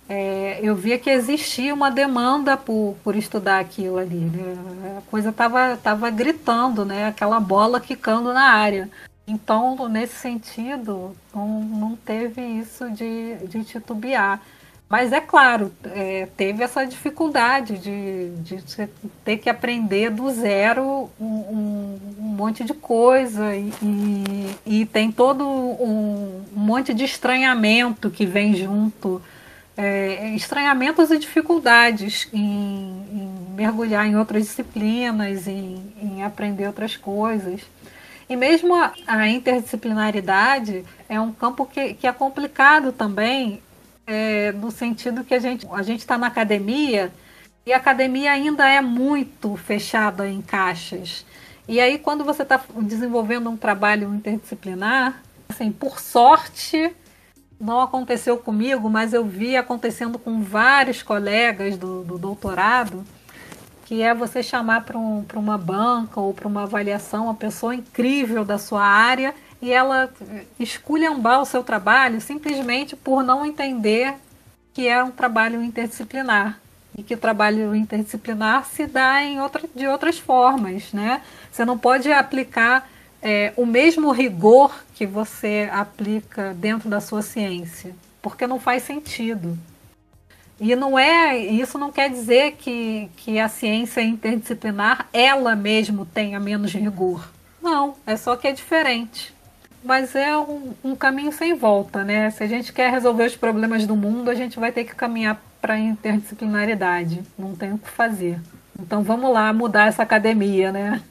É, 0.09 0.59
eu 0.61 0.75
via 0.75 0.97
que 0.97 1.09
existia 1.09 1.73
uma 1.73 1.89
demanda 1.89 2.57
por, 2.57 2.95
por 3.03 3.15
estudar 3.15 3.59
aquilo 3.59 3.97
ali. 3.97 4.15
Né? 4.15 4.97
A 4.97 5.01
coisa 5.09 5.29
estava 5.29 5.77
tava 5.77 6.09
gritando, 6.09 6.83
né? 6.83 7.07
Aquela 7.07 7.39
bola 7.39 7.79
quicando 7.79 8.33
na 8.33 8.49
área. 8.51 8.89
Então, 9.25 9.87
nesse 9.87 10.15
sentido, 10.15 11.15
não, 11.33 11.61
não 11.61 11.95
teve 11.95 12.41
isso 12.41 12.89
de, 12.91 13.35
de 13.47 13.63
titubear. 13.63 14.41
Mas 14.93 15.11
é 15.11 15.19
claro, 15.19 15.73
é, 15.85 16.27
teve 16.37 16.63
essa 16.63 16.85
dificuldade 16.85 17.79
de, 17.79 18.29
de 18.43 18.87
ter 19.25 19.37
que 19.37 19.49
aprender 19.49 20.11
do 20.11 20.29
zero 20.29 21.09
um, 21.19 21.25
um, 21.25 21.99
monte 22.19 22.63
de 22.63 22.75
coisa 22.75 23.55
e, 23.55 23.73
e, 23.81 24.55
e 24.81 24.85
tem 24.85 25.11
todo 25.11 25.43
um, 25.43 26.45
um, 26.55 26.59
monte 26.59 26.93
de 26.93 27.03
estranhamento 27.03 28.11
que 28.11 28.23
vem 28.23 28.53
junto. 28.53 29.19
É, 29.75 30.35
estranhamentos 30.35 31.09
e 31.09 31.17
dificuldades 31.17 32.29
em, 32.31 32.39
em, 32.39 33.55
mergulhar 33.55 34.05
em 34.05 34.15
outras 34.15 34.43
disciplinas, 34.43 35.47
em, 35.47 35.91
em 35.99 36.23
aprender 36.23 36.67
outras 36.67 36.95
coisas. 36.95 37.61
E 38.29 38.35
mesmo 38.35 38.75
a, 38.75 38.93
a 39.07 39.27
interdisciplinaridade 39.27 40.85
é 41.09 41.19
um 41.19 41.31
campo 41.31 41.65
que, 41.65 41.95
que 41.95 42.05
é 42.05 42.13
complicado 42.13 42.91
também 42.91 43.59
é, 44.05 44.51
no 44.51 44.71
sentido 44.71 45.23
que 45.23 45.33
a 45.33 45.39
gente 45.39 45.67
a 45.71 45.81
gente 45.81 45.99
está 45.99 46.17
na 46.17 46.27
academia 46.27 47.11
e 47.65 47.73
a 47.73 47.77
academia 47.77 48.31
ainda 48.31 48.67
é 48.67 48.81
muito 48.81 49.55
fechada 49.55 50.27
em 50.27 50.41
caixas. 50.41 51.25
E 51.67 51.79
aí, 51.79 51.97
quando 51.97 52.25
você 52.25 52.43
está 52.43 52.61
desenvolvendo 52.81 53.49
um 53.49 53.55
trabalho 53.55 54.13
interdisciplinar, 54.13 55.21
Assim, 55.53 55.71
por 55.71 55.99
sorte, 55.99 56.91
não 57.61 57.79
aconteceu 57.79 58.37
comigo, 58.37 58.89
mas 58.89 59.13
eu 59.13 59.23
vi 59.23 59.55
acontecendo 59.55 60.17
com 60.17 60.41
vários 60.41 61.03
colegas 61.03 61.77
do, 61.77 62.03
do 62.03 62.17
doutorado, 62.17 63.05
que 63.85 64.01
é 64.01 64.15
você 64.15 64.41
chamar 64.41 64.83
para 64.83 64.97
um, 64.97 65.23
uma 65.35 65.55
banca 65.55 66.19
ou 66.19 66.33
para 66.33 66.47
uma 66.47 66.63
avaliação 66.63 67.25
uma 67.25 67.35
pessoa 67.35 67.75
incrível 67.75 68.43
da 68.43 68.57
sua 68.57 68.83
área 68.83 69.35
e 69.63 69.71
ela 69.71 70.11
esculhambar 70.59 71.41
o 71.41 71.45
seu 71.45 71.63
trabalho 71.63 72.19
simplesmente 72.19 72.97
por 72.97 73.23
não 73.23 73.45
entender 73.45 74.13
que 74.73 74.89
é 74.89 75.01
um 75.01 75.09
trabalho 75.09 75.63
interdisciplinar 75.63 76.59
e 76.97 77.01
que 77.01 77.13
o 77.13 77.17
trabalho 77.17 77.73
interdisciplinar 77.73 78.65
se 78.65 78.85
dá 78.85 79.23
em 79.23 79.39
outra, 79.39 79.63
de 79.73 79.87
outras 79.87 80.19
formas, 80.19 80.91
né? 80.91 81.21
Você 81.49 81.63
não 81.63 81.77
pode 81.77 82.11
aplicar 82.11 82.89
é, 83.21 83.53
o 83.55 83.65
mesmo 83.65 84.11
rigor 84.11 84.83
que 84.93 85.05
você 85.05 85.69
aplica 85.71 86.53
dentro 86.55 86.89
da 86.89 86.99
sua 86.99 87.21
ciência, 87.21 87.95
porque 88.21 88.45
não 88.45 88.59
faz 88.59 88.83
sentido. 88.83 89.57
E 90.59 90.75
não 90.75 90.99
é, 90.99 91.37
isso 91.37 91.77
não 91.77 91.89
quer 91.89 92.09
dizer 92.09 92.57
que, 92.57 93.09
que 93.15 93.39
a 93.39 93.47
ciência 93.47 94.01
interdisciplinar 94.01 95.07
ela 95.13 95.55
mesmo 95.55 96.05
tenha 96.05 96.37
menos 96.37 96.73
rigor. 96.73 97.31
Não, 97.61 97.95
é 98.05 98.17
só 98.17 98.35
que 98.35 98.45
é 98.45 98.51
diferente. 98.51 99.32
Mas 99.83 100.15
é 100.15 100.35
um, 100.37 100.73
um 100.83 100.95
caminho 100.95 101.31
sem 101.31 101.53
volta, 101.55 102.03
né? 102.03 102.29
Se 102.31 102.43
a 102.43 102.47
gente 102.47 102.71
quer 102.71 102.89
resolver 102.89 103.25
os 103.25 103.35
problemas 103.35 103.85
do 103.85 103.95
mundo, 103.95 104.29
a 104.29 104.35
gente 104.35 104.59
vai 104.59 104.71
ter 104.71 104.85
que 104.85 104.95
caminhar 104.95 105.41
para 105.61 105.73
a 105.73 105.79
interdisciplinaridade. 105.79 107.21
Não 107.37 107.55
tem 107.55 107.73
o 107.73 107.77
que 107.77 107.89
fazer. 107.89 108.39
Então 108.79 109.03
vamos 109.03 109.31
lá 109.31 109.51
mudar 109.51 109.87
essa 109.87 110.03
academia, 110.03 110.71
né? 110.71 111.01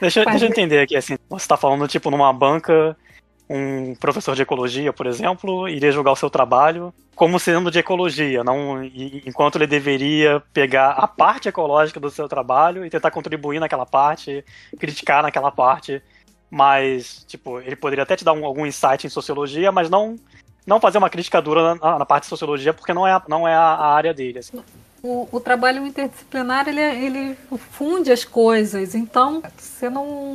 Deixa, 0.00 0.24
deixa 0.26 0.44
eu 0.44 0.50
entender 0.50 0.80
aqui, 0.80 0.96
assim, 0.96 1.16
você 1.28 1.44
está 1.44 1.56
falando, 1.56 1.88
tipo, 1.88 2.10
numa 2.10 2.32
banca, 2.32 2.96
um 3.50 3.94
professor 3.96 4.34
de 4.34 4.42
ecologia, 4.42 4.92
por 4.92 5.06
exemplo, 5.06 5.68
iria 5.68 5.92
julgar 5.92 6.12
o 6.12 6.16
seu 6.16 6.30
trabalho 6.30 6.92
como 7.18 7.40
sendo 7.40 7.68
de 7.68 7.80
ecologia, 7.80 8.44
não 8.44 8.84
enquanto 8.84 9.56
ele 9.56 9.66
deveria 9.66 10.40
pegar 10.52 10.90
a 10.90 11.08
parte 11.08 11.48
ecológica 11.48 11.98
do 11.98 12.10
seu 12.10 12.28
trabalho 12.28 12.86
e 12.86 12.90
tentar 12.90 13.10
contribuir 13.10 13.58
naquela 13.58 13.84
parte, 13.84 14.44
criticar 14.78 15.24
naquela 15.24 15.50
parte, 15.50 16.00
mas, 16.50 17.24
tipo, 17.26 17.60
ele 17.60 17.76
poderia 17.76 18.02
até 18.02 18.16
te 18.16 18.24
dar 18.24 18.32
um, 18.32 18.44
algum 18.44 18.66
insight 18.66 19.06
em 19.06 19.10
sociologia, 19.10 19.70
mas 19.72 19.90
não 19.90 20.16
não 20.66 20.78
fazer 20.78 20.98
uma 20.98 21.08
crítica 21.08 21.40
dura 21.40 21.74
na, 21.76 21.98
na 21.98 22.04
parte 22.04 22.24
de 22.24 22.28
sociologia, 22.28 22.74
porque 22.74 22.92
não 22.92 23.06
é, 23.06 23.22
não 23.26 23.48
é 23.48 23.54
a, 23.54 23.60
a 23.60 23.94
área 23.94 24.12
dele. 24.12 24.40
Assim 24.40 24.62
o, 25.02 25.28
o, 25.30 25.40
trabalho 25.40 25.86
interdisciplinar 25.86 26.68
ele, 26.68 26.80
ele 26.80 27.38
funde 27.72 28.10
as 28.10 28.24
coisas, 28.24 28.94
então 28.94 29.42
você 29.56 29.88
não, 29.88 30.34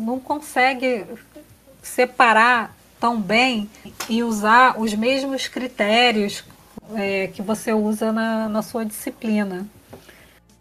não 0.00 0.20
consegue 0.20 1.04
separar 1.82 2.76
tão 3.00 3.20
bem 3.20 3.68
e 4.08 4.22
usar 4.22 4.80
os 4.80 4.94
mesmos 4.94 5.48
critérios 5.48 6.44
é, 6.94 7.28
que 7.28 7.42
você 7.42 7.72
usa 7.72 8.12
na, 8.12 8.48
na 8.48 8.62
sua 8.62 8.84
disciplina. 8.84 9.66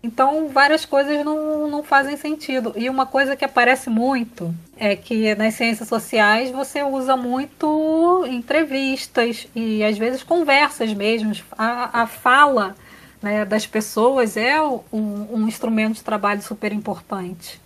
Então, 0.02 0.48
várias 0.50 0.86
coisas 0.86 1.26
não, 1.26 1.68
não 1.68 1.84
fazem 1.84 2.16
sentido. 2.16 2.74
E 2.76 2.89
uma 2.89 3.06
coisa 3.06 3.36
que 3.36 3.43
aparece 3.43 3.89
muito 3.89 4.54
é 4.78 4.95
que 4.95 5.34
nas 5.36 5.56
ciências 5.56 5.89
sociais 5.89 6.52
você 6.52 6.84
usa 6.84 7.18
muito 7.18 8.24
entrevistas 8.28 9.48
e 9.56 9.84
às 9.84 9.98
vezes 9.98 10.24
conversas 10.24 10.93
mesmo. 10.93 11.34
A, 11.58 12.04
a 12.04 12.08
fala 12.08 12.76
né, 13.22 13.43
das 13.43 13.66
pessoas 13.66 14.38
é 14.38 14.62
um, 14.62 14.82
um 14.93 15.48
instrumento 15.48 15.95
de 15.95 16.04
trabalho 16.04 16.41
super 16.41 16.72
importante. 16.72 17.60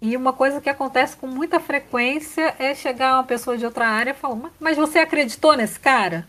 E 0.00 0.16
uma 0.16 0.32
coisa 0.32 0.60
que 0.60 0.68
acontece 0.68 1.16
com 1.16 1.28
muita 1.28 1.60
frequência 1.60 2.54
é 2.58 2.74
chegar 2.74 3.14
uma 3.14 3.24
pessoa 3.24 3.56
de 3.56 3.64
outra 3.64 3.86
área 3.86 4.10
e 4.10 4.14
falar: 4.14 4.50
Mas 4.58 4.76
você 4.76 4.98
acreditou 4.98 5.56
nesse 5.56 5.78
cara? 5.78 6.26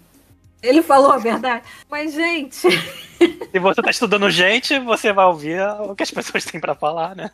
Ele 0.64 0.82
falou 0.82 1.12
a 1.12 1.18
verdade. 1.18 1.64
Mas, 1.92 2.14
gente. 2.14 2.56
Se 3.52 3.60
você 3.60 3.82
está 3.82 3.92
estudando 3.92 4.30
gente, 4.32 4.80
você 4.80 5.12
vai 5.12 5.26
ouvir 5.26 5.62
o 5.82 5.94
que 5.94 6.04
as 6.04 6.10
pessoas 6.10 6.46
têm 6.46 6.60
para 6.60 6.74
falar, 6.74 7.16
né? 7.16 7.30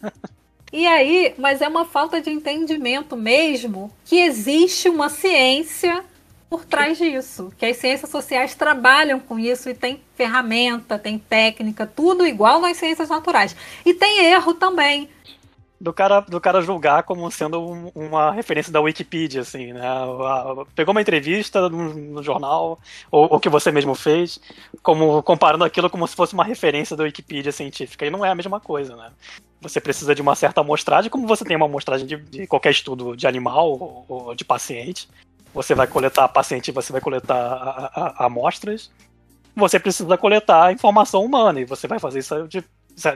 E 0.74 0.86
aí, 0.86 1.34
mas 1.38 1.62
é 1.62 1.68
uma 1.68 1.86
falta 1.86 2.22
de 2.22 2.30
entendimento 2.30 3.16
mesmo 3.16 3.92
que 4.06 4.20
existe 4.20 4.90
uma 4.90 5.10
ciência 5.10 6.04
por 6.50 6.66
trás 6.66 6.98
disso. 6.98 7.54
Que 7.58 7.68
as 7.68 7.78
ciências 7.78 8.10
sociais 8.10 8.56
trabalham 8.56 9.20
com 9.20 9.40
isso 9.40 9.70
e 9.70 9.74
tem 9.74 10.02
ferramenta, 10.16 11.00
tem 11.00 11.18
técnica, 11.18 11.88
tudo 11.88 12.26
igual 12.26 12.60
nas 12.60 12.78
ciências 12.78 13.10
naturais. 13.10 13.56
E 13.86 13.94
tem 13.94 14.26
erro 14.26 14.54
também. 14.54 15.10
Do 15.82 15.94
cara, 15.94 16.20
do 16.20 16.42
cara 16.42 16.62
julgar 16.62 17.04
como 17.04 17.32
sendo 17.32 17.62
um, 17.62 17.90
uma 17.96 18.32
referência 18.32 18.72
da 18.72 18.82
Wikipedia, 18.82 19.42
assim, 19.42 19.72
né? 19.72 19.82
Pegou 20.76 20.92
uma 20.92 21.02
entrevista 21.02 21.70
no, 21.70 21.94
no 21.94 22.22
jornal, 22.22 22.78
ou 23.10 23.36
o 23.36 23.40
que 23.40 23.48
você 23.48 23.72
mesmo 23.72 23.96
fez, 23.96 24.42
como 24.84 25.24
comparando 25.24 25.64
aquilo 25.64 25.90
como 25.90 26.06
se 26.06 26.16
fosse 26.16 26.34
uma 26.34 26.44
referência 26.44 26.98
da 26.98 27.06
Wikipedia 27.06 27.54
científica. 27.54 28.06
E 28.06 28.10
não 28.10 28.26
é 28.26 28.30
a 28.30 28.36
mesma 28.36 28.60
coisa, 28.60 28.96
né? 28.98 29.12
Você 29.62 29.80
precisa 29.80 30.14
de 30.14 30.22
uma 30.22 30.36
certa 30.36 30.60
amostragem, 30.60 31.10
como 31.10 31.28
você 31.28 31.46
tem 31.46 31.56
uma 31.56 31.66
amostragem 31.66 32.06
de, 32.06 32.18
de 32.18 32.48
qualquer 32.48 32.72
estudo 32.72 33.16
de 33.16 33.26
animal 33.26 33.70
ou, 33.72 34.06
ou 34.08 34.36
de 34.36 34.44
paciente. 34.44 35.08
Você 35.54 35.74
vai 35.74 35.88
coletar 35.88 36.28
paciente, 36.28 36.72
você 36.72 36.92
vai 36.92 37.02
coletar 37.02 38.14
amostras. 38.18 38.92
Você 39.56 39.80
precisa 39.80 40.18
coletar 40.18 40.72
informação 40.74 41.24
humana 41.24 41.60
e 41.60 41.66
você 41.66 41.88
vai 41.88 42.00
fazer 42.00 42.20
isso 42.20 42.36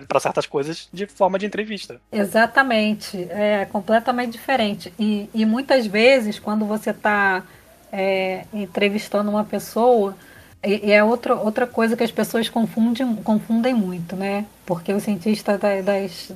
para 0.07 0.19
certas 0.19 0.45
coisas 0.45 0.87
de 0.91 1.05
forma 1.05 1.37
de 1.39 1.45
entrevista. 1.45 1.99
Exatamente, 2.11 3.27
é 3.29 3.65
completamente 3.71 4.31
diferente. 4.31 4.93
E, 4.99 5.29
e 5.33 5.45
muitas 5.45 5.85
vezes, 5.85 6.39
quando 6.39 6.65
você 6.65 6.91
está 6.91 7.43
é, 7.91 8.45
entrevistando 8.53 9.29
uma 9.29 9.43
pessoa, 9.43 10.15
e, 10.63 10.91
é 10.91 11.03
outra, 11.03 11.35
outra 11.35 11.67
coisa 11.67 11.95
que 11.95 12.03
as 12.03 12.11
pessoas 12.11 12.49
confundem, 12.49 13.15
confundem 13.17 13.73
muito, 13.73 14.15
né? 14.15 14.45
Porque 14.65 14.93
o 14.93 14.99
cientista 14.99 15.57
das, 15.57 16.31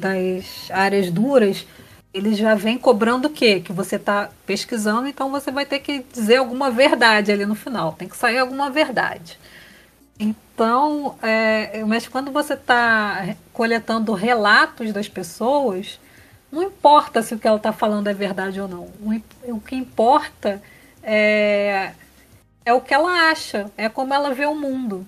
das 0.00 0.70
áreas 0.70 1.10
duras 1.10 1.66
ele 2.12 2.34
já 2.34 2.54
vem 2.54 2.76
cobrando 2.76 3.28
o 3.28 3.30
quê? 3.30 3.60
Que 3.60 3.72
você 3.72 3.96
está 3.96 4.28
pesquisando, 4.44 5.08
então 5.08 5.30
você 5.30 5.50
vai 5.50 5.64
ter 5.64 5.78
que 5.78 6.04
dizer 6.12 6.36
alguma 6.36 6.70
verdade 6.70 7.32
ali 7.32 7.46
no 7.46 7.54
final. 7.54 7.92
Tem 7.92 8.06
que 8.06 8.16
sair 8.16 8.38
alguma 8.38 8.68
verdade. 8.68 9.38
Então, 10.54 11.16
é, 11.22 11.82
mas 11.84 12.06
quando 12.06 12.30
você 12.30 12.54
está 12.54 13.34
coletando 13.52 14.12
relatos 14.12 14.92
das 14.92 15.08
pessoas, 15.08 15.98
não 16.50 16.62
importa 16.62 17.22
se 17.22 17.34
o 17.34 17.38
que 17.38 17.48
ela 17.48 17.56
está 17.56 17.72
falando 17.72 18.08
é 18.08 18.14
verdade 18.14 18.60
ou 18.60 18.68
não. 18.68 18.82
O, 19.00 19.54
o 19.56 19.60
que 19.60 19.74
importa 19.74 20.62
é, 21.02 21.92
é 22.64 22.72
o 22.72 22.80
que 22.80 22.92
ela 22.92 23.30
acha, 23.30 23.70
é 23.76 23.88
como 23.88 24.12
ela 24.12 24.34
vê 24.34 24.44
o 24.44 24.54
mundo. 24.54 25.06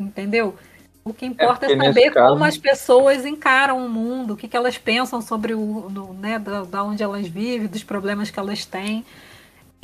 Entendeu? 0.00 0.56
O 1.04 1.12
que 1.12 1.26
importa 1.26 1.66
é, 1.66 1.72
é 1.72 1.76
saber 1.76 2.10
caso... 2.10 2.32
como 2.32 2.44
as 2.44 2.56
pessoas 2.56 3.26
encaram 3.26 3.84
o 3.84 3.90
mundo, 3.90 4.32
o 4.32 4.36
que, 4.36 4.48
que 4.48 4.56
elas 4.56 4.78
pensam 4.78 5.20
sobre 5.20 5.52
o, 5.52 5.86
do, 5.90 6.14
né, 6.14 6.38
da, 6.38 6.62
da, 6.62 6.82
onde 6.82 7.02
elas 7.02 7.28
vivem, 7.28 7.68
dos 7.68 7.84
problemas 7.84 8.30
que 8.30 8.38
elas 8.38 8.64
têm. 8.64 9.04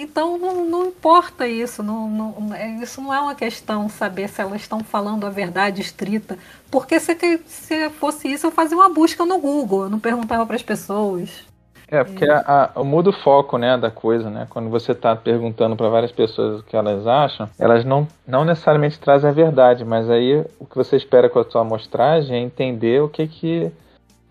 Então 0.00 0.38
não, 0.38 0.64
não 0.64 0.86
importa 0.86 1.46
isso, 1.46 1.82
não, 1.82 2.08
não, 2.08 2.54
é, 2.54 2.70
isso 2.82 3.02
não 3.02 3.12
é 3.12 3.20
uma 3.20 3.34
questão 3.34 3.88
saber 3.88 4.28
se 4.28 4.40
elas 4.40 4.62
estão 4.62 4.82
falando 4.82 5.26
a 5.26 5.30
verdade 5.30 5.82
estrita. 5.82 6.38
Porque 6.70 6.98
se, 6.98 7.14
se 7.46 7.90
fosse 7.90 8.28
isso, 8.28 8.46
eu 8.46 8.50
fazia 8.50 8.76
uma 8.76 8.88
busca 8.88 9.26
no 9.26 9.38
Google, 9.38 9.84
eu 9.84 9.90
não 9.90 10.00
perguntava 10.00 10.46
para 10.46 10.56
as 10.56 10.62
pessoas. 10.62 11.44
É, 11.86 12.04
porque 12.04 12.24
a, 12.24 12.70
a, 12.76 12.84
muda 12.84 13.10
o 13.10 13.12
foco, 13.12 13.58
né, 13.58 13.76
da 13.76 13.90
coisa, 13.90 14.30
né? 14.30 14.46
Quando 14.48 14.70
você 14.70 14.92
está 14.92 15.14
perguntando 15.16 15.74
para 15.74 15.88
várias 15.88 16.12
pessoas 16.12 16.60
o 16.60 16.62
que 16.62 16.76
elas 16.76 17.04
acham, 17.04 17.50
elas 17.58 17.84
não, 17.84 18.06
não 18.26 18.44
necessariamente 18.44 18.98
trazem 18.98 19.28
a 19.28 19.32
verdade, 19.32 19.84
mas 19.84 20.08
aí 20.08 20.44
o 20.58 20.64
que 20.64 20.76
você 20.76 20.96
espera 20.96 21.28
com 21.28 21.40
a 21.40 21.44
sua 21.44 21.62
amostragem 21.62 22.36
é 22.36 22.38
entender 22.38 23.02
o 23.02 23.08
que 23.08 23.26
que 23.26 23.72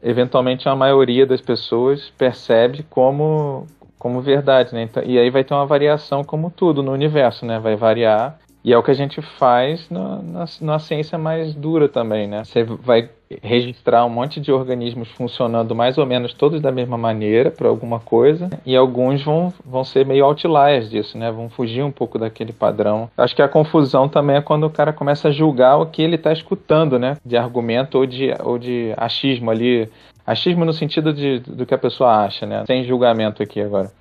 eventualmente 0.01 0.69
a 0.69 0.75
maioria 0.75 1.25
das 1.25 1.41
pessoas 1.41 2.09
percebe 2.17 2.85
como 2.89 3.67
como 3.99 4.21
verdade, 4.21 4.73
né? 4.73 4.83
Então, 4.83 5.03
e 5.03 5.19
aí 5.19 5.29
vai 5.29 5.43
ter 5.43 5.53
uma 5.53 5.65
variação 5.65 6.23
como 6.23 6.49
tudo 6.49 6.81
no 6.81 6.91
universo, 6.91 7.45
né? 7.45 7.59
Vai 7.59 7.75
variar 7.75 8.39
e 8.63 8.73
é 8.73 8.77
o 8.77 8.83
que 8.83 8.91
a 8.91 8.95
gente 8.95 9.21
faz 9.21 9.89
na, 9.89 10.21
na, 10.21 10.45
na, 10.61 10.79
ciência 10.79 11.17
mais 11.17 11.55
dura 11.55 11.87
também, 11.87 12.27
né? 12.27 12.43
Você 12.43 12.63
vai 12.63 13.09
registrar 13.41 14.05
um 14.05 14.09
monte 14.09 14.41
de 14.41 14.51
organismos 14.51 15.07
funcionando 15.09 15.75
mais 15.75 15.97
ou 15.97 16.05
menos 16.05 16.33
todos 16.33 16.61
da 16.61 16.71
mesma 16.71 16.97
maneira 16.97 17.51
para 17.51 17.69
alguma 17.69 17.99
coisa, 17.99 18.49
e 18.65 18.75
alguns 18.75 19.23
vão, 19.23 19.53
vão 19.63 19.83
ser 19.83 20.05
meio 20.05 20.25
outliers 20.25 20.89
disso, 20.89 21.17
né? 21.17 21.31
Vão 21.31 21.49
fugir 21.49 21.83
um 21.83 21.91
pouco 21.91 22.19
daquele 22.19 22.51
padrão. 22.51 23.09
Acho 23.17 23.35
que 23.35 23.41
a 23.41 23.47
confusão 23.47 24.09
também 24.09 24.35
é 24.35 24.41
quando 24.41 24.65
o 24.65 24.69
cara 24.69 24.91
começa 24.91 25.29
a 25.29 25.31
julgar 25.31 25.77
o 25.77 25.85
que 25.85 26.01
ele 26.01 26.15
está 26.15 26.33
escutando, 26.33 26.99
né? 26.99 27.17
De 27.23 27.37
argumento 27.37 27.97
ou 27.97 28.05
de, 28.05 28.33
ou 28.43 28.57
de 28.57 28.93
achismo 28.97 29.51
ali. 29.51 29.89
Achismo 30.29 30.63
no 30.63 30.73
sentido 30.73 31.11
de, 31.11 31.39
do 31.39 31.65
que 31.65 31.73
a 31.73 31.77
pessoa 31.77 32.23
acha, 32.23 32.45
né? 32.45 32.63
Sem 32.67 32.83
julgamento 32.83 33.41
aqui 33.41 33.59
agora. 33.59 33.91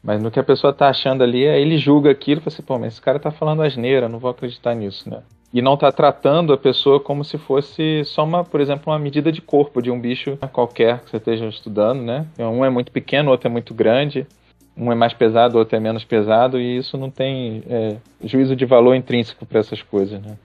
Mas 0.00 0.22
no 0.22 0.30
que 0.30 0.38
a 0.38 0.44
pessoa 0.44 0.72
tá 0.72 0.88
achando 0.88 1.24
ali, 1.24 1.44
aí 1.48 1.60
ele 1.60 1.76
julga 1.76 2.08
aquilo 2.08 2.40
e 2.40 2.44
fala 2.44 2.54
assim, 2.54 2.62
pô, 2.62 2.78
mas 2.78 2.92
esse 2.92 3.02
cara 3.02 3.18
tá 3.18 3.32
falando 3.32 3.62
asneira, 3.62 4.08
não 4.08 4.20
vou 4.20 4.30
acreditar 4.30 4.76
nisso, 4.76 5.10
né? 5.10 5.22
E 5.52 5.60
não 5.60 5.76
tá 5.76 5.90
tratando 5.90 6.52
a 6.52 6.56
pessoa 6.56 7.00
como 7.00 7.24
se 7.24 7.36
fosse 7.36 8.04
só 8.04 8.22
uma, 8.22 8.44
por 8.44 8.60
exemplo, 8.60 8.92
uma 8.92 8.98
medida 8.98 9.32
de 9.32 9.42
corpo 9.42 9.82
de 9.82 9.90
um 9.90 10.00
bicho 10.00 10.38
qualquer 10.52 11.00
que 11.00 11.10
você 11.10 11.16
esteja 11.16 11.46
estudando, 11.46 12.00
né? 12.00 12.26
Um 12.38 12.64
é 12.64 12.70
muito 12.70 12.92
pequeno, 12.92 13.32
outro 13.32 13.48
é 13.48 13.50
muito 13.50 13.74
grande. 13.74 14.24
um 14.76 14.92
é 14.92 14.94
mais 14.94 15.12
pesado, 15.12 15.58
outro 15.58 15.76
é 15.76 15.80
menos 15.80 16.04
pesado, 16.04 16.60
e 16.60 16.76
isso 16.76 16.96
não 16.96 17.10
tem 17.10 17.64
é, 17.68 17.96
juízo 18.22 18.54
de 18.54 18.64
valor 18.64 18.94
intrínseco 18.94 19.44
para 19.44 19.58
essas 19.58 19.82
coisas, 19.82 20.22
né? 20.22 20.36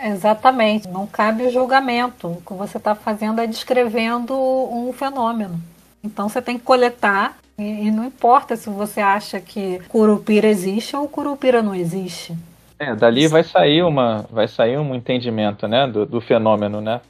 Exatamente, 0.00 0.88
não 0.88 1.06
cabe 1.06 1.44
o 1.44 1.50
julgamento. 1.50 2.28
O 2.28 2.42
que 2.42 2.52
você 2.54 2.78
está 2.78 2.94
fazendo 2.94 3.40
é 3.40 3.46
descrevendo 3.46 4.34
um 4.34 4.92
fenômeno. 4.92 5.60
Então 6.02 6.28
você 6.28 6.42
tem 6.42 6.58
que 6.58 6.64
coletar, 6.64 7.36
e, 7.56 7.86
e 7.86 7.90
não 7.90 8.04
importa 8.04 8.56
se 8.56 8.68
você 8.68 9.00
acha 9.00 9.40
que 9.40 9.80
Curupira 9.88 10.48
existe 10.48 10.96
ou 10.96 11.06
Curupira 11.08 11.62
não 11.62 11.74
existe. 11.74 12.36
É, 12.78 12.96
dali 12.96 13.28
vai 13.28 13.44
sair 13.44 13.82
uma, 13.84 14.26
vai 14.30 14.48
sair 14.48 14.76
um 14.76 14.94
entendimento, 14.94 15.68
né, 15.68 15.86
do, 15.86 16.04
do 16.04 16.20
fenômeno, 16.20 16.80
né? 16.80 17.00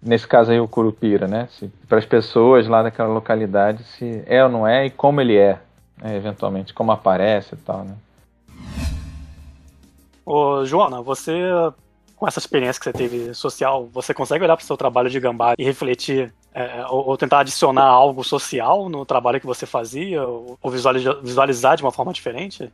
Nesse 0.00 0.26
caso 0.26 0.52
aí 0.52 0.60
o 0.60 0.68
Curupira, 0.68 1.26
né? 1.26 1.48
Para 1.88 1.98
as 1.98 2.06
pessoas 2.06 2.68
lá 2.68 2.82
daquela 2.82 3.08
localidade 3.08 3.82
se 3.82 4.22
é 4.26 4.42
ou 4.44 4.48
não 4.48 4.66
é 4.66 4.86
e 4.86 4.90
como 4.90 5.20
ele 5.20 5.36
é, 5.36 5.58
né, 6.00 6.16
eventualmente, 6.16 6.72
como 6.72 6.92
aparece 6.92 7.54
e 7.54 7.58
tal, 7.58 7.84
né? 7.84 7.94
Ô, 10.24 10.64
Joana, 10.64 11.02
você 11.02 11.32
com 12.20 12.28
essa 12.28 12.38
experiência 12.38 12.78
que 12.78 12.84
você 12.84 12.92
teve 12.92 13.32
social, 13.32 13.88
você 13.90 14.12
consegue 14.12 14.44
olhar 14.44 14.54
para 14.54 14.62
o 14.62 14.66
seu 14.66 14.76
trabalho 14.76 15.08
de 15.08 15.18
gambá 15.18 15.54
e 15.58 15.64
refletir 15.64 16.30
é, 16.54 16.84
ou, 16.86 17.08
ou, 17.08 17.16
tentar 17.16 17.40
adicionar 17.40 17.86
algo 17.86 18.22
social 18.22 18.90
no 18.90 19.06
trabalho 19.06 19.40
que 19.40 19.46
você 19.46 19.64
fazia 19.64 20.22
ou, 20.22 20.58
ou 20.60 20.70
visualizar, 20.70 21.78
de 21.78 21.82
uma 21.82 21.90
forma 21.90 22.12
diferente? 22.12 22.70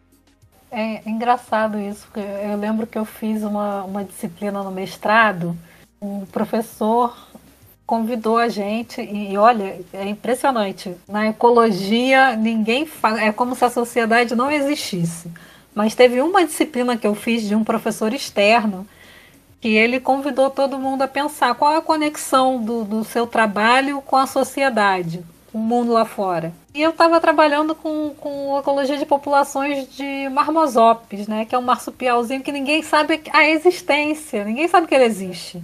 É 0.69 1.01
engraçado 1.09 1.79
isso, 1.79 2.09
porque 2.09 2.19
eu 2.19 2.57
lembro 2.57 2.89
que 2.89 2.99
eu 2.99 3.05
fiz 3.05 3.45
uma, 3.45 3.85
uma 3.85 4.03
disciplina 4.03 4.65
no 4.65 4.73
mestrado, 4.73 5.57
um 6.03 6.27
professor 6.27 7.17
convidou 7.87 8.39
a 8.39 8.49
gente 8.49 9.01
e, 9.01 9.33
e 9.33 9.39
olha, 9.39 9.79
é 9.93 10.09
impressionante. 10.09 10.97
Na 11.07 11.29
ecologia 11.29 12.35
ninguém 12.35 12.85
fala, 12.85 13.23
é 13.23 13.31
como 13.31 13.55
se 13.55 13.65
a 13.65 13.71
sociedade 13.71 14.35
não 14.35 14.51
existisse. 14.51 15.31
Mas 15.73 15.95
teve 15.95 16.21
uma 16.21 16.45
disciplina 16.45 16.97
que 16.97 17.07
eu 17.07 17.15
fiz 17.15 17.45
de 17.47 17.55
um 17.55 17.63
professor 17.63 18.13
externo 18.13 18.85
que 19.67 19.75
ele 19.75 19.99
convidou 19.99 20.49
todo 20.49 20.79
mundo 20.79 21.03
a 21.03 21.09
pensar 21.09 21.53
qual 21.57 21.75
a 21.75 21.83
conexão 21.83 22.63
do, 22.63 22.85
do 22.85 23.03
seu 23.03 23.27
trabalho 23.27 24.01
com 24.01 24.15
a 24.15 24.25
sociedade, 24.25 25.25
com 25.51 25.59
o 25.59 25.61
mundo 25.61 25.93
lá 25.93 26.05
fora. 26.05 26.53
E 26.73 26.81
eu 26.81 26.91
estava 26.91 27.21
trabalhando 27.21 27.75
com, 27.75 28.11
com 28.11 28.57
ecologia 28.61 28.97
de 28.97 29.05
populações 29.05 29.89
de 29.89 30.29
marmosopes, 30.29 31.27
né, 31.27 31.45
que 31.45 31.53
é 31.53 31.59
um 31.59 31.63
marsupialzinho 31.63 32.45
que 32.45 32.53
ninguém 32.53 32.81
sabe 32.81 33.21
a 33.33 33.45
existência, 33.45 34.45
ninguém 34.45 34.69
sabe 34.69 34.87
que 34.87 34.95
ele 34.95 35.03
existe. 35.03 35.61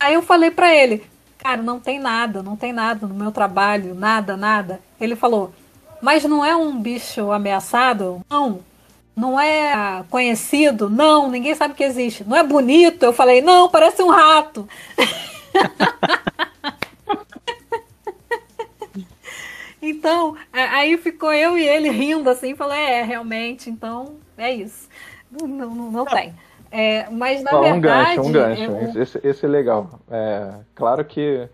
Aí 0.00 0.14
eu 0.14 0.22
falei 0.22 0.50
para 0.50 0.74
ele, 0.74 1.04
cara, 1.36 1.60
não 1.60 1.78
tem 1.78 2.00
nada, 2.00 2.42
não 2.42 2.56
tem 2.56 2.72
nada 2.72 3.06
no 3.06 3.14
meu 3.14 3.30
trabalho, 3.30 3.94
nada, 3.94 4.38
nada. 4.38 4.80
Ele 4.98 5.14
falou, 5.14 5.52
mas 6.00 6.24
não 6.24 6.42
é 6.42 6.56
um 6.56 6.80
bicho 6.80 7.30
ameaçado? 7.30 8.22
Não, 8.30 8.60
não 9.16 9.38
é 9.38 10.04
conhecido? 10.10 10.90
Não, 10.90 11.30
ninguém 11.30 11.54
sabe 11.54 11.74
que 11.74 11.84
existe. 11.84 12.24
Não 12.24 12.36
é 12.36 12.42
bonito? 12.42 13.04
Eu 13.04 13.12
falei, 13.12 13.40
não, 13.40 13.68
parece 13.68 14.02
um 14.02 14.10
rato. 14.10 14.68
então, 19.80 20.36
aí 20.52 20.98
ficou 20.98 21.32
eu 21.32 21.56
e 21.56 21.64
ele 21.66 21.90
rindo 21.90 22.28
assim, 22.28 22.56
falei, 22.56 22.80
é, 22.80 23.02
realmente, 23.02 23.70
então 23.70 24.16
é 24.36 24.52
isso. 24.52 24.88
Não, 25.30 25.46
não, 25.46 25.70
não 25.90 26.04
tem. 26.04 26.34
É, 26.70 27.08
mas 27.08 27.40
na 27.40 27.60
verdade. 27.60 28.18
Um 28.18 28.20
gancho, 28.22 28.22
um 28.22 28.32
gancho. 28.32 28.62
Eu... 28.62 29.02
Esse, 29.02 29.20
esse 29.22 29.46
é 29.46 29.48
legal. 29.48 30.00
É, 30.10 30.54
claro 30.74 31.04
que 31.04 31.48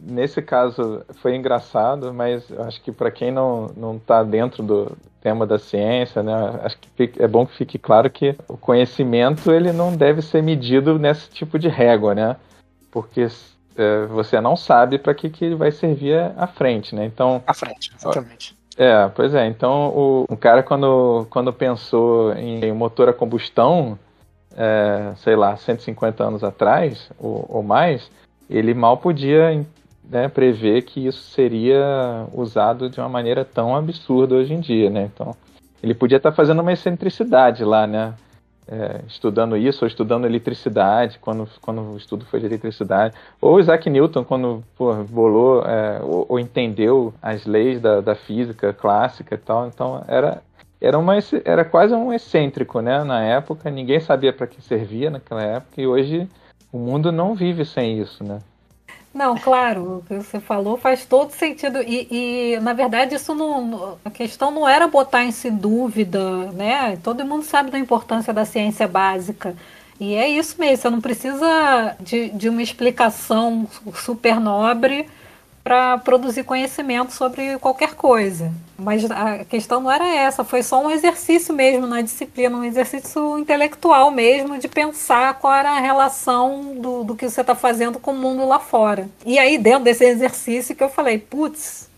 nesse 0.00 0.42
caso 0.42 1.04
foi 1.22 1.34
engraçado, 1.34 2.12
mas 2.12 2.50
acho 2.60 2.80
que 2.82 2.92
para 2.92 3.10
quem 3.10 3.30
não 3.30 3.70
não 3.76 3.96
está 3.96 4.22
dentro 4.22 4.62
do 4.62 4.96
tema 5.20 5.46
da 5.46 5.58
ciência, 5.58 6.22
né, 6.22 6.32
acho 6.62 6.78
que 6.78 7.12
é 7.18 7.26
bom 7.26 7.46
que 7.46 7.56
fique 7.56 7.78
claro 7.78 8.08
que 8.08 8.36
o 8.48 8.56
conhecimento 8.56 9.50
ele 9.50 9.72
não 9.72 9.96
deve 9.96 10.22
ser 10.22 10.42
medido 10.42 10.98
nesse 10.98 11.28
tipo 11.30 11.58
de 11.58 11.68
régua, 11.68 12.14
né? 12.14 12.36
Porque 12.90 13.26
é, 13.76 14.06
você 14.06 14.40
não 14.40 14.56
sabe 14.56 14.98
para 14.98 15.14
que, 15.14 15.28
que 15.28 15.44
ele 15.44 15.54
vai 15.54 15.70
servir 15.70 16.32
à 16.36 16.46
frente, 16.46 16.94
né? 16.94 17.04
Então. 17.04 17.42
À 17.46 17.52
frente, 17.52 17.92
exatamente. 17.96 18.56
É, 18.76 19.08
pois 19.08 19.34
é. 19.34 19.46
Então 19.46 19.88
o, 19.88 20.26
o 20.28 20.36
cara 20.36 20.62
quando 20.62 21.26
quando 21.30 21.52
pensou 21.52 22.32
em 22.34 22.72
motor 22.72 23.08
a 23.08 23.12
combustão, 23.12 23.98
é, 24.56 25.12
sei 25.16 25.34
lá, 25.34 25.56
150 25.56 26.22
anos 26.22 26.44
atrás 26.44 27.10
ou, 27.18 27.44
ou 27.48 27.62
mais, 27.62 28.10
ele 28.48 28.74
mal 28.74 28.96
podia 28.96 29.64
né, 30.10 30.28
prever 30.28 30.82
que 30.82 31.06
isso 31.06 31.22
seria 31.30 32.26
usado 32.32 32.88
de 32.88 33.00
uma 33.00 33.08
maneira 33.08 33.44
tão 33.44 33.74
absurda 33.74 34.34
hoje 34.36 34.54
em 34.54 34.60
dia, 34.60 34.88
né? 34.88 35.10
Então, 35.12 35.34
ele 35.82 35.94
podia 35.94 36.16
estar 36.16 36.32
fazendo 36.32 36.60
uma 36.60 36.72
excentricidade 36.72 37.64
lá, 37.64 37.86
né? 37.86 38.14
É, 38.68 39.00
estudando 39.06 39.56
isso, 39.56 39.84
ou 39.84 39.86
estudando 39.86 40.24
eletricidade, 40.24 41.20
quando, 41.20 41.48
quando 41.60 41.92
o 41.92 41.96
estudo 41.96 42.24
foi 42.24 42.40
de 42.40 42.46
eletricidade. 42.46 43.14
Ou 43.40 43.60
Isaac 43.60 43.88
Newton, 43.88 44.24
quando 44.24 44.64
pô, 44.76 44.92
bolou 45.04 45.62
é, 45.62 46.00
ou, 46.02 46.26
ou, 46.28 46.40
entendeu 46.40 47.14
as 47.22 47.46
leis 47.46 47.80
da, 47.80 48.00
da 48.00 48.16
física 48.16 48.72
clássica 48.72 49.36
e 49.36 49.38
tal. 49.38 49.68
Então, 49.68 50.02
era, 50.08 50.42
era, 50.80 50.98
uma, 50.98 51.14
era 51.44 51.64
quase 51.64 51.94
um 51.94 52.12
excêntrico, 52.12 52.80
né? 52.80 53.04
Na 53.04 53.22
época, 53.22 53.70
ninguém 53.70 54.00
sabia 54.00 54.32
para 54.32 54.48
que 54.48 54.60
servia 54.60 55.10
naquela 55.10 55.42
época, 55.42 55.80
e 55.80 55.86
hoje 55.86 56.28
o 56.72 56.78
mundo 56.78 57.12
não 57.12 57.36
vive 57.36 57.64
sem 57.64 58.00
isso, 58.00 58.24
né? 58.24 58.40
Não, 59.16 59.34
claro, 59.38 59.98
o 59.98 60.02
que 60.06 60.14
você 60.14 60.38
falou 60.38 60.76
faz 60.76 61.06
todo 61.06 61.30
sentido. 61.30 61.80
E, 61.80 62.52
e, 62.54 62.60
na 62.60 62.74
verdade, 62.74 63.14
isso 63.14 63.34
não. 63.34 63.96
A 64.04 64.10
questão 64.10 64.50
não 64.50 64.68
era 64.68 64.86
botar 64.86 65.24
em 65.24 65.32
dúvida, 65.56 66.52
né? 66.52 66.98
Todo 67.02 67.24
mundo 67.24 67.42
sabe 67.42 67.70
da 67.70 67.78
importância 67.78 68.30
da 68.30 68.44
ciência 68.44 68.86
básica. 68.86 69.56
E 69.98 70.14
é 70.14 70.28
isso 70.28 70.56
mesmo, 70.60 70.76
você 70.76 70.90
não 70.90 71.00
precisa 71.00 71.96
de, 71.98 72.28
de 72.28 72.50
uma 72.50 72.62
explicação 72.62 73.66
super 73.94 74.38
nobre 74.38 75.08
para 75.66 75.98
produzir 75.98 76.44
conhecimento 76.44 77.12
sobre 77.12 77.58
qualquer 77.58 77.96
coisa. 77.96 78.52
Mas 78.78 79.04
a 79.10 79.44
questão 79.44 79.80
não 79.80 79.90
era 79.90 80.06
essa, 80.06 80.44
foi 80.44 80.62
só 80.62 80.80
um 80.80 80.88
exercício 80.88 81.52
mesmo 81.52 81.88
na 81.88 82.00
disciplina, 82.02 82.56
um 82.56 82.62
exercício 82.62 83.36
intelectual 83.36 84.12
mesmo, 84.12 84.58
de 84.58 84.68
pensar 84.68 85.34
qual 85.40 85.52
era 85.52 85.72
a 85.72 85.80
relação 85.80 86.76
do, 86.76 87.02
do 87.02 87.16
que 87.16 87.28
você 87.28 87.40
está 87.40 87.56
fazendo 87.56 87.98
com 87.98 88.12
o 88.12 88.16
mundo 88.16 88.46
lá 88.46 88.60
fora. 88.60 89.08
E 89.24 89.40
aí, 89.40 89.58
dentro 89.58 89.82
desse 89.82 90.04
exercício, 90.04 90.76
que 90.76 90.84
eu 90.84 90.88
falei, 90.88 91.18
putz, 91.18 91.90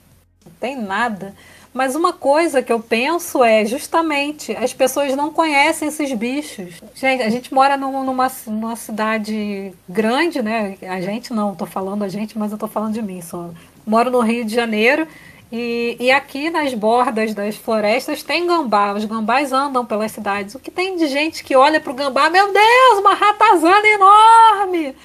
não 0.47 0.53
tem 0.59 0.75
nada. 0.75 1.35
Mas 1.79 1.95
uma 1.95 2.13
coisa 2.13 2.61
que 2.61 2.73
eu 2.73 2.81
penso 2.81 3.45
é 3.45 3.65
justamente 3.65 4.51
as 4.57 4.73
pessoas 4.73 5.15
não 5.15 5.33
conhecem 5.33 5.87
esses 5.87 6.13
bichos. 6.13 6.75
Gente, 6.93 7.23
a 7.23 7.31
gente 7.31 7.55
mora 7.55 7.77
numa, 7.77 8.29
numa 8.49 8.75
cidade 8.75 9.73
grande, 9.89 10.43
né? 10.43 10.77
A 10.83 11.01
gente 11.01 11.33
não, 11.33 11.55
tô 11.55 11.67
falando 11.67 12.03
a 12.03 12.09
gente, 12.09 12.37
mas 12.37 12.51
eu 12.51 12.59
tô 12.59 12.67
falando 12.67 12.95
de 12.95 13.01
mim 13.01 13.23
só. 13.23 13.51
Moro 13.87 14.11
no 14.11 14.19
Rio 14.19 14.45
de 14.45 14.53
Janeiro 14.53 15.07
e, 15.53 15.97
e 16.01 16.11
aqui 16.11 16.51
nas 16.51 16.75
bordas 16.75 17.33
das 17.33 17.55
florestas 17.55 18.25
tem 18.25 18.45
gambá. 18.45 18.95
Os 18.95 19.05
gambás 19.05 19.53
andam 19.53 19.87
pelas 19.87 20.11
cidades. 20.11 20.57
O 20.57 20.59
que 20.59 20.73
tem 20.73 20.97
de 20.97 21.07
gente 21.07 21.45
que 21.45 21.55
olha 21.55 21.81
pro 21.81 21.95
gambá, 21.95 22.29
meu 22.29 22.53
Deus, 22.53 22.99
uma 22.99 23.15
ratazana 23.15 23.87
enorme! 23.87 24.97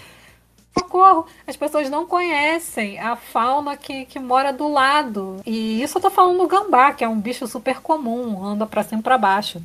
Socorro, 0.77 1.25
as 1.47 1.55
pessoas 1.55 1.89
não 1.89 2.05
conhecem 2.05 2.99
a 2.99 3.15
fauna 3.15 3.77
que, 3.77 4.05
que 4.05 4.19
mora 4.19 4.51
do 4.51 4.67
lado. 4.67 5.37
E 5.45 5.81
isso 5.81 5.97
eu 5.97 6.01
tô 6.01 6.09
falando 6.09 6.39
do 6.39 6.47
gambá, 6.47 6.91
que 6.91 7.03
é 7.03 7.07
um 7.07 7.19
bicho 7.19 7.47
super 7.47 7.79
comum, 7.79 8.43
anda 8.43 8.65
para 8.65 8.83
cima 8.83 8.99
e 8.99 9.03
para 9.03 9.17
baixo. 9.17 9.61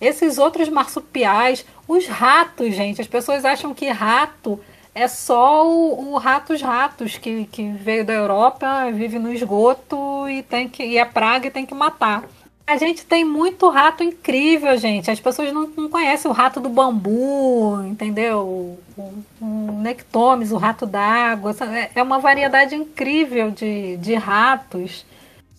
Esses 0.00 0.38
outros 0.38 0.68
marsupiais, 0.68 1.64
os 1.86 2.06
ratos, 2.06 2.74
gente, 2.74 3.00
as 3.00 3.06
pessoas 3.06 3.44
acham 3.44 3.74
que 3.74 3.88
rato 3.88 4.60
é 4.94 5.06
só 5.06 5.66
o, 5.66 6.12
o 6.12 6.18
ratos 6.18 6.60
ratos 6.60 7.16
que, 7.18 7.46
que 7.46 7.70
veio 7.70 8.04
da 8.04 8.12
Europa, 8.12 8.90
vive 8.92 9.18
no 9.18 9.32
esgoto 9.32 10.28
e 10.28 10.42
tem 10.42 10.68
que 10.68 10.82
e 10.82 10.98
é 10.98 11.04
praga 11.04 11.46
e 11.46 11.50
tem 11.50 11.64
que 11.64 11.74
matar. 11.74 12.24
A 12.68 12.76
gente 12.76 13.06
tem 13.06 13.24
muito 13.24 13.66
rato 13.70 14.04
incrível, 14.04 14.76
gente. 14.76 15.10
As 15.10 15.18
pessoas 15.18 15.50
não, 15.54 15.66
não 15.74 15.88
conhecem 15.88 16.30
o 16.30 16.34
rato 16.34 16.60
do 16.60 16.68
bambu, 16.68 17.80
entendeu? 17.86 18.40
O, 18.40 18.78
o, 18.94 19.24
o 19.40 19.80
nectomes, 19.80 20.52
o 20.52 20.58
rato 20.58 20.84
d'água. 20.84 21.56
É, 21.74 21.90
é 21.94 22.02
uma 22.02 22.18
variedade 22.18 22.74
incrível 22.74 23.50
de, 23.50 23.96
de 23.96 24.14
ratos. 24.16 25.06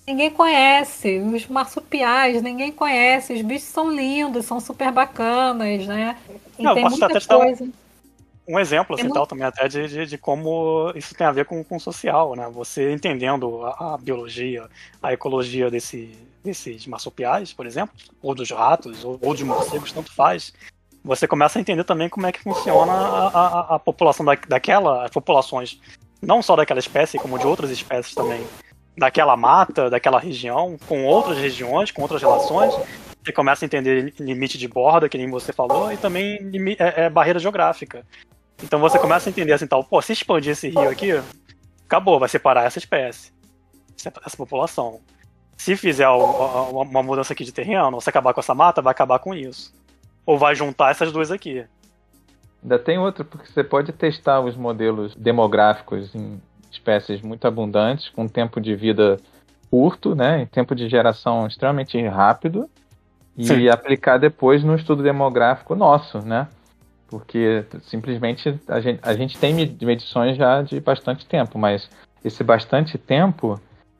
Ninguém 0.07 0.29
conhece. 0.29 1.17
Os 1.17 1.47
marsupiais, 1.47 2.43
ninguém 2.43 2.71
conhece. 2.71 3.33
Os 3.33 3.41
bichos 3.41 3.69
são 3.69 3.89
lindos, 3.91 4.45
são 4.45 4.59
super 4.59 4.91
bacanas, 4.91 5.87
né? 5.87 6.15
E 6.59 6.61
não, 6.61 6.75
tem 6.75 6.83
muita 6.83 7.09
coisa. 7.09 7.63
Um, 7.63 7.73
um 8.49 8.59
exemplo, 8.59 8.95
assim, 8.95 9.09
tal, 9.09 9.25
também 9.25 9.47
até 9.47 9.67
de, 9.67 9.87
de, 9.87 10.05
de, 10.05 10.17
como 10.19 10.91
isso 10.93 11.15
tem 11.15 11.25
a 11.25 11.31
ver 11.31 11.45
com, 11.45 11.63
com 11.63 11.77
o 11.77 11.79
social, 11.79 12.35
né? 12.35 12.47
Você 12.53 12.93
entendendo 12.93 13.65
a, 13.65 13.95
a 13.95 13.97
biologia, 13.97 14.69
a 15.01 15.11
ecologia 15.11 15.71
desse, 15.71 16.15
desses 16.43 16.87
marsupiais, 16.87 17.53
por 17.53 17.65
exemplo, 17.65 17.95
ou 18.21 18.33
dos 18.33 18.49
ratos, 18.51 19.03
ou, 19.03 19.19
ou 19.21 19.35
de 19.35 19.43
morcegos, 19.43 19.91
tanto 19.91 20.13
faz, 20.13 20.53
você 21.03 21.27
começa 21.27 21.59
a 21.59 21.61
entender 21.61 21.83
também 21.83 22.09
como 22.09 22.27
é 22.27 22.31
que 22.31 22.41
funciona 22.41 22.91
a, 22.91 23.27
a, 23.27 23.75
a 23.75 23.79
população 23.79 24.25
da, 24.25 24.35
daquela, 24.35 25.05
as 25.05 25.11
populações, 25.11 25.79
não 26.21 26.41
só 26.41 26.55
daquela 26.55 26.79
espécie, 26.79 27.17
como 27.17 27.39
de 27.39 27.47
outras 27.47 27.69
espécies 27.69 28.13
também, 28.13 28.45
daquela 28.97 29.35
mata, 29.37 29.89
daquela 29.89 30.19
região, 30.19 30.77
com 30.87 31.05
outras 31.05 31.37
regiões, 31.37 31.91
com 31.91 32.01
outras 32.01 32.21
relações. 32.21 32.73
Você 33.23 33.31
começa 33.31 33.63
a 33.63 33.67
entender 33.67 34.13
limite 34.19 34.57
de 34.57 34.67
borda, 34.67 35.07
que 35.07 35.17
nem 35.17 35.29
você 35.29 35.53
falou, 35.53 35.91
e 35.91 35.97
também 35.97 36.37
é, 36.77 37.05
é 37.05 37.09
barreira 37.09 37.39
geográfica. 37.39 38.05
Então 38.61 38.79
você 38.79 38.99
começa 38.99 39.29
a 39.29 39.31
entender 39.31 39.53
assim, 39.53 39.67
tal, 39.67 39.83
pô, 39.83 40.01
se 40.01 40.11
expandir 40.11 40.51
esse 40.51 40.67
rio 40.67 40.89
aqui, 40.89 41.11
acabou, 41.85 42.19
vai 42.19 42.27
separar 42.27 42.65
essa 42.65 42.77
espécie, 42.77 43.31
essa 43.97 44.37
população. 44.37 44.99
Se 45.59 45.75
fizer 45.75 46.07
uma 46.07 47.03
mudança 47.03 47.33
aqui 47.33 47.43
de 47.43 47.51
terreno, 47.51 47.99
você 47.99 48.09
acabar 48.09 48.33
com 48.33 48.39
essa 48.39 48.55
mata, 48.55 48.81
vai 48.81 48.91
acabar 48.91 49.19
com 49.19 49.35
isso. 49.35 49.73
Ou 50.25 50.37
vai 50.37 50.55
juntar 50.55 50.89
essas 50.89 51.11
duas 51.11 51.31
aqui. 51.31 51.65
Ainda 52.63 52.79
tem 52.79 52.97
outra, 52.97 53.25
porque 53.25 53.51
você 53.51 53.61
pode 53.61 53.91
testar 53.91 54.39
os 54.39 54.55
modelos 54.55 55.13
demográficos 55.15 56.15
em 56.15 56.41
espécies 56.71 57.21
muito 57.21 57.45
abundantes, 57.45 58.07
com 58.07 58.25
tempo 58.25 58.61
de 58.61 58.73
vida 58.73 59.19
curto, 59.69 60.15
né, 60.15 60.43
em 60.43 60.45
tempo 60.45 60.73
de 60.73 60.87
geração 60.87 61.45
extremamente 61.45 62.01
rápido, 62.07 62.69
e 63.37 63.45
Sim. 63.45 63.67
aplicar 63.67 64.17
depois 64.17 64.63
no 64.63 64.77
estudo 64.77 65.03
demográfico 65.03 65.75
nosso, 65.75 66.19
né? 66.19 66.47
Porque 67.09 67.65
simplesmente 67.81 68.57
a 68.65 68.79
gente, 68.79 68.99
a 69.03 69.13
gente 69.13 69.37
tem 69.37 69.53
medições 69.53 70.37
já 70.37 70.61
de 70.61 70.79
bastante 70.79 71.25
tempo, 71.25 71.59
mas 71.59 71.89
esse 72.23 72.45
bastante 72.45 72.97
tempo 72.97 73.59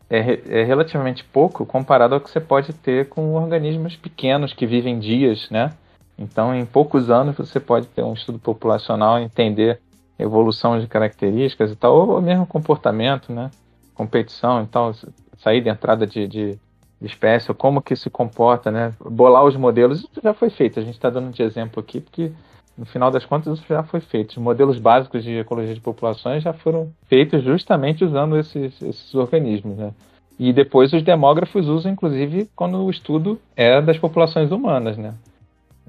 é, 0.10 0.62
é 0.62 0.64
relativamente 0.64 1.24
pouco 1.24 1.66
comparado 1.66 2.16
ao 2.16 2.22
que 2.22 2.30
você 2.30 2.40
pode 2.40 2.74
ter 2.74 3.10
com 3.10 3.34
organismos 3.36 3.96
pequenos 3.96 4.54
que 4.54 4.66
vivem 4.66 5.00
dias, 5.00 5.48
né? 5.50 5.74
Então, 6.18 6.54
em 6.54 6.66
poucos 6.66 7.10
anos, 7.10 7.38
você 7.38 7.60
pode 7.60 7.88
ter 7.88 8.04
um 8.04 8.14
estudo 8.14 8.40
populacional, 8.40 9.20
entender 9.20 9.80
evolução 10.18 10.80
de 10.80 10.88
características 10.88 11.72
e 11.72 11.76
tal, 11.76 12.10
ou 12.10 12.22
mesmo 12.22 12.46
comportamento, 12.46 13.32
né? 13.32 13.50
Competição 13.94 14.64
e 14.64 14.68
tal, 14.68 14.94
saída 15.38 15.70
e 15.70 15.72
entrada 15.72 16.06
de, 16.06 16.28
de, 16.28 16.60
de 17.00 17.08
espécie, 17.08 17.50
ou 17.50 17.56
como 17.56 17.82
que 17.82 17.96
se 17.96 18.10
comporta, 18.10 18.70
né? 18.70 18.94
Bolar 19.00 19.46
os 19.46 19.56
modelos, 19.56 20.00
isso 20.00 20.22
já 20.22 20.34
foi 20.34 20.50
feito. 20.50 20.80
A 20.80 20.84
gente 20.84 20.96
está 20.96 21.10
dando 21.10 21.32
de 21.32 21.42
exemplo 21.42 21.80
aqui, 21.80 22.02
porque 22.02 22.32
no 22.80 22.86
final 22.86 23.12
das 23.12 23.26
contas 23.26 23.60
isso 23.60 23.68
já 23.68 23.84
foi 23.84 24.00
feito. 24.00 24.32
Os 24.32 24.38
modelos 24.38 24.80
básicos 24.80 25.22
de 25.22 25.38
ecologia 25.38 25.76
de 25.76 25.82
populações 25.82 26.42
já 26.42 26.54
foram 26.54 26.90
feitos 27.10 27.44
justamente 27.44 28.06
usando 28.06 28.38
esses, 28.38 28.82
esses 28.82 29.14
organismos, 29.14 29.78
né? 29.78 29.92
E 30.40 30.54
depois 30.54 30.94
os 30.94 31.04
demógrafos 31.04 31.68
usam, 31.68 31.92
inclusive, 31.92 32.50
quando 32.56 32.82
o 32.82 32.90
estudo 32.90 33.38
é 33.58 33.82
das 33.82 33.98
populações 33.98 34.50
humanas, 34.50 34.98
né? 34.98 35.14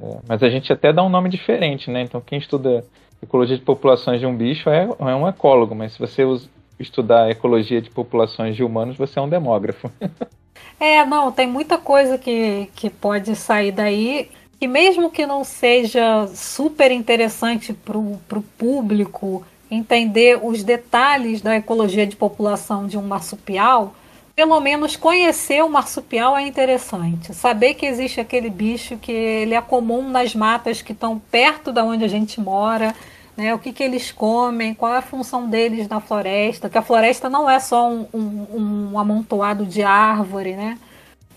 É, 0.02 0.18
mas 0.28 0.42
a 0.42 0.50
gente 0.50 0.72
até 0.72 0.92
dá 0.92 1.00
um 1.04 1.08
nome 1.08 1.28
diferente, 1.28 1.88
né? 1.92 2.02
Então 2.02 2.20
quem 2.20 2.40
estuda 2.40 2.84
ecologia 3.22 3.56
de 3.56 3.62
populações 3.62 4.18
de 4.18 4.26
um 4.26 4.36
bicho 4.36 4.68
é, 4.68 4.88
é 4.98 5.14
um 5.14 5.28
ecólogo, 5.28 5.76
mas 5.76 5.92
se 5.92 5.98
você 6.00 6.24
estudar 6.80 7.30
ecologia 7.30 7.80
de 7.80 7.90
populações 7.90 8.56
de 8.56 8.64
humanos, 8.64 8.96
você 8.96 9.20
é 9.20 9.22
um 9.22 9.28
demógrafo. 9.28 9.88
é, 10.80 11.06
não, 11.06 11.30
tem 11.30 11.46
muita 11.46 11.78
coisa 11.78 12.18
que, 12.18 12.68
que 12.74 12.90
pode 12.90 13.36
sair 13.36 13.70
daí. 13.70 14.28
E 14.60 14.66
mesmo 14.66 15.10
que 15.10 15.24
não 15.24 15.42
seja 15.42 16.28
super 16.34 16.90
interessante 16.90 17.72
para 17.72 17.96
o 17.96 18.44
público 18.58 19.44
entender 19.70 20.38
os 20.42 20.62
detalhes 20.62 21.40
da 21.40 21.56
ecologia 21.56 22.06
de 22.06 22.16
população 22.16 22.86
de 22.86 22.98
um 22.98 23.02
marsupial, 23.02 23.94
pelo 24.34 24.58
menos 24.60 24.96
conhecer 24.96 25.62
o 25.62 25.68
marsupial 25.68 26.36
é 26.36 26.42
interessante. 26.42 27.32
Saber 27.34 27.74
que 27.74 27.86
existe 27.86 28.20
aquele 28.20 28.50
bicho 28.50 28.96
que 28.96 29.12
ele 29.12 29.54
é 29.54 29.60
comum 29.60 30.08
nas 30.08 30.34
matas 30.34 30.82
que 30.82 30.92
estão 30.92 31.18
perto 31.18 31.72
da 31.72 31.84
onde 31.84 32.04
a 32.04 32.08
gente 32.08 32.40
mora, 32.40 32.94
né? 33.36 33.54
O 33.54 33.58
que, 33.58 33.72
que 33.72 33.82
eles 33.82 34.10
comem, 34.10 34.74
qual 34.74 34.94
é 34.94 34.98
a 34.98 35.02
função 35.02 35.48
deles 35.48 35.88
na 35.88 36.00
floresta, 36.00 36.68
que 36.68 36.78
a 36.78 36.82
floresta 36.82 37.30
não 37.30 37.48
é 37.48 37.58
só 37.60 37.88
um, 37.88 38.06
um, 38.12 38.90
um 38.92 38.98
amontoado 38.98 39.64
de 39.64 39.82
árvore, 39.82 40.54
né? 40.54 40.78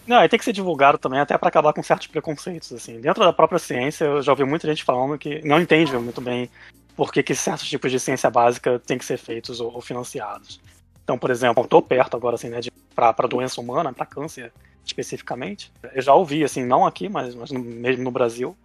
Não, 0.06 0.18
aí 0.18 0.28
tem 0.28 0.38
que 0.38 0.45
ser 0.45 0.54
divulgado 0.54 0.97
também, 0.97 1.20
até 1.20 1.38
para 1.38 1.47
acabar 1.47 1.74
com 1.74 1.82
certos 1.82 2.08
preconceitos, 2.08 2.72
assim. 2.74 2.99
Dentro 2.99 3.24
da 3.24 3.32
própria 3.32 3.60
ciência, 3.60 4.06
eu 4.06 4.22
já 4.22 4.32
ouvi 4.32 4.43
muita 4.43 4.68
gente 4.68 4.84
falando 4.84 5.18
que 5.18 5.45
não 5.47 5.60
entende 5.60 5.95
muito 5.97 6.20
bem 6.20 6.49
por 6.95 7.12
que, 7.12 7.24
que 7.24 7.34
certos 7.34 7.70
tipos 7.70 7.89
de 7.91 7.99
ciência 7.99 8.30
básica 8.30 8.80
têm 8.80 8.97
que 8.97 9.06
ser 9.06 9.18
feitos 9.18 9.60
ou, 9.60 9.74
ou 9.74 9.82
financiados. 9.82 10.60
Então, 11.04 11.18
por 11.18 11.32
exemplo, 11.32 11.64
estou 11.64 11.82
perto 11.82 12.16
agora, 12.16 12.36
assim, 12.36 12.49
né, 12.49 12.60
para 12.95 13.28
doença 13.28 13.60
humana, 13.60 13.93
para 13.93 14.06
câncer 14.06 14.51
especificamente. 14.86 15.72
Eu 15.93 16.01
já 16.01 16.14
ouvi, 16.14 16.43
assim, 16.43 16.66
não 16.66 16.86
aqui, 16.86 17.08
mas, 17.10 17.34
mas 17.36 17.51
no, 17.51 17.60
mesmo 17.60 18.04
no 18.04 18.12
Brasil, 18.12 18.56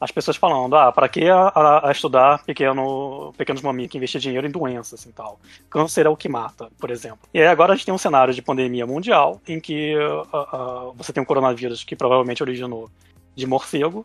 as 0.00 0.10
pessoas 0.10 0.36
falando, 0.36 0.76
ah, 0.76 0.92
para 0.92 1.08
que 1.08 1.28
a, 1.28 1.88
a, 1.88 1.90
estudar 1.90 2.44
pequeno, 2.44 3.32
pequenos 3.36 3.62
mamíferos 3.62 3.92
que 3.92 3.96
investir 3.96 4.20
dinheiro 4.20 4.46
em 4.46 4.50
doenças 4.50 5.04
e 5.06 5.12
tal? 5.12 5.40
Câncer 5.70 6.06
é 6.06 6.08
o 6.08 6.16
que 6.16 6.28
mata, 6.28 6.68
por 6.78 6.90
exemplo. 6.90 7.20
E 7.32 7.40
aí 7.40 7.46
agora 7.46 7.72
a 7.72 7.76
gente 7.76 7.86
tem 7.86 7.94
um 7.94 7.98
cenário 7.98 8.34
de 8.34 8.42
pandemia 8.42 8.86
mundial 8.86 9.40
em 9.48 9.58
que 9.58 9.96
uh, 9.96 10.20
uh, 10.22 10.92
você 10.92 11.12
tem 11.12 11.22
um 11.22 11.26
coronavírus 11.26 11.82
que 11.82 11.96
provavelmente 11.96 12.42
originou 12.42 12.90
de 13.34 13.46
morcego, 13.46 14.04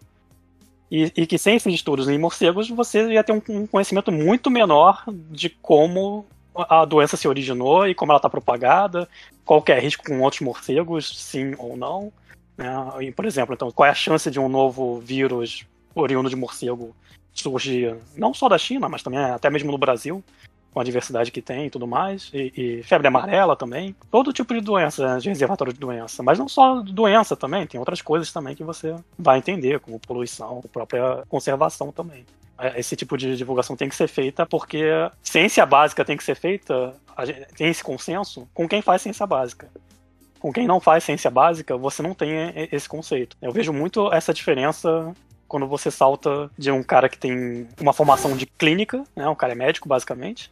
e, 0.89 1.11
e, 1.15 1.25
que 1.25 1.37
sem 1.37 1.55
esses 1.55 1.73
estudos 1.73 2.09
em 2.09 2.17
morcegos 2.17 2.69
você 2.69 3.13
ia 3.13 3.23
ter 3.23 3.31
um, 3.31 3.41
um 3.49 3.65
conhecimento 3.65 4.11
muito 4.11 4.51
menor 4.51 5.05
de 5.07 5.49
como 5.49 6.25
a 6.53 6.83
doença 6.83 7.15
se 7.15 7.29
originou 7.29 7.87
e 7.87 7.95
como 7.95 8.11
ela 8.11 8.17
está 8.17 8.29
propagada, 8.29 9.07
qual 9.45 9.63
é 9.67 9.79
risco 9.79 10.03
com 10.03 10.19
outros 10.19 10.41
morcegos, 10.41 11.17
sim 11.17 11.55
ou 11.57 11.77
não. 11.77 12.11
Né? 12.57 12.67
E, 13.01 13.11
por 13.11 13.25
exemplo, 13.25 13.53
então, 13.53 13.71
qual 13.71 13.87
é 13.87 13.89
a 13.89 13.95
chance 13.95 14.29
de 14.29 14.37
um 14.37 14.49
novo 14.49 14.99
vírus 14.99 15.65
oriundo 15.95 16.29
de 16.29 16.35
morcego 16.35 16.95
surgir 17.33 17.97
não 18.15 18.33
só 18.33 18.49
da 18.49 18.57
China, 18.57 18.89
mas 18.89 19.03
também 19.03 19.19
até 19.19 19.49
mesmo 19.49 19.71
no 19.71 19.77
Brasil, 19.77 20.23
com 20.73 20.79
a 20.79 20.83
diversidade 20.83 21.31
que 21.31 21.41
tem 21.41 21.65
e 21.65 21.69
tudo 21.69 21.85
mais, 21.85 22.29
e, 22.33 22.53
e, 22.55 22.83
febre 22.83 23.07
amarela 23.07 23.55
também, 23.55 23.95
todo 24.09 24.31
tipo 24.31 24.53
de 24.53 24.61
doença, 24.61 25.17
de 25.19 25.29
reservatório 25.29 25.73
de 25.73 25.79
doença, 25.79 26.23
mas 26.23 26.39
não 26.39 26.47
só 26.47 26.81
doença 26.81 27.35
também, 27.35 27.67
tem 27.67 27.79
outras 27.79 28.01
coisas 28.01 28.31
também 28.31 28.55
que 28.55 28.63
você 28.63 28.95
vai 29.17 29.37
entender, 29.37 29.79
como 29.79 29.99
poluição, 29.99 30.61
própria 30.71 31.23
conservação 31.27 31.91
também. 31.91 32.25
É, 32.57 32.79
esse 32.79 32.95
tipo 32.95 33.17
de 33.17 33.35
divulgação 33.35 33.75
tem 33.75 33.89
que 33.89 33.95
ser 33.95 34.07
feita 34.07 34.45
porque 34.45 34.83
ciência 35.21 35.65
básica 35.65 36.05
tem 36.05 36.15
que 36.15 36.23
ser 36.23 36.35
feita, 36.35 36.95
tem 37.57 37.67
esse 37.67 37.83
consenso 37.83 38.47
com 38.53 38.67
quem 38.67 38.81
faz 38.81 39.01
ciência 39.01 39.25
básica. 39.25 39.69
Com 40.39 40.51
quem 40.51 40.67
não 40.67 40.79
faz 40.79 41.03
ciência 41.03 41.29
básica, 41.29 41.77
você 41.77 42.01
não 42.01 42.15
tem 42.15 42.31
esse 42.71 42.89
conceito. 42.89 43.37
Eu 43.39 43.51
vejo 43.51 43.71
muito 43.71 44.11
essa 44.11 44.33
diferença 44.33 45.13
quando 45.51 45.67
você 45.67 45.91
salta 45.91 46.49
de 46.57 46.71
um 46.71 46.81
cara 46.81 47.09
que 47.09 47.17
tem 47.17 47.67
uma 47.77 47.91
formação 47.91 48.37
de 48.37 48.45
clínica, 48.45 49.03
né, 49.13 49.27
um 49.27 49.35
cara 49.35 49.51
é 49.51 49.55
médico 49.55 49.89
basicamente, 49.89 50.49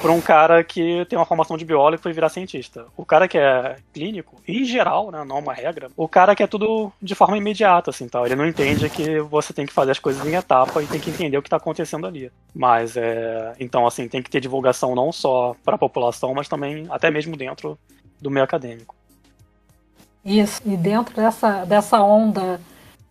para 0.00 0.12
um 0.12 0.20
cara 0.20 0.62
que 0.62 1.04
tem 1.06 1.18
uma 1.18 1.26
formação 1.26 1.56
de 1.56 1.64
biólogo 1.64 1.96
e 1.96 1.98
foi 2.00 2.12
virar 2.12 2.28
cientista. 2.28 2.86
O 2.96 3.04
cara 3.04 3.26
que 3.26 3.36
é 3.36 3.78
clínico, 3.92 4.40
em 4.46 4.64
geral, 4.64 5.10
né, 5.10 5.24
não 5.24 5.38
é 5.38 5.40
uma 5.40 5.52
regra, 5.52 5.90
o 5.96 6.06
cara 6.06 6.36
quer 6.36 6.46
tudo 6.46 6.92
de 7.02 7.16
forma 7.16 7.36
imediata, 7.36 7.90
assim, 7.90 8.06
tal. 8.08 8.24
Ele 8.24 8.36
não 8.36 8.46
entende 8.46 8.88
que 8.88 9.18
você 9.22 9.52
tem 9.52 9.66
que 9.66 9.72
fazer 9.72 9.90
as 9.90 9.98
coisas 9.98 10.24
em 10.24 10.36
etapa 10.36 10.80
e 10.80 10.86
tem 10.86 11.00
que 11.00 11.10
entender 11.10 11.36
o 11.36 11.42
que 11.42 11.48
está 11.48 11.56
acontecendo 11.56 12.06
ali. 12.06 12.30
Mas, 12.54 12.96
é... 12.96 13.54
então, 13.58 13.88
assim, 13.88 14.06
tem 14.06 14.22
que 14.22 14.30
ter 14.30 14.40
divulgação 14.40 14.94
não 14.94 15.10
só 15.10 15.56
para 15.64 15.74
a 15.74 15.78
população, 15.78 16.32
mas 16.32 16.46
também 16.46 16.86
até 16.90 17.10
mesmo 17.10 17.36
dentro 17.36 17.76
do 18.20 18.30
meio 18.30 18.44
acadêmico. 18.44 18.94
Isso, 20.24 20.62
e 20.64 20.76
dentro 20.76 21.16
dessa, 21.16 21.64
dessa 21.64 22.00
onda 22.00 22.60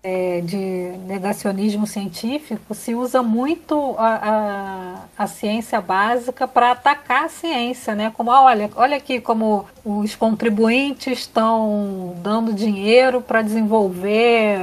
é, 0.04 0.41
de 0.41 0.58
negacionismo 1.06 1.86
científico, 1.86 2.74
se 2.74 2.95
usa 2.95 3.22
muito 3.22 3.95
a, 3.98 5.08
a, 5.18 5.24
a 5.24 5.28
ciência 5.28 5.82
básica 5.82 6.48
para 6.48 6.72
atacar 6.72 7.26
a 7.26 7.30
ciência, 7.30 7.95
né? 7.95 8.12
Como, 8.16 8.32
ah, 8.32 8.43
olha, 8.43 8.70
olha 8.76 8.98
aqui 8.98 9.20
como 9.20 9.66
os 9.84 10.16
contribuintes 10.16 11.20
estão 11.20 12.16
dando 12.18 12.54
dinheiro 12.54 13.22
para 13.22 13.41
desenvolver 13.41 14.58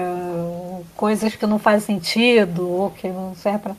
coisas 0.97 1.35
que 1.35 1.47
não 1.47 1.59
fazem 1.59 2.01
sentido 2.01 2.71
ou 2.71 2.91
que 2.91 3.09
não 3.09 3.35
servem 3.35 3.61
para... 3.61 3.77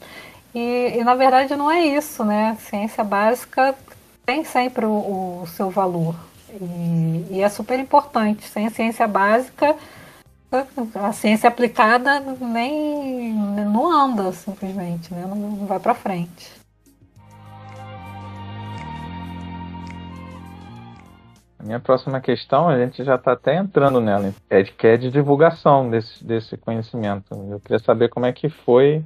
E, 0.53 0.99
e, 0.99 1.03
na 1.03 1.15
verdade 1.15 1.55
não 1.55 1.69
é 1.71 1.83
isso, 1.85 2.23
né? 2.23 2.57
Ciência 2.61 3.03
básica 3.03 3.75
tem 4.25 4.43
sempre 4.43 4.85
o, 4.85 5.41
o 5.43 5.47
seu 5.47 5.69
valor. 5.69 6.15
E, 6.49 7.25
e 7.31 7.41
é 7.41 7.49
super 7.49 7.79
importante. 7.79 8.47
Sem 8.47 8.69
ciência 8.69 9.07
básica 9.07 9.75
a 10.95 11.11
ciência 11.11 11.49
aplicada 11.49 12.19
nem 12.39 13.33
não 13.33 13.91
anda 13.91 14.31
simplesmente, 14.31 15.13
né? 15.13 15.25
não, 15.27 15.65
vai 15.65 15.79
para 15.79 15.93
frente. 15.93 16.53
A 21.59 21.63
minha 21.63 21.79
próxima 21.79 22.21
questão, 22.21 22.69
a 22.69 22.77
gente 22.77 23.03
já 23.03 23.15
está 23.15 23.31
até 23.31 23.55
entrando 23.55 23.99
nela, 23.99 24.31
é 24.49 24.61
de, 24.61 24.71
que 24.71 24.85
é 24.85 24.97
de 24.97 25.09
divulgação 25.09 25.89
desse, 25.89 26.23
desse 26.23 26.55
conhecimento. 26.57 27.33
Eu 27.49 27.59
queria 27.59 27.79
saber 27.79 28.09
como 28.09 28.27
é 28.27 28.31
que 28.31 28.49
foi, 28.49 29.03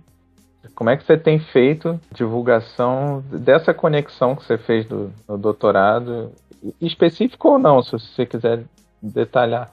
como 0.76 0.90
é 0.90 0.98
que 0.98 1.06
você 1.06 1.18
tem 1.18 1.40
feito 1.40 1.98
divulgação 2.14 3.24
dessa 3.32 3.74
conexão 3.74 4.36
que 4.36 4.46
você 4.46 4.58
fez 4.58 4.86
do, 4.86 5.10
do 5.26 5.38
doutorado, 5.38 6.34
específico 6.82 7.48
ou 7.48 7.60
não, 7.60 7.82
se 7.82 7.94
você 7.94 8.26
quiser 8.26 8.66
detalhar 9.02 9.72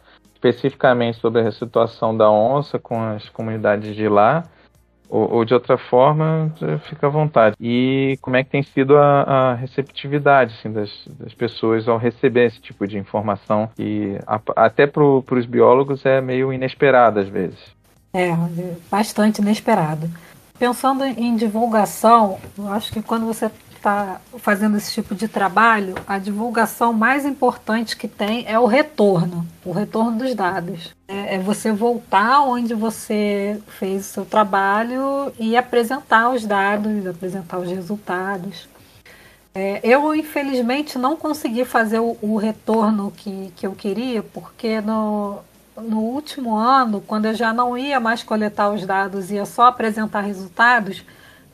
especificamente 0.48 1.18
sobre 1.18 1.42
a 1.42 1.52
situação 1.52 2.16
da 2.16 2.30
onça 2.30 2.78
com 2.78 3.00
as 3.02 3.28
comunidades 3.28 3.94
de 3.94 4.08
lá 4.08 4.44
ou, 5.08 5.34
ou, 5.34 5.44
de 5.44 5.54
outra 5.54 5.78
forma, 5.78 6.52
fica 6.82 7.06
à 7.06 7.10
vontade. 7.10 7.56
E 7.60 8.18
como 8.20 8.36
é 8.36 8.42
que 8.42 8.50
tem 8.50 8.62
sido 8.62 8.96
a, 8.96 9.22
a 9.22 9.54
receptividade 9.54 10.54
assim, 10.58 10.72
das, 10.72 10.90
das, 11.06 11.32
pessoas 11.32 11.88
ao 11.88 11.96
receber 11.96 12.46
esse 12.46 12.60
tipo 12.60 12.86
de 12.86 12.98
informação 12.98 13.70
que 13.76 14.18
a, 14.26 14.40
até 14.56 14.86
para 14.86 15.02
os 15.04 15.46
biólogos 15.46 16.04
é 16.04 16.20
meio 16.20 16.52
inesperada 16.52 17.20
às 17.20 17.28
vezes. 17.28 17.58
É, 18.12 18.30
bastante 18.90 19.40
inesperado. 19.40 20.10
Pensando 20.58 21.04
em 21.04 21.36
divulgação, 21.36 22.38
eu 22.58 22.68
acho 22.68 22.92
que 22.92 23.02
quando 23.02 23.26
você 23.26 23.50
está 23.86 24.20
fazendo 24.38 24.76
esse 24.76 24.92
tipo 24.92 25.14
de 25.14 25.28
trabalho, 25.28 25.94
a 26.08 26.18
divulgação 26.18 26.92
mais 26.92 27.24
importante 27.24 27.96
que 27.96 28.08
tem 28.08 28.44
é 28.48 28.58
o 28.58 28.66
retorno, 28.66 29.46
o 29.64 29.70
retorno 29.70 30.18
dos 30.18 30.34
dados. 30.34 30.92
É, 31.06 31.36
é 31.36 31.38
você 31.38 31.70
voltar 31.70 32.40
onde 32.42 32.74
você 32.74 33.60
fez 33.78 34.06
o 34.06 34.12
seu 34.12 34.24
trabalho 34.24 35.32
e 35.38 35.56
apresentar 35.56 36.30
os 36.30 36.44
dados, 36.44 37.06
apresentar 37.06 37.58
os 37.58 37.68
resultados. 37.68 38.68
É, 39.54 39.80
eu, 39.84 40.14
infelizmente, 40.14 40.98
não 40.98 41.16
consegui 41.16 41.64
fazer 41.64 42.00
o, 42.00 42.18
o, 42.20 42.36
retorno 42.36 43.12
que, 43.16 43.52
que 43.56 43.66
eu 43.66 43.72
queria, 43.72 44.22
porque 44.22 44.80
no, 44.80 45.38
no 45.80 46.00
último 46.00 46.56
ano, 46.56 47.00
quando 47.00 47.26
eu 47.26 47.34
já 47.34 47.54
não 47.54 47.78
ia 47.78 48.00
mais 48.00 48.22
coletar 48.22 48.68
os 48.68 48.84
dados, 48.84 49.30
ia 49.30 49.46
só 49.46 49.68
apresentar 49.68 50.20
resultados, 50.20 51.02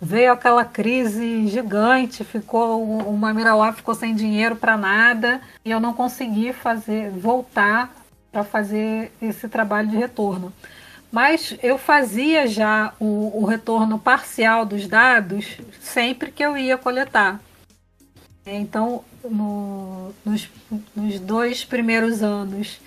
veio 0.04 0.32
aquela 0.32 0.64
crise 0.64 1.46
gigante, 1.46 2.24
ficou 2.24 2.82
o 2.82 3.16
Mamirauá 3.16 3.72
ficou 3.72 3.94
sem 3.94 4.16
dinheiro 4.16 4.56
para 4.56 4.76
nada 4.76 5.40
e 5.64 5.70
eu 5.70 5.78
não 5.78 5.94
consegui 5.94 6.52
fazer 6.52 7.08
voltar 7.10 7.94
para 8.32 8.42
fazer 8.42 9.12
esse 9.22 9.48
trabalho 9.48 9.88
de 9.88 9.96
retorno. 9.96 10.52
Mas 11.12 11.56
eu 11.62 11.78
fazia 11.78 12.48
já 12.48 12.92
o, 12.98 13.42
o, 13.42 13.44
retorno 13.44 13.96
parcial 13.96 14.64
dos 14.64 14.88
dados 14.88 15.58
sempre 15.80 16.32
que 16.32 16.42
eu 16.42 16.56
ia 16.56 16.76
coletar. 16.76 17.38
Então, 18.44 19.04
no, 19.22 20.12
nos, 20.24 20.50
nos, 20.96 21.20
dois 21.20 21.64
primeiros 21.64 22.22
anos, 22.22 22.80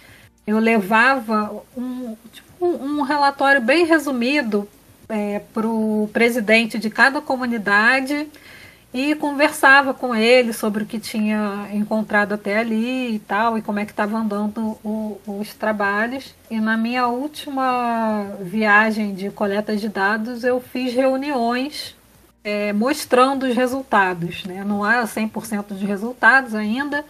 eu 0.46 0.58
levava 0.58 1.64
um, 1.78 2.18
tipo, 2.34 2.66
um 2.66 3.04
relatório 3.04 3.62
bem 3.62 3.86
resumido 3.86 4.68
é, 5.10 5.40
para 5.54 5.68
o 5.68 6.10
presidente 6.12 6.78
de 6.80 6.90
cada 6.90 7.22
comunidade 7.22 8.28
e 8.94 9.14
conversava 9.16 9.94
com 9.94 10.16
ele 10.16 10.54
sobre 10.54 10.84
o 10.84 10.86
que 10.86 10.98
tinha 10.98 11.68
encontrado 11.74 12.34
até 12.34 12.60
ali 12.60 13.16
e 13.16 13.20
tal, 13.20 13.58
e 13.58 13.62
como 13.62 13.78
é 13.78 13.86
que 13.86 13.92
estava 13.92 14.18
andando 14.18 14.78
o, 14.82 15.20
os 15.28 15.54
trabalhos. 15.54 16.34
E 16.50 16.62
na 16.62 16.78
minha 16.78 17.06
última 17.08 18.26
viagem 18.40 19.14
de 19.14 19.30
coleta 19.30 19.76
de 19.76 19.90
dados, 19.90 20.46
eu 20.46 20.62
fiz 20.62 20.94
reuniões 20.94 21.94
é, 22.42 22.72
mostrando 22.72 23.46
os 23.46 23.54
resultados. 23.54 24.46
Né? 24.46 24.64
Não 24.64 24.82
há 24.82 25.04
100% 25.04 25.76
de 25.76 25.86
resultados 25.86 26.56
ainda, 26.56 27.04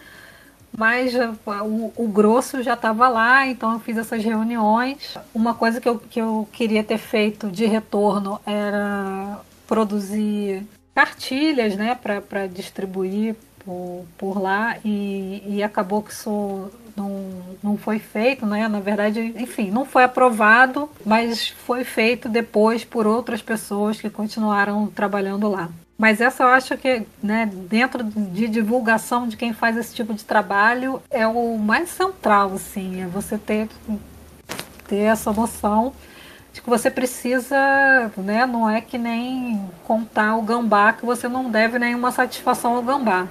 mas 0.77 1.13
o, 1.15 1.93
o 1.95 2.07
grosso 2.07 2.61
já 2.61 2.73
estava 2.73 3.07
lá, 3.07 3.47
então 3.47 3.73
eu 3.73 3.79
fiz 3.79 3.97
essas 3.97 4.23
reuniões. 4.23 5.17
Uma 5.33 5.53
coisa 5.53 5.79
que 5.79 5.87
eu, 5.87 5.97
que 5.97 6.19
eu 6.19 6.47
queria 6.51 6.83
ter 6.83 6.97
feito 6.97 7.49
de 7.49 7.65
retorno 7.65 8.39
era 8.45 9.39
produzir 9.67 10.65
cartilhas 10.93 11.75
né, 11.75 11.95
para 11.95 12.47
distribuir 12.47 13.35
por, 13.59 14.05
por 14.17 14.41
lá 14.41 14.77
e, 14.85 15.43
e 15.47 15.63
acabou 15.63 16.01
que 16.01 16.11
isso 16.11 16.71
não, 16.95 17.29
não 17.61 17.77
foi 17.77 17.99
feito, 17.99 18.45
né? 18.45 18.67
Na 18.67 18.79
verdade, 18.79 19.33
enfim, 19.37 19.69
não 19.69 19.85
foi 19.85 20.03
aprovado, 20.03 20.89
mas 21.05 21.49
foi 21.49 21.83
feito 21.83 22.29
depois 22.29 22.85
por 22.85 23.05
outras 23.05 23.41
pessoas 23.41 23.99
que 23.99 24.09
continuaram 24.09 24.87
trabalhando 24.87 25.49
lá. 25.49 25.69
Mas 25.97 26.19
essa 26.19 26.43
eu 26.43 26.49
acho 26.49 26.77
que, 26.77 27.03
né, 27.23 27.49
dentro 27.69 28.03
de 28.03 28.47
divulgação 28.47 29.27
de 29.27 29.37
quem 29.37 29.53
faz 29.53 29.77
esse 29.77 29.95
tipo 29.95 30.13
de 30.13 30.25
trabalho, 30.25 31.01
é 31.09 31.25
o 31.25 31.57
mais 31.57 31.89
central, 31.89 32.53
assim, 32.53 33.01
é 33.01 33.07
você 33.07 33.37
ter, 33.37 33.69
ter 34.87 34.97
essa 34.97 35.31
noção 35.31 35.93
de 36.51 36.61
que 36.61 36.69
você 36.69 36.91
precisa, 36.91 38.11
né, 38.17 38.45
não 38.45 38.69
é 38.69 38.81
que 38.81 38.97
nem 38.97 39.69
contar 39.85 40.35
o 40.35 40.41
gambá 40.41 40.91
que 40.93 41.05
você 41.05 41.27
não 41.27 41.49
deve 41.49 41.79
nenhuma 41.79 42.11
satisfação 42.11 42.75
ao 42.75 42.83
gambá. 42.83 43.27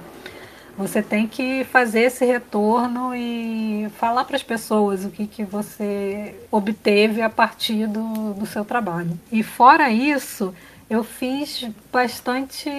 Você 0.77 1.01
tem 1.01 1.25
que 1.25 1.63
fazer 1.65 2.01
esse 2.01 2.25
retorno 2.25 3.15
e 3.15 3.87
falar 3.97 4.25
para 4.25 4.35
as 4.35 4.43
pessoas 4.43 5.05
o 5.05 5.09
que, 5.09 5.25
que 5.25 5.43
você 5.43 6.35
obteve 6.51 7.21
a 7.21 7.29
partir 7.29 7.87
do, 7.87 8.33
do 8.33 8.45
seu 8.45 8.65
trabalho. 8.65 9.17
E 9.31 9.41
fora 9.41 9.89
isso, 9.89 10.53
eu 10.89 11.03
fiz 11.03 11.67
bastante 11.91 12.69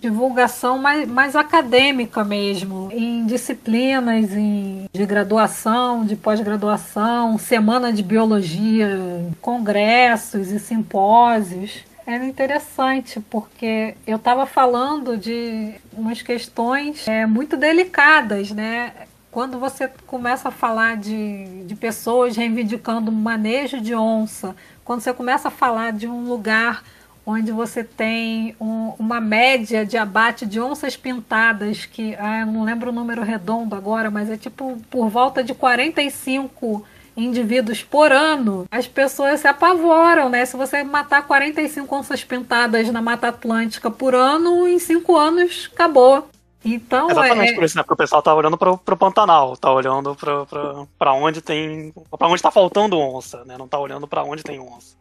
divulgação 0.00 0.78
mais, 0.78 1.08
mais 1.08 1.34
acadêmica 1.34 2.24
mesmo, 2.24 2.88
em 2.92 3.26
disciplinas 3.26 4.32
em, 4.32 4.88
de 4.92 5.06
graduação, 5.06 6.04
de 6.04 6.14
pós-graduação, 6.14 7.36
semana 7.36 7.92
de 7.92 8.02
biologia, 8.02 8.88
congressos 9.40 10.52
e 10.52 10.60
simpósios. 10.60 11.84
Era 12.06 12.24
interessante, 12.24 13.20
porque 13.28 13.94
eu 14.06 14.16
estava 14.16 14.46
falando 14.46 15.16
de 15.16 15.74
umas 15.92 16.22
questões 16.22 17.06
é, 17.06 17.26
muito 17.26 17.56
delicadas, 17.56 18.50
né? 18.50 18.92
Quando 19.30 19.58
você 19.58 19.90
começa 20.06 20.48
a 20.48 20.52
falar 20.52 20.96
de, 20.96 21.64
de 21.64 21.74
pessoas 21.74 22.34
reivindicando 22.34 23.12
manejo 23.12 23.78
de 23.78 23.94
onça, 23.94 24.56
quando 24.88 25.02
você 25.02 25.12
começa 25.12 25.48
a 25.48 25.50
falar 25.50 25.92
de 25.92 26.08
um 26.08 26.26
lugar 26.26 26.82
onde 27.26 27.52
você 27.52 27.84
tem 27.84 28.56
um, 28.58 28.94
uma 28.98 29.20
média 29.20 29.84
de 29.84 29.98
abate 29.98 30.46
de 30.46 30.58
onças 30.58 30.96
pintadas, 30.96 31.84
que 31.84 32.14
ah, 32.14 32.46
não 32.46 32.64
lembro 32.64 32.88
o 32.88 32.92
número 32.92 33.22
redondo 33.22 33.74
agora, 33.74 34.10
mas 34.10 34.30
é 34.30 34.38
tipo 34.38 34.78
por 34.90 35.10
volta 35.10 35.44
de 35.44 35.52
45 35.52 36.86
indivíduos 37.14 37.82
por 37.82 38.12
ano, 38.12 38.64
as 38.70 38.86
pessoas 38.86 39.40
se 39.40 39.46
apavoram, 39.46 40.30
né? 40.30 40.46
Se 40.46 40.56
você 40.56 40.82
matar 40.82 41.26
45 41.26 41.94
onças 41.94 42.24
pintadas 42.24 42.88
na 42.90 43.02
Mata 43.02 43.28
Atlântica 43.28 43.90
por 43.90 44.14
ano, 44.14 44.66
em 44.66 44.78
cinco 44.78 45.18
anos 45.18 45.68
acabou. 45.70 46.30
Então, 46.64 47.10
Exatamente 47.10 47.52
é... 47.52 47.54
por 47.54 47.64
isso, 47.64 47.76
né? 47.76 47.82
Porque 47.82 47.94
o 47.94 47.96
pessoal 47.96 48.22
tá 48.22 48.34
olhando 48.34 48.58
pro, 48.58 48.76
pro 48.78 48.96
Pantanal, 48.96 49.56
tá 49.56 49.72
olhando 49.72 50.14
pra, 50.14 50.44
pra, 50.44 50.86
pra 50.98 51.12
onde 51.12 51.40
tem. 51.40 51.92
pra 52.18 52.28
onde 52.28 52.42
tá 52.42 52.50
faltando 52.50 52.98
onça, 52.98 53.44
né? 53.44 53.56
Não 53.56 53.68
tá 53.68 53.78
olhando 53.78 54.06
para 54.06 54.24
onde 54.24 54.42
tem 54.42 54.58
onça. 54.58 54.96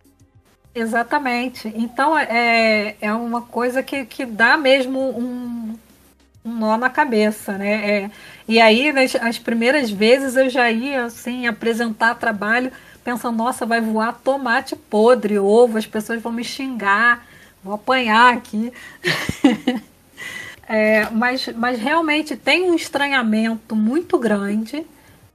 Exatamente. 0.74 1.74
Então 1.76 2.18
é, 2.18 2.96
é 3.02 3.12
uma 3.12 3.42
coisa 3.42 3.82
que, 3.82 4.06
que 4.06 4.26
dá 4.26 4.56
mesmo 4.56 5.00
um, 5.00 5.76
um 6.46 6.56
nó 6.56 6.78
na 6.78 6.90
cabeça, 6.90 7.58
né? 7.58 7.90
É, 7.90 8.12
e 8.48 8.62
aí, 8.62 8.94
nas, 8.94 9.16
as 9.16 9.40
primeiras 9.40 9.90
vezes 9.90 10.36
eu 10.36 10.50
já 10.50 10.70
ia 10.70 11.06
assim, 11.06 11.48
apresentar 11.48 12.16
trabalho 12.16 12.72
pensando, 13.04 13.38
nossa, 13.38 13.66
vai 13.66 13.82
voar 13.82 14.20
tomate 14.24 14.76
podre, 14.76 15.40
ovo, 15.40 15.78
as 15.78 15.88
pessoas 15.88 16.22
vão 16.22 16.32
me 16.32 16.44
xingar, 16.44 17.26
vou 17.64 17.74
apanhar 17.74 18.34
aqui. 18.34 18.72
É, 20.68 21.10
mas, 21.12 21.48
mas 21.56 21.80
realmente 21.80 22.36
tem 22.36 22.70
um 22.70 22.76
estranhamento 22.76 23.76
muito 23.76 24.18
grande, 24.20 24.86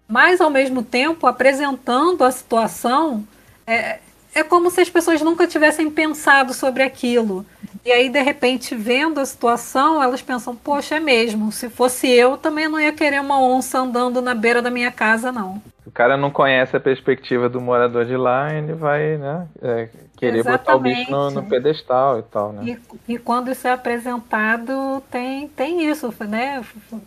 mas 0.06 0.40
ao 0.40 0.50
mesmo 0.50 0.82
tempo 0.82 1.26
apresentando 1.26 2.22
a 2.22 2.30
situação, 2.30 3.26
é, 3.66 3.98
é 4.34 4.42
como 4.42 4.70
se 4.70 4.80
as 4.82 4.90
pessoas 4.90 5.22
nunca 5.22 5.46
tivessem 5.46 5.90
pensado 5.90 6.52
sobre 6.52 6.82
aquilo. 6.82 7.46
E 7.84 7.90
aí, 7.90 8.08
de 8.10 8.20
repente, 8.20 8.74
vendo 8.74 9.20
a 9.20 9.26
situação, 9.26 10.02
elas 10.02 10.20
pensam: 10.20 10.54
poxa, 10.54 10.96
é 10.96 11.00
mesmo, 11.00 11.50
se 11.50 11.70
fosse 11.70 12.08
eu, 12.08 12.36
também 12.36 12.68
não 12.68 12.78
ia 12.78 12.92
querer 12.92 13.20
uma 13.20 13.40
onça 13.40 13.78
andando 13.78 14.20
na 14.20 14.34
beira 14.34 14.60
da 14.60 14.70
minha 14.70 14.92
casa, 14.92 15.32
não 15.32 15.62
o 15.84 15.90
cara 15.90 16.16
não 16.16 16.30
conhece 16.30 16.76
a 16.76 16.80
perspectiva 16.80 17.48
do 17.48 17.60
morador 17.60 18.04
de 18.04 18.16
lá, 18.16 18.54
ele 18.54 18.72
vai 18.72 19.16
né, 19.16 19.48
é, 19.60 19.88
querer 20.16 20.38
Exatamente. 20.38 20.60
botar 20.60 20.76
o 20.76 20.80
bicho 20.80 21.10
no, 21.10 21.30
no, 21.30 21.42
pedestal 21.42 22.18
e 22.20 22.22
tal, 22.22 22.52
né? 22.52 22.78
E, 23.08 23.14
e, 23.14 23.18
quando 23.18 23.50
isso 23.50 23.66
é 23.66 23.72
apresentado, 23.72 25.02
tem, 25.10 25.48
tem 25.48 25.84
isso, 25.90 26.14
né? 26.20 26.64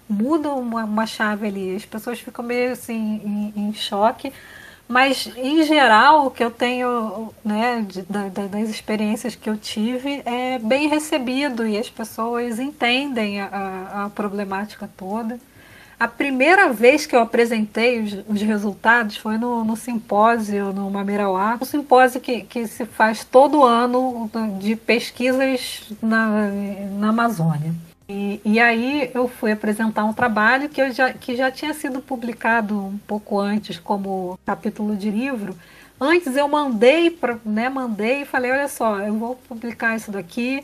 Muda 0.10 0.50
uma, 0.50 0.84
uma 0.84 1.06
chave 1.06 1.48
ali. 1.48 1.76
As 1.76 1.86
pessoas 1.86 2.20
ficam 2.20 2.44
meio 2.44 2.74
assim 2.74 3.54
em, 3.56 3.70
em 3.70 3.74
choque. 3.74 4.34
Mas, 4.88 5.32
em 5.36 5.64
geral, 5.64 6.28
o 6.28 6.32
que 6.32 6.44
eu 6.44 6.52
tenho 6.52 7.34
né, 7.44 7.84
de, 7.88 8.04
da, 8.04 8.28
das 8.28 8.70
experiências 8.70 9.34
que 9.34 9.50
eu 9.50 9.58
tive 9.58 10.22
é 10.26 10.60
bem 10.60 10.88
recebido 10.88 11.66
e 11.66 11.78
as 11.78 11.90
pessoas 11.90 12.60
entendem 12.60 13.42
a, 13.42 14.06
a 14.06 14.10
problemática 14.10 14.88
toda. 14.96 15.40
A 16.00 16.08
primeira 16.08 16.72
vez 16.74 17.06
que 17.06 17.16
eu 17.16 17.22
apresentei 17.22 18.02
os, 18.02 18.14
os 18.28 18.42
resultados 18.42 19.18
foi 19.18 19.38
no, 19.38 19.64
no, 19.64 19.76
simpósio 19.76 20.74
no 20.74 20.90
Mamirauá, 20.90 21.58
um 21.62 21.66
simpósio 21.66 22.20
que, 22.20 22.44
que 22.44 22.68
se 22.68 22.86
faz 22.86 23.24
todo 23.24 23.64
ano 23.64 24.30
de 24.60 24.76
pesquisas 24.76 25.84
na, 26.02 26.50
na 27.00 27.10
Amazônia. 27.10 27.74
E, 28.08 28.40
e, 28.46 28.60
aí 28.60 29.10
eu 29.16 29.28
fui 29.28 29.52
apresentar 29.52 30.06
um 30.06 30.14
trabalho 30.14 30.70
que, 30.70 30.80
eu 30.80 30.92
já, 30.92 31.12
que 31.12 31.36
já 31.36 31.50
tinha 31.50 31.74
sido 31.74 32.02
publicado 32.02 32.78
um 32.78 33.00
pouco 33.08 33.40
antes 33.40 33.80
como 33.80 34.38
capítulo 34.46 34.96
de 34.96 35.10
livro, 35.10 35.56
Antes 36.00 36.36
eu 36.36 36.48
mandei, 36.48 37.10
pra, 37.10 37.38
né, 37.46 37.70
mandei 37.70 38.24
e 38.24 38.26
falei, 38.26 38.52
olha 38.52 38.68
só, 38.68 39.00
eu 39.00 39.14
vou 39.14 39.36
publicar 39.48 39.96
isso 39.96 40.12
daqui, 40.12 40.64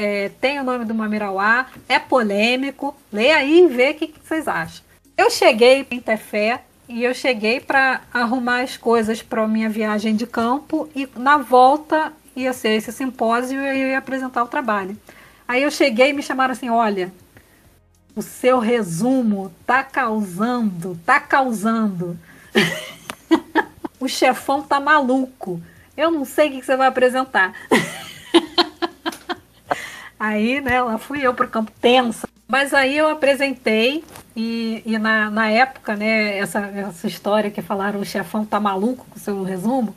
é, 0.00 0.30
tem 0.40 0.58
o 0.58 0.64
nome 0.64 0.86
do 0.86 0.94
Mamirauá, 0.94 1.66
é 1.86 1.98
polêmico, 1.98 2.96
leia 3.12 3.36
aí 3.36 3.64
e 3.64 3.68
vê 3.68 3.90
o 3.90 3.94
que, 3.94 4.06
que 4.06 4.18
vocês 4.26 4.48
acham. 4.48 4.82
Eu 5.14 5.30
cheguei 5.30 5.86
em 5.90 6.00
Tefé 6.00 6.62
e 6.88 7.04
eu 7.04 7.12
cheguei 7.12 7.60
para 7.60 8.00
arrumar 8.10 8.62
as 8.62 8.78
coisas 8.78 9.20
para 9.20 9.46
minha 9.46 9.68
viagem 9.68 10.16
de 10.16 10.26
campo 10.26 10.88
e 10.96 11.06
na 11.16 11.36
volta 11.36 12.14
ia 12.34 12.54
ser 12.54 12.70
esse 12.70 12.90
simpósio 12.90 13.60
e 13.60 13.82
eu 13.82 13.88
ia 13.88 13.98
apresentar 13.98 14.42
o 14.42 14.48
trabalho. 14.48 14.96
Aí 15.46 15.62
eu 15.62 15.70
cheguei 15.70 16.08
e 16.08 16.12
me 16.14 16.22
chamaram 16.22 16.52
assim, 16.52 16.70
olha, 16.70 17.12
o 18.16 18.22
seu 18.22 18.58
resumo 18.58 19.52
tá 19.66 19.84
causando, 19.84 20.98
tá 21.04 21.20
causando. 21.20 22.18
o 24.00 24.08
chefão 24.08 24.62
tá 24.62 24.80
maluco. 24.80 25.60
Eu 25.94 26.10
não 26.10 26.24
sei 26.24 26.48
o 26.48 26.52
que 26.52 26.64
você 26.64 26.74
vai 26.74 26.86
apresentar. 26.88 27.52
aí, 30.20 30.60
né, 30.60 30.82
lá 30.82 30.98
fui 30.98 31.26
eu 31.26 31.32
pro 31.32 31.48
campo 31.48 31.72
tensa. 31.80 32.28
Mas 32.46 32.74
aí 32.74 32.98
eu 32.98 33.08
apresentei 33.08 34.04
e, 34.36 34.82
e 34.84 34.98
na, 34.98 35.30
na 35.30 35.48
época, 35.48 35.96
né, 35.96 36.36
essa, 36.36 36.60
essa 36.60 37.06
história 37.06 37.50
que 37.50 37.62
falaram 37.62 38.00
o 38.00 38.04
chefão 38.04 38.44
tá 38.44 38.60
maluco 38.60 39.06
com 39.08 39.16
o 39.16 39.20
seu 39.20 39.42
resumo, 39.42 39.94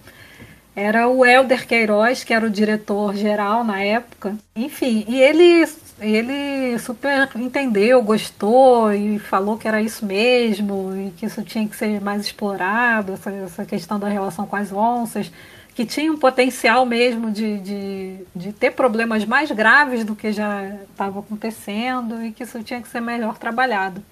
era 0.76 1.08
o 1.08 1.26
Helder 1.26 1.68
Queiroz, 1.68 2.24
que 2.24 2.34
era 2.34 2.46
o 2.46 2.50
diretor 2.50 3.16
geral 3.16 3.64
na 3.64 3.82
época. 3.82 4.36
Enfim, 4.56 5.04
e 5.08 5.20
ele 5.20 5.68
ele 6.00 6.78
super 6.80 7.30
entendeu, 7.36 8.02
gostou 8.02 8.92
e 8.92 9.20
falou 9.20 9.58
que 9.58 9.68
era 9.68 9.82
isso 9.82 10.06
mesmo 10.06 10.94
e 10.96 11.12
que 11.12 11.26
isso 11.26 11.42
tinha 11.44 11.68
que 11.68 11.76
ser 11.76 12.02
mais 12.02 12.26
explorado, 12.26 13.14
essa, 13.14 13.32
essa 13.32 13.66
questão 13.66 14.00
da 14.00 14.08
relação 14.08 14.46
com 14.46 14.56
as 14.56 14.72
onças, 14.72 15.32
que 15.76 15.86
tinha 15.86 16.12
um 16.12 16.18
potencial 16.18 16.86
mesmo 16.86 17.32
de, 17.32 17.60
de, 17.60 18.18
de 18.36 18.54
ter 18.54 18.72
problemas 18.72 19.26
mais 19.26 19.50
graves 19.52 20.04
do 20.04 20.16
que 20.16 20.32
já 20.32 20.66
estava 20.90 21.20
acontecendo 21.20 22.24
e 22.24 22.32
que 22.32 22.44
isso 22.44 22.62
tinha 22.64 22.82
que 22.82 22.88
ser 22.88 23.02
melhor 23.02 23.38
trabalhado. 23.38 24.04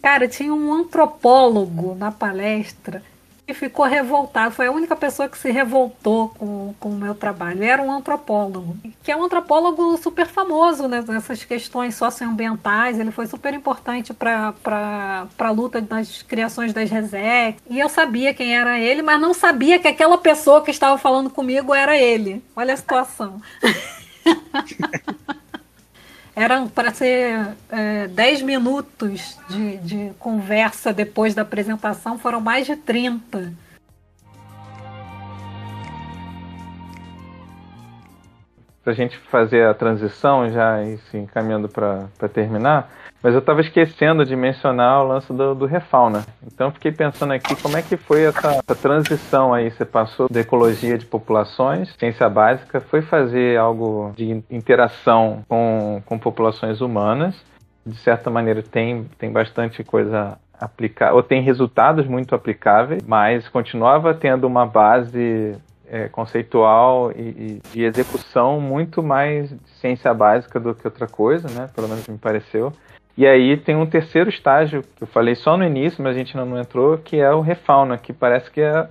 Cara, 0.00 0.28
tinha 0.28 0.54
um 0.54 0.72
antropólogo 0.72 1.94
na 1.94 2.12
palestra 2.12 3.02
ficou 3.54 3.84
revoltado. 3.86 4.54
Foi 4.54 4.66
a 4.66 4.72
única 4.72 4.96
pessoa 4.96 5.28
que 5.28 5.38
se 5.38 5.50
revoltou 5.50 6.30
com, 6.30 6.74
com 6.80 6.88
o 6.90 6.96
meu 6.96 7.14
trabalho. 7.14 7.62
Era 7.62 7.82
um 7.82 7.90
antropólogo, 7.90 8.76
que 9.02 9.12
é 9.12 9.16
um 9.16 9.24
antropólogo 9.24 9.96
super 9.98 10.26
famoso 10.26 10.88
né, 10.88 11.04
nessas 11.06 11.44
questões 11.44 11.94
socioambientais. 11.94 12.98
Ele 12.98 13.10
foi 13.10 13.26
super 13.26 13.54
importante 13.54 14.12
para 14.12 14.52
a 15.38 15.50
luta 15.50 15.80
das 15.80 16.22
criações 16.22 16.72
das 16.72 16.90
RESEC. 16.90 17.58
E 17.70 17.78
eu 17.78 17.88
sabia 17.88 18.34
quem 18.34 18.56
era 18.56 18.80
ele, 18.80 19.02
mas 19.02 19.20
não 19.20 19.32
sabia 19.32 19.78
que 19.78 19.88
aquela 19.88 20.18
pessoa 20.18 20.62
que 20.62 20.70
estava 20.70 20.98
falando 20.98 21.30
comigo 21.30 21.74
era 21.74 21.96
ele. 21.96 22.42
Olha 22.56 22.74
a 22.74 22.76
situação. 22.76 23.40
Eram 26.36 26.68
para 26.68 26.92
ser 26.92 27.56
é, 27.70 28.08
10 28.08 28.42
minutos 28.42 29.38
de, 29.48 29.78
de 29.78 30.10
conversa 30.18 30.92
depois 30.92 31.34
da 31.34 31.40
apresentação, 31.40 32.18
foram 32.18 32.42
mais 32.42 32.66
de 32.66 32.76
30. 32.76 33.54
Para 38.86 38.92
a 38.92 38.96
gente 38.96 39.18
fazer 39.18 39.66
a 39.66 39.74
transição, 39.74 40.48
já 40.48 40.80
e 40.84 40.96
se 40.98 41.18
encaminhando 41.18 41.68
para 41.68 42.28
terminar, 42.32 42.88
mas 43.20 43.34
eu 43.34 43.40
estava 43.40 43.60
esquecendo 43.60 44.24
de 44.24 44.36
mencionar 44.36 45.02
o 45.02 45.08
lance 45.08 45.32
do, 45.32 45.56
do 45.56 45.66
Refauna. 45.66 46.24
Então 46.46 46.70
fiquei 46.70 46.92
pensando 46.92 47.32
aqui 47.32 47.60
como 47.60 47.76
é 47.76 47.82
que 47.82 47.96
foi 47.96 48.22
essa, 48.22 48.52
essa, 48.52 48.76
transição 48.76 49.52
aí. 49.52 49.72
Você 49.72 49.84
passou 49.84 50.28
da 50.30 50.38
ecologia 50.38 50.96
de 50.96 51.04
populações, 51.04 51.92
ciência 51.98 52.28
básica, 52.28 52.80
foi 52.80 53.02
fazer 53.02 53.58
algo 53.58 54.12
de 54.14 54.40
interação 54.48 55.42
com, 55.48 56.00
com 56.06 56.16
populações 56.16 56.80
humanas. 56.80 57.34
De 57.84 57.96
certa 57.96 58.30
maneira 58.30 58.62
tem, 58.62 59.10
tem 59.18 59.32
bastante 59.32 59.82
coisa 59.82 60.38
aplicar 60.60 61.12
ou 61.12 61.24
tem 61.24 61.42
resultados 61.42 62.06
muito 62.06 62.36
aplicáveis, 62.36 63.02
mas 63.04 63.48
continuava 63.48 64.14
tendo 64.14 64.46
uma 64.46 64.64
base 64.64 65.56
é, 65.88 66.08
conceitual 66.08 67.12
e, 67.12 67.20
e, 67.20 67.62
de 67.72 67.84
execução 67.84 68.60
muito 68.60 69.02
mais 69.02 69.50
de 69.50 69.70
ciência 69.80 70.12
básica 70.12 70.58
do 70.58 70.74
que 70.74 70.86
outra 70.86 71.06
coisa, 71.06 71.48
né? 71.48 71.68
Pelo 71.74 71.88
menos 71.88 72.06
me 72.08 72.18
pareceu. 72.18 72.72
E 73.16 73.26
aí 73.26 73.56
tem 73.56 73.74
um 73.74 73.86
terceiro 73.86 74.28
estágio, 74.28 74.82
que 74.94 75.04
eu 75.04 75.06
falei 75.06 75.34
só 75.34 75.56
no 75.56 75.64
início, 75.64 76.02
mas 76.02 76.14
a 76.14 76.18
gente 76.18 76.36
não 76.36 76.58
entrou, 76.58 76.98
que 76.98 77.16
é 77.16 77.32
o 77.32 77.40
refauna, 77.40 77.96
que 77.96 78.12
parece 78.12 78.50
que 78.50 78.60
é, 78.60 78.88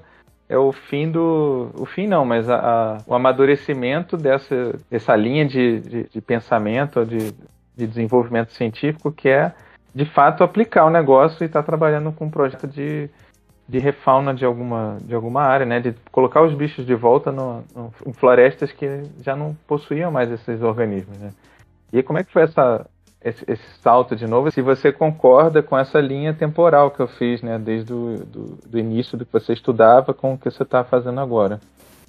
é 0.49 0.57
o 0.57 0.71
fim 0.71 1.11
do. 1.11 1.69
O 1.75 1.85
fim 1.85 2.07
não, 2.07 2.25
mas 2.25 2.49
a, 2.49 2.55
a, 2.55 2.97
o 3.05 3.13
amadurecimento 3.13 4.17
dessa, 4.17 4.73
dessa 4.89 5.15
linha 5.15 5.45
de, 5.45 5.79
de, 5.79 6.03
de 6.09 6.21
pensamento, 6.21 7.05
de, 7.05 7.33
de 7.75 7.85
desenvolvimento 7.85 8.51
científico, 8.51 9.11
que 9.11 9.29
é 9.29 9.53
de 9.93 10.05
fato 10.05 10.43
aplicar 10.43 10.85
o 10.85 10.89
negócio 10.89 11.43
e 11.43 11.45
estar 11.45 11.61
tá 11.61 11.65
trabalhando 11.65 12.11
com 12.11 12.25
um 12.25 12.29
projeto 12.29 12.67
de, 12.67 13.09
de 13.67 13.79
refauna 13.79 14.33
de 14.33 14.45
alguma, 14.45 14.97
de 15.01 15.15
alguma 15.15 15.41
área, 15.41 15.65
né? 15.65 15.79
De 15.79 15.93
colocar 16.11 16.41
os 16.43 16.53
bichos 16.53 16.85
de 16.85 16.93
volta 16.93 17.31
no, 17.31 17.63
no, 17.75 17.93
em 18.05 18.13
florestas 18.13 18.71
que 18.71 19.03
já 19.21 19.35
não 19.35 19.55
possuíam 19.67 20.11
mais 20.11 20.31
esses 20.31 20.61
organismos, 20.61 21.17
né? 21.17 21.31
E 21.91 22.03
como 22.03 22.19
é 22.19 22.23
que 22.23 22.31
foi 22.31 22.43
essa, 22.43 22.85
esse, 23.23 23.43
esse, 23.47 23.63
salto 23.81 24.15
de 24.15 24.27
novo, 24.27 24.51
se 24.51 24.61
você 24.61 24.91
concorda 24.91 25.63
com 25.63 25.77
essa 25.77 25.99
linha 25.99 26.33
temporal 26.33 26.91
que 26.91 26.99
eu 26.99 27.07
fiz, 27.07 27.41
né, 27.41 27.57
desde 27.57 27.93
o 27.93 28.17
do, 28.25 28.57
do 28.65 28.77
início 28.77 29.17
do 29.17 29.25
que 29.25 29.31
você 29.31 29.53
estudava 29.53 30.13
com 30.13 30.33
o 30.33 30.37
que 30.37 30.49
você 30.49 30.63
está 30.63 30.83
fazendo 30.83 31.19
agora. 31.19 31.59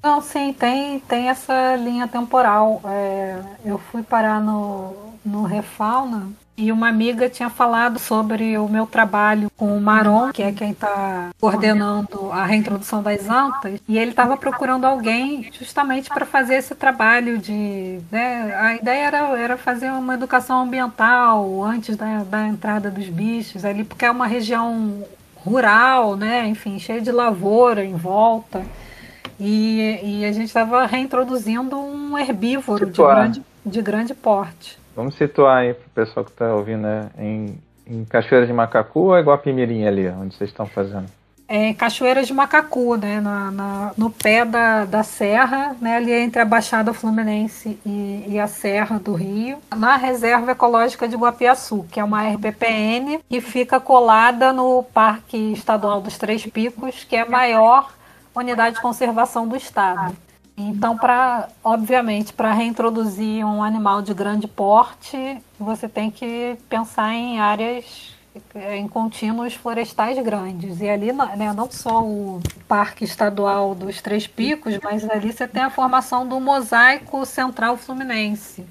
Não, 0.03 0.21
sim, 0.21 0.53
tem, 0.53 1.01
tem 1.01 1.29
essa 1.29 1.77
linha 1.77 2.07
temporal. 2.07 2.81
É, 2.85 3.41
eu 3.65 3.79
fui 3.79 4.03
parar 4.03 4.41
no, 4.41 4.95
no 5.25 5.43
Refauna 5.45 6.31
e 6.57 6.73
uma 6.73 6.89
amiga 6.89 7.29
tinha 7.29 7.51
falado 7.51 7.99
sobre 7.99 8.57
o 8.57 8.69
meu 8.69 8.87
trabalho 8.87 9.51
com 9.57 9.77
o 9.77 9.81
Maron, 9.81 10.33
que 10.33 10.43
é 10.43 10.53
quem 10.53 10.71
está 10.71 11.31
coordenando 11.39 12.33
a 12.33 12.47
reintrodução 12.47 13.03
das 13.03 13.29
antas, 13.29 13.79
e 13.87 13.99
ele 13.99 14.11
estava 14.11 14.37
procurando 14.37 14.85
alguém 14.85 15.51
justamente 15.53 16.09
para 16.09 16.25
fazer 16.25 16.55
esse 16.55 16.75
trabalho 16.75 17.39
de. 17.39 18.01
Né, 18.11 18.55
a 18.57 18.75
ideia 18.75 19.07
era, 19.07 19.19
era 19.39 19.57
fazer 19.57 19.91
uma 19.91 20.15
educação 20.15 20.63
ambiental 20.63 21.63
antes 21.63 21.97
da, 21.97 22.25
da 22.25 22.47
entrada 22.47 22.91
dos 22.91 23.09
bichos 23.09 23.65
ali, 23.65 23.85
porque 23.85 24.05
é 24.05 24.11
uma 24.11 24.27
região 24.27 25.05
rural, 25.37 26.17
né, 26.17 26.47
enfim, 26.47 26.79
cheia 26.79 27.01
de 27.01 27.13
lavoura 27.13 27.85
em 27.85 27.95
volta. 27.95 28.65
E, 29.39 30.01
e 30.03 30.25
a 30.25 30.33
gente 30.33 30.47
estava 30.47 30.87
reintroduzindo 30.87 31.79
um 31.79 32.17
herbívoro 32.17 32.87
de 32.87 32.93
grande, 32.93 33.43
de 33.65 33.83
grande 33.83 34.15
porte. 34.15 34.79
Vamos 34.97 35.15
situar 35.15 35.59
aí 35.59 35.75
para 35.75 35.87
o 35.87 35.91
pessoal 35.91 36.25
que 36.25 36.33
está 36.33 36.55
ouvindo, 36.55 36.81
né? 36.81 37.11
Em, 37.19 37.59
em 37.87 38.05
Cachoeira 38.07 38.47
de 38.47 38.53
Macacu 38.53 39.01
ou 39.01 39.17
é 39.17 39.21
Guapimirim 39.21 39.87
ali, 39.87 40.09
onde 40.09 40.35
vocês 40.35 40.49
estão 40.49 40.65
fazendo? 40.65 41.07
É 41.47 41.69
em 41.69 41.75
Cachoeira 41.75 42.25
de 42.25 42.33
Macacu, 42.33 42.97
né? 42.97 43.21
Na, 43.21 43.51
na, 43.51 43.93
no 43.95 44.09
pé 44.09 44.47
da, 44.47 44.87
da 44.87 45.03
serra, 45.03 45.77
né? 45.83 45.97
Ali 45.97 46.13
entre 46.13 46.41
a 46.41 46.47
Baixada 46.47 46.95
Fluminense 46.95 47.79
e, 47.85 48.25
e, 48.27 48.41
a 48.41 48.47
Serra 48.47 48.99
do 48.99 49.13
Rio, 49.13 49.59
na 49.77 49.97
Reserva 49.97 50.53
Ecológica 50.53 51.07
de 51.07 51.15
Guapiaçu, 51.15 51.87
que 51.93 52.01
é 52.01 52.05
uma 52.05 52.27
RBPN 52.27 53.21
que 53.29 53.43
fica 53.43 53.79
colada 53.79 54.51
no 54.51 54.83
Parque 54.83 55.53
Estadual 55.53 56.01
dos 56.01 56.17
Três 56.17 56.45
Picos, 56.47 57.05
que 57.05 57.15
é 57.15 57.21
a 57.21 57.31
maior 57.31 57.93
unidade 58.35 58.77
de 58.77 58.83
conservação 58.83 59.47
do 59.47 59.57
estado. 59.57 60.17
Então, 60.57 60.97
para, 60.97 61.49
obviamente, 61.63 62.33
para 62.33 62.53
reintroduzir 62.53 63.45
um 63.45 63.63
animal 63.63 64.01
de 64.01 64.15
grande 64.15 64.49
porte, 64.49 65.39
você 65.59 65.87
tem 65.87 66.11
que 66.11 66.57
pensar 66.69 67.13
em 67.13 67.39
áreas 67.39 68.17
em 68.73 68.89
contínuos 68.89 69.55
florestais 69.55 70.19
grandes. 70.23 70.81
E 70.81 70.89
ali, 70.89 71.13
né, 71.13 71.53
não 71.55 71.71
só 71.71 72.03
o 72.03 72.41
Parque 72.67 73.05
Estadual 73.05 73.75
dos 73.75 74.01
Três 74.01 74.27
Picos, 74.27 74.79
mas 74.83 75.09
ali 75.09 75.33
você 75.33 75.47
tem 75.47 75.63
a 75.63 75.71
formação 75.71 76.27
do 76.27 76.41
Mosaico 76.41 77.25
Central 77.25 77.77
Fluminense. 77.77 78.65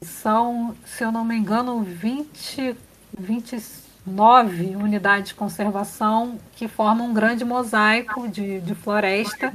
São, 0.00 0.74
se 0.84 1.04
eu 1.04 1.10
não 1.10 1.24
me 1.24 1.36
engano, 1.36 1.80
20, 1.82 2.76
29 3.18 4.76
unidades 4.76 5.30
de 5.30 5.34
conservação 5.34 6.38
que 6.52 6.68
formam 6.68 7.08
um 7.08 7.14
grande 7.14 7.44
mosaico 7.44 8.28
de, 8.28 8.60
de 8.60 8.74
floresta 8.74 9.52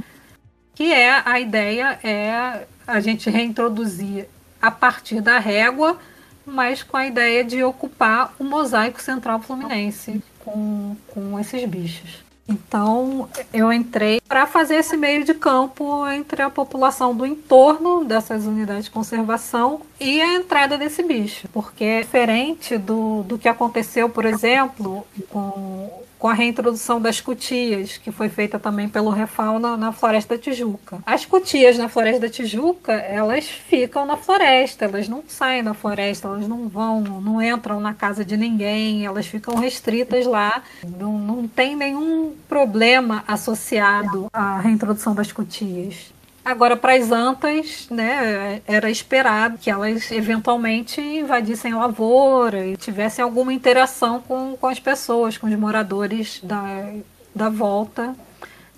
que 0.76 0.92
é 0.92 1.22
a 1.26 1.40
ideia 1.40 2.00
é 2.04 2.66
a 2.86 3.00
gente 3.00 3.30
reintroduzir 3.30 4.28
a 4.62 4.72
partir 4.72 5.22
da 5.22 5.40
régua, 5.40 5.98
mas 6.46 6.84
com 6.84 6.98
a 6.98 7.06
ideia 7.06 7.44
de 7.44 7.64
ocupar 7.64 8.34
o 8.40 8.44
mosaico 8.44 9.02
central 9.02 9.40
fluminense 9.40 10.22
com, 10.40 10.96
com 11.08 11.40
esses 11.40 11.64
bichos. 11.66 12.24
Então 12.48 13.30
eu 13.54 13.72
entrei 13.72 14.20
para 14.28 14.46
fazer 14.46 14.76
esse 14.76 14.98
meio 14.98 15.24
de 15.24 15.34
campo 15.34 16.06
entre 16.10 16.42
a 16.42 16.50
população 16.50 17.16
do 17.16 17.26
entorno 17.26 18.04
dessas 18.04 18.46
unidades 18.46 18.86
de 18.86 18.92
conservação 18.92 19.82
e 20.04 20.22
a 20.22 20.36
entrada 20.36 20.78
desse 20.78 21.02
bicho, 21.02 21.48
porque 21.54 21.84
é 21.84 22.02
diferente 22.02 22.78
do, 22.78 23.24
do 23.24 23.38
que 23.38 23.48
aconteceu, 23.48 24.10
por 24.10 24.26
exemplo, 24.26 25.06
com 25.30 26.04
com 26.24 26.30
a 26.30 26.34
reintrodução 26.34 27.02
das 27.02 27.20
cutias, 27.20 27.98
que 27.98 28.10
foi 28.10 28.30
feita 28.30 28.58
também 28.58 28.88
pelo 28.88 29.10
Refauna 29.10 29.76
na 29.76 29.92
Floresta 29.92 30.38
da 30.38 30.42
Tijuca. 30.42 31.00
As 31.06 31.26
cutias 31.26 31.78
na 31.78 31.90
Floresta 31.90 32.22
da 32.22 32.30
Tijuca, 32.30 32.94
elas 32.94 33.46
ficam 33.50 34.06
na 34.06 34.16
floresta, 34.16 34.86
elas 34.86 35.10
não 35.10 35.22
saem 35.28 35.62
da 35.62 35.74
floresta, 35.74 36.30
elas 36.30 36.48
não 36.48 36.70
vão, 36.70 37.02
não 37.02 37.42
entram 37.42 37.82
na 37.82 37.94
casa 37.94 38.24
de 38.24 38.38
ninguém, 38.38 39.06
elas 39.06 39.28
ficam 39.28 39.56
restritas 39.56 40.26
lá. 40.26 40.64
Não, 40.98 41.20
não 41.20 41.46
tem 41.46 41.76
nenhum 41.76 42.34
problema 42.48 43.26
associado 43.28 44.30
à 44.32 44.62
reintrodução 44.62 45.14
das 45.14 45.30
cutias. 45.30 46.13
Agora, 46.46 46.76
para 46.76 46.96
as 46.96 47.10
antas, 47.10 47.88
né, 47.90 48.62
era 48.68 48.90
esperado 48.90 49.58
que 49.58 49.70
elas 49.70 50.12
eventualmente 50.12 51.00
invadissem 51.00 51.74
lavoura 51.74 52.66
e 52.66 52.76
tivessem 52.76 53.24
alguma 53.24 53.54
interação 53.54 54.20
com, 54.20 54.58
com 54.60 54.68
as 54.68 54.80
pessoas, 54.80 55.38
com 55.38 55.48
os 55.48 55.56
moradores 55.56 56.42
da, 56.44 56.92
da 57.34 57.50
volta 57.50 58.14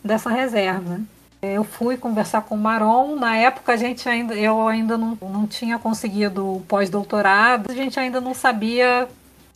dessa 0.03 0.30
reserva. 0.30 0.99
Eu 1.41 1.63
fui 1.63 1.97
conversar 1.97 2.43
com 2.43 2.53
o 2.53 2.57
Maron, 2.57 3.16
na 3.16 3.36
época 3.36 3.74
a 3.74 3.78
gente 3.78 4.07
ainda, 4.07 4.36
eu 4.36 4.68
ainda 4.68 4.95
não, 4.95 5.18
não 5.22 5.47
tinha 5.47 5.80
conseguido 5.80 6.57
o 6.57 6.61
pós-doutorado, 6.61 7.72
a 7.72 7.74
gente 7.74 7.99
ainda 7.99 8.22
não 8.22 8.34
sabia 8.36 9.07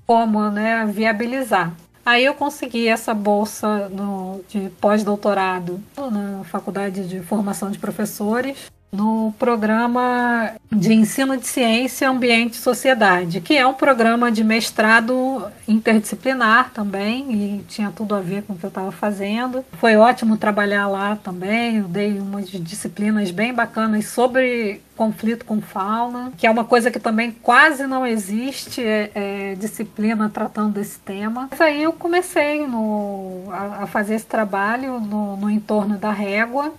como 0.06 0.50
né, 0.50 0.86
viabilizar. 0.88 1.72
Aí 2.10 2.26
eu 2.26 2.34
consegui 2.34 2.88
essa 2.88 3.14
bolsa 3.14 3.88
no, 3.90 4.42
de 4.50 4.72
pós-doutorado 4.82 5.80
na 5.96 6.44
Faculdade 6.44 7.08
de 7.08 7.20
Formação 7.20 7.70
de 7.70 7.78
Professores 7.78 8.72
no 8.92 9.34
programa 9.38 10.54
de 10.72 10.94
ensino 10.94 11.38
de 11.38 11.46
ciência, 11.46 12.10
ambiente 12.10 12.54
e 12.54 12.58
sociedade, 12.58 13.42
que 13.42 13.56
é 13.56 13.66
um 13.66 13.74
programa 13.74 14.32
de 14.32 14.44
mestrado 14.44 15.46
interdisciplinar 15.68 16.72
também 16.74 17.32
e 17.32 17.66
tinha 17.68 17.92
tudo 17.92 18.16
a 18.16 18.20
ver 18.20 18.44
com 18.44 18.54
o 18.54 18.58
que 18.58 18.66
eu 18.66 18.70
estava 18.70 18.92
fazendo. 18.92 19.64
Foi 19.74 19.96
ótimo 19.96 20.38
trabalhar 20.38 20.88
lá 20.88 21.16
também, 21.16 21.78
eu 21.78 21.84
dei 21.84 22.20
umas 22.20 22.50
disciplinas 22.50 23.32
bem 23.32 23.54
bacanas 23.54 24.06
sobre 24.06 24.82
conflito 24.96 25.46
com 25.46 25.62
fauna, 25.62 26.34
que 26.38 26.46
é 26.46 26.52
uma 26.52 26.66
coisa 26.66 26.92
que 26.92 27.00
também 27.00 27.32
quase 27.32 27.88
não 27.88 28.06
existe 28.06 28.84
é, 28.84 29.12
é, 29.16 29.56
disciplina 29.56 30.30
tratando 30.30 30.74
desse 30.74 31.00
tema. 31.00 31.48
Mas 31.50 31.62
aí 31.62 31.84
eu 31.84 31.94
comecei 31.94 32.68
no, 32.68 33.44
a, 33.50 33.84
a 33.84 33.88
fazer 33.88 34.16
esse 34.16 34.26
trabalho 34.26 35.00
no, 35.00 35.38
no 35.38 35.50
entorno 35.50 35.98
da 35.98 36.12
régua 36.12 36.74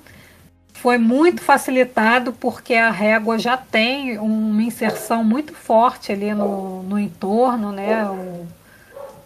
foi 0.81 0.97
muito 0.97 1.43
facilitado 1.43 2.33
porque 2.33 2.75
a 2.75 2.91
régua 2.91 3.39
já 3.39 3.55
tem 3.57 4.19
uma 4.19 4.63
inserção 4.63 5.23
muito 5.23 5.55
forte 5.55 6.11
ali 6.11 6.33
no, 6.33 6.83
no 6.83 6.99
entorno, 6.99 7.71
né? 7.71 8.05
O, 8.07 8.47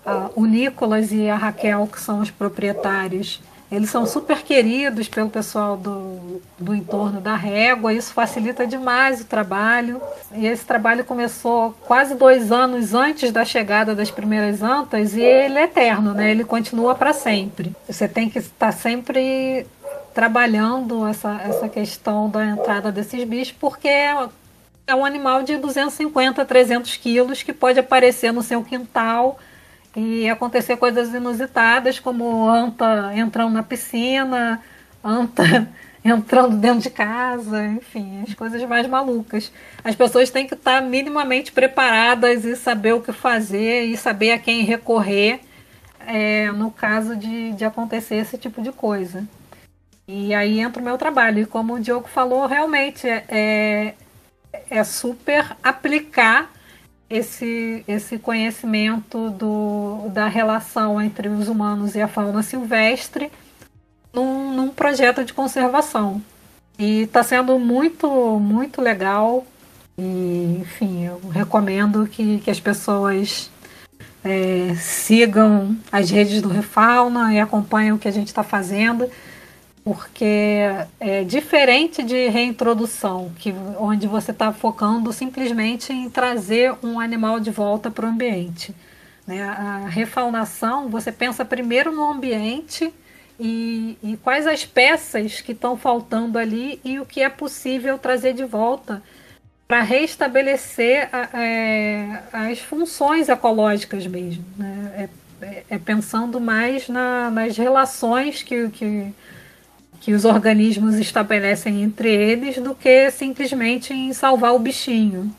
a, 0.04 0.30
o 0.34 0.46
Nicolas 0.46 1.12
e 1.12 1.28
a 1.28 1.36
Raquel, 1.36 1.86
que 1.86 2.00
são 2.00 2.20
os 2.20 2.30
proprietários, 2.30 3.40
eles 3.70 3.88
são 3.88 4.04
super 4.04 4.42
queridos 4.42 5.08
pelo 5.08 5.30
pessoal 5.30 5.76
do, 5.76 6.42
do 6.58 6.74
entorno 6.74 7.20
da 7.20 7.36
régua, 7.36 7.94
isso 7.94 8.12
facilita 8.12 8.66
demais 8.66 9.20
o 9.20 9.24
trabalho. 9.24 10.00
E 10.34 10.46
esse 10.46 10.64
trabalho 10.64 11.04
começou 11.04 11.72
quase 11.86 12.14
dois 12.16 12.50
anos 12.50 12.94
antes 12.94 13.30
da 13.30 13.44
chegada 13.44 13.94
das 13.94 14.10
primeiras 14.10 14.60
antas 14.60 15.14
e 15.14 15.22
ele 15.22 15.58
é 15.58 15.64
eterno, 15.64 16.14
né? 16.14 16.30
ele 16.30 16.44
continua 16.44 16.94
para 16.94 17.12
sempre. 17.12 17.72
Você 17.88 18.08
tem 18.08 18.28
que 18.28 18.38
estar 18.38 18.72
sempre 18.72 19.66
trabalhando 20.14 21.06
essa, 21.06 21.40
essa 21.42 21.68
questão 21.68 22.30
da 22.30 22.46
entrada 22.46 22.92
desses 22.92 23.24
bichos, 23.24 23.54
porque 23.58 23.88
é, 23.88 24.28
é 24.86 24.94
um 24.94 25.04
animal 25.04 25.42
de 25.42 25.56
250, 25.56 26.44
300 26.44 26.96
quilos 26.96 27.42
que 27.42 27.52
pode 27.52 27.80
aparecer 27.80 28.32
no 28.32 28.42
seu 28.42 28.62
quintal 28.62 29.38
e 29.96 30.28
acontecer 30.28 30.76
coisas 30.76 31.12
inusitadas, 31.12 31.98
como 31.98 32.48
anta 32.48 33.12
entrando 33.14 33.52
na 33.52 33.62
piscina, 33.62 34.62
anta 35.02 35.68
entrando 36.04 36.56
dentro 36.56 36.80
de 36.80 36.90
casa, 36.90 37.66
enfim, 37.66 38.22
as 38.26 38.34
coisas 38.34 38.62
mais 38.64 38.86
malucas. 38.86 39.50
As 39.82 39.96
pessoas 39.96 40.30
têm 40.30 40.46
que 40.46 40.54
estar 40.54 40.80
minimamente 40.80 41.50
preparadas 41.50 42.44
e 42.44 42.54
saber 42.54 42.92
o 42.92 43.00
que 43.00 43.12
fazer 43.12 43.84
e 43.84 43.96
saber 43.96 44.32
a 44.32 44.38
quem 44.38 44.62
recorrer 44.62 45.40
é, 46.06 46.52
no 46.52 46.70
caso 46.70 47.16
de, 47.16 47.52
de 47.52 47.64
acontecer 47.64 48.16
esse 48.16 48.36
tipo 48.36 48.62
de 48.62 48.70
coisa. 48.70 49.26
E 50.06 50.34
aí 50.34 50.60
entra 50.60 50.80
o 50.80 50.84
meu 50.84 50.98
trabalho. 50.98 51.40
E 51.40 51.46
como 51.46 51.74
o 51.74 51.80
Diogo 51.80 52.08
falou, 52.08 52.46
realmente 52.46 53.08
é, 53.08 53.94
é 54.70 54.84
super 54.84 55.56
aplicar 55.62 56.50
esse, 57.08 57.84
esse 57.86 58.18
conhecimento 58.18 59.30
do, 59.30 60.08
da 60.10 60.26
relação 60.26 61.00
entre 61.00 61.28
os 61.28 61.48
humanos 61.48 61.94
e 61.94 62.00
a 62.00 62.08
fauna 62.08 62.42
silvestre 62.42 63.30
num, 64.12 64.54
num 64.54 64.68
projeto 64.68 65.24
de 65.24 65.32
conservação. 65.32 66.22
E 66.78 67.02
está 67.02 67.22
sendo 67.22 67.58
muito, 67.58 68.38
muito 68.38 68.82
legal. 68.82 69.46
E, 69.96 70.58
enfim, 70.60 71.04
eu 71.04 71.20
recomendo 71.28 72.06
que, 72.06 72.38
que 72.38 72.50
as 72.50 72.58
pessoas 72.58 73.50
é, 74.24 74.74
sigam 74.76 75.76
as 75.92 76.10
redes 76.10 76.42
do 76.42 76.48
Refauna 76.48 77.32
e 77.32 77.38
acompanhem 77.38 77.92
o 77.92 77.98
que 77.98 78.08
a 78.08 78.12
gente 78.12 78.28
está 78.28 78.42
fazendo 78.42 79.08
porque 79.84 80.62
é 80.98 81.22
diferente 81.24 82.02
de 82.02 82.28
reintrodução, 82.28 83.30
que, 83.38 83.54
onde 83.78 84.06
você 84.06 84.30
está 84.30 84.50
focando 84.50 85.12
simplesmente 85.12 85.92
em 85.92 86.08
trazer 86.08 86.74
um 86.82 86.98
animal 86.98 87.38
de 87.38 87.50
volta 87.50 87.90
para 87.90 88.06
o 88.06 88.08
ambiente. 88.08 88.74
Né? 89.26 89.42
A 89.42 89.86
refaunação, 89.86 90.88
você 90.88 91.12
pensa 91.12 91.44
primeiro 91.44 91.92
no 91.92 92.10
ambiente 92.10 92.92
e, 93.38 93.98
e 94.02 94.16
quais 94.16 94.46
as 94.46 94.64
peças 94.64 95.42
que 95.42 95.52
estão 95.52 95.76
faltando 95.76 96.38
ali 96.38 96.80
e 96.82 96.98
o 96.98 97.04
que 97.04 97.20
é 97.20 97.28
possível 97.28 97.98
trazer 97.98 98.32
de 98.32 98.44
volta 98.44 99.02
para 99.68 99.82
restabelecer 99.82 101.10
a, 101.12 101.42
é, 101.42 102.22
as 102.32 102.58
funções 102.60 103.28
ecológicas 103.28 104.06
mesmo. 104.06 104.44
Né? 104.56 105.08
É, 105.42 105.46
é, 105.46 105.64
é 105.68 105.78
pensando 105.78 106.40
mais 106.40 106.88
na, 106.88 107.30
nas 107.30 107.56
relações 107.58 108.42
que, 108.42 108.70
que 108.70 109.12
que 110.04 110.12
os 110.12 110.26
organismos 110.26 110.96
estabelecem 110.96 111.82
entre 111.82 112.14
eles 112.14 112.58
do 112.58 112.74
que 112.74 113.10
simplesmente 113.10 113.94
em 113.94 114.12
salvar 114.12 114.54
o 114.54 114.58
bichinho. 114.58 115.34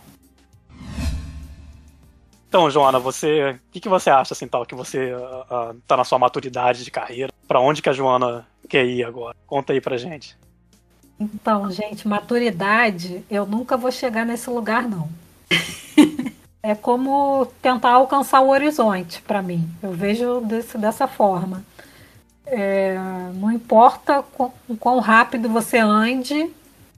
Então, 2.49 2.67
Joana, 2.71 2.97
você, 2.97 3.51
o 3.51 3.71
que, 3.71 3.79
que 3.79 3.87
você 3.87 4.09
acha 4.09 4.33
assim 4.33 4.47
tal 4.47 4.65
que 4.65 4.73
você 4.73 5.13
uh, 5.13 5.19
uh, 5.71 5.81
tá 5.85 5.95
na 5.95 6.03
sua 6.03 6.17
maturidade 6.17 6.83
de 6.83 6.89
carreira? 6.89 7.31
Para 7.47 7.59
onde 7.59 7.79
que 7.79 7.89
a 7.89 7.93
Joana 7.93 8.47
quer 8.67 8.83
ir 8.87 9.03
agora? 9.03 9.35
Conta 9.45 9.71
aí 9.71 9.79
pra 9.79 9.97
gente. 9.97 10.35
Então, 11.19 11.69
gente, 11.69 12.07
maturidade, 12.07 13.23
eu 13.29 13.45
nunca 13.45 13.77
vou 13.77 13.91
chegar 13.91 14.25
nesse 14.25 14.49
lugar 14.49 14.89
não. 14.89 15.07
é 16.63 16.73
como 16.73 17.45
tentar 17.61 17.91
alcançar 17.91 18.41
o 18.41 18.49
horizonte 18.49 19.21
para 19.21 19.43
mim. 19.43 19.69
Eu 19.83 19.91
vejo 19.91 20.41
desse, 20.41 20.75
dessa 20.75 21.07
forma. 21.07 21.63
É, 22.47 22.97
não 23.35 23.51
importa 23.51 24.23
o 24.67 24.77
quão 24.77 24.99
rápido 24.99 25.49
você 25.49 25.77
ande, 25.77 26.49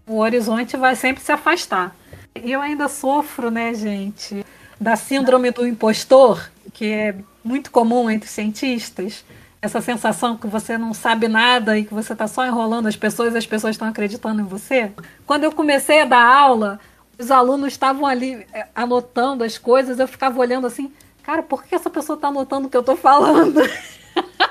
o 0.05 0.17
horizonte 0.17 0.75
vai 0.77 0.95
sempre 0.95 1.23
se 1.23 1.31
afastar. 1.31 1.95
E 2.35 2.51
eu 2.51 2.61
ainda 2.61 2.87
sofro, 2.87 3.49
né, 3.49 3.73
gente, 3.73 4.45
da 4.79 4.95
síndrome 4.95 5.51
do 5.51 5.65
impostor, 5.65 6.49
que 6.73 6.85
é 6.91 7.15
muito 7.43 7.71
comum 7.71 8.09
entre 8.09 8.29
cientistas. 8.29 9.23
Essa 9.61 9.81
sensação 9.81 10.37
que 10.37 10.47
você 10.47 10.77
não 10.77 10.93
sabe 10.93 11.27
nada 11.27 11.77
e 11.77 11.83
que 11.83 11.93
você 11.93 12.13
está 12.13 12.27
só 12.27 12.45
enrolando 12.45 12.87
as 12.87 12.95
pessoas 12.95 13.33
e 13.33 13.37
as 13.37 13.47
pessoas 13.47 13.73
estão 13.75 13.87
acreditando 13.87 14.41
em 14.41 14.45
você. 14.45 14.91
Quando 15.25 15.45
eu 15.45 15.51
comecei 15.51 16.01
a 16.01 16.05
dar 16.05 16.23
aula, 16.23 16.79
os 17.17 17.31
alunos 17.31 17.69
estavam 17.69 18.05
ali 18.05 18.45
é, 18.53 18.67
anotando 18.75 19.43
as 19.43 19.57
coisas, 19.57 19.99
eu 19.99 20.07
ficava 20.07 20.39
olhando 20.39 20.67
assim, 20.67 20.91
cara, 21.23 21.41
por 21.41 21.63
que 21.63 21.73
essa 21.73 21.89
pessoa 21.89 22.15
está 22.15 22.27
anotando 22.27 22.67
o 22.67 22.69
que 22.69 22.77
eu 22.77 22.81
estou 22.81 22.95
falando? 22.95 23.61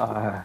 Ah, 0.00 0.44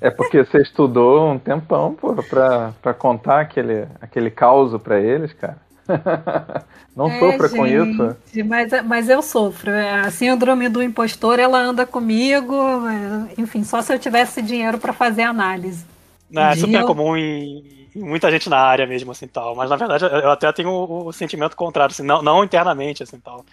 é 0.00 0.10
porque 0.10 0.44
você 0.44 0.62
estudou 0.62 1.30
um 1.30 1.38
tempão, 1.38 1.94
pô, 1.94 2.14
pra, 2.22 2.72
pra 2.82 2.92
contar 2.92 3.40
aquele, 3.40 3.86
aquele 4.00 4.30
caos 4.30 4.80
pra 4.82 4.98
eles, 4.98 5.32
cara. 5.32 5.58
Não 6.94 7.08
é, 7.08 7.18
sofra 7.18 7.48
gente, 7.48 7.56
com 7.56 7.66
isso. 7.66 8.16
Mas, 8.44 8.72
mas 8.84 9.08
eu 9.08 9.22
sofro. 9.22 9.70
É, 9.70 10.00
a 10.00 10.10
síndrome 10.10 10.68
do 10.68 10.82
impostor, 10.82 11.38
ela 11.38 11.58
anda 11.58 11.86
comigo. 11.86 12.54
É, 12.88 13.40
enfim, 13.40 13.64
só 13.64 13.80
se 13.80 13.92
eu 13.92 13.98
tivesse 13.98 14.42
dinheiro 14.42 14.78
para 14.78 14.92
fazer 14.92 15.22
análise. 15.22 15.84
Não, 16.30 16.42
é 16.42 16.56
super 16.56 16.80
eu... 16.80 16.86
comum 16.86 17.16
em, 17.16 17.88
em, 17.94 18.02
muita 18.02 18.30
gente 18.30 18.48
na 18.50 18.58
área 18.58 18.86
mesmo, 18.86 19.12
assim, 19.12 19.26
tal. 19.26 19.54
Mas, 19.54 19.70
na 19.70 19.76
verdade, 19.76 20.04
eu 20.04 20.30
até 20.30 20.50
tenho 20.52 20.70
o, 20.70 21.06
o 21.06 21.12
sentimento 21.12 21.56
contrário, 21.56 21.92
assim, 21.92 22.02
não, 22.02 22.22
não 22.22 22.44
internamente, 22.44 23.02
assim, 23.02 23.18
tal. 23.18 23.44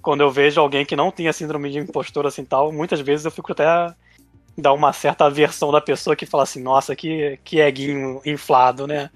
Quando 0.00 0.22
eu 0.22 0.30
vejo 0.30 0.60
alguém 0.60 0.84
que 0.84 0.96
não 0.96 1.10
tem 1.10 1.28
a 1.28 1.32
síndrome 1.32 1.70
de 1.70 1.78
impostor, 1.78 2.26
assim, 2.26 2.44
tal, 2.44 2.72
muitas 2.72 3.00
vezes 3.00 3.24
eu 3.24 3.30
fico 3.30 3.52
até 3.52 3.94
dá 4.56 4.72
uma 4.72 4.92
certa 4.92 5.26
aversão 5.26 5.70
da 5.72 5.80
pessoa 5.80 6.16
que 6.16 6.26
fala 6.26 6.42
assim, 6.42 6.62
nossa, 6.62 6.94
que, 6.94 7.38
que 7.44 7.60
eguinho 7.60 8.20
inflado, 8.24 8.86
né? 8.86 9.10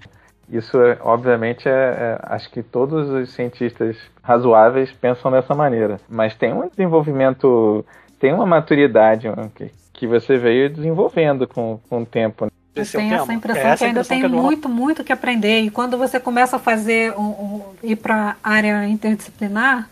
Isso, 0.49 0.81
é, 0.81 0.97
obviamente, 1.01 1.67
é, 1.67 1.71
é, 1.71 2.19
acho 2.23 2.49
que 2.49 2.63
todos 2.63 3.09
os 3.09 3.33
cientistas 3.33 3.97
razoáveis 4.23 4.91
pensam 4.93 5.29
dessa 5.29 5.53
maneira. 5.53 5.99
Mas 6.07 6.35
tem 6.35 6.53
um 6.53 6.67
desenvolvimento 6.67 7.85
tem 8.19 8.33
uma 8.33 8.45
maturidade 8.45 9.27
que, 9.55 9.71
que 9.93 10.07
você 10.07 10.37
veio 10.37 10.69
desenvolvendo 10.69 11.47
com, 11.47 11.79
com 11.89 12.01
o 12.01 12.05
tempo. 12.05 12.45
Né? 12.45 12.51
Eu 12.75 12.85
tenho 12.85 13.13
essa 13.15 13.33
impressão 13.33 13.71
é 13.71 13.77
que 13.77 13.83
ainda 13.85 14.03
tem 14.03 14.27
muito, 14.27 14.69
muito 14.69 15.03
que 15.03 15.11
aprender. 15.11 15.61
E 15.61 15.69
quando 15.69 15.97
você 15.97 16.19
começa 16.19 16.57
a 16.57 16.59
fazer, 16.59 17.11
um, 17.17 17.23
um, 17.23 17.61
ir 17.81 17.95
para 17.95 18.35
a 18.43 18.51
área 18.51 18.87
interdisciplinar, 18.87 19.89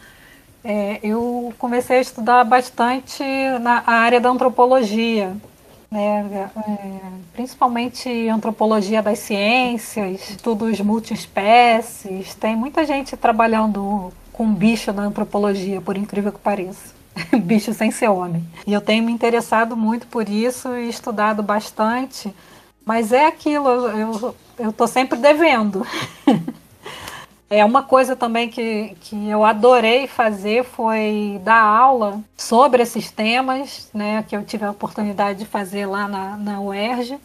é, 0.66 1.00
eu 1.04 1.54
comecei 1.60 2.00
a 2.00 2.02
estudar 2.02 2.44
bastante 2.44 3.24
na 3.62 3.84
área 3.86 4.20
da 4.20 4.30
antropologia, 4.30 5.36
né? 5.92 6.50
É, 6.68 7.00
principalmente 7.34 8.10
antropologia 8.30 9.02
das 9.02 9.20
ciências, 9.20 10.30
estudos 10.32 10.80
multiespécies. 10.82 12.34
Tem 12.34 12.56
muita 12.56 12.84
gente 12.84 13.16
trabalhando 13.16 14.12
com 14.34 14.52
bicho 14.52 14.92
na 14.92 15.04
antropologia, 15.04 15.80
por 15.80 15.96
incrível 15.96 16.32
que 16.32 16.40
pareça. 16.40 16.96
bicho 17.44 17.74
sem 17.74 17.92
ser 17.92 18.10
homem. 18.10 18.44
E 18.66 18.74
eu 18.74 18.82
tenho 18.82 19.04
me 19.04 19.12
interessado 19.12 19.78
muito 19.78 20.08
por 20.08 20.28
isso 20.28 20.76
e 20.76 20.90
estudado 20.90 21.44
bastante. 21.44 22.34
Mas 22.84 23.12
é 23.12 23.28
aquilo, 23.28 23.70
eu, 24.60 24.74
tô 24.74 24.88
sempre 24.88 25.18
devendo. 25.18 25.86
É 27.50 27.64
uma 27.64 27.84
coisa 27.84 28.16
também 28.16 28.50
que, 28.50 28.96
que 29.02 29.30
eu 29.30 29.44
adorei 29.44 30.08
fazer 30.08 30.64
foi 30.64 31.40
dar 31.44 31.62
aula 31.62 32.22
sobre 32.36 32.82
esses 32.82 33.12
temas, 33.12 33.90
né, 33.94 34.24
que 34.28 34.36
eu 34.36 34.44
tive 34.44 34.66
a 34.66 34.72
oportunidade 34.72 35.40
de 35.40 35.46
fazer 35.46 35.86
lá 35.86 36.08
na, 36.08 36.38
na 36.38 36.60
UERJ, 36.60 37.20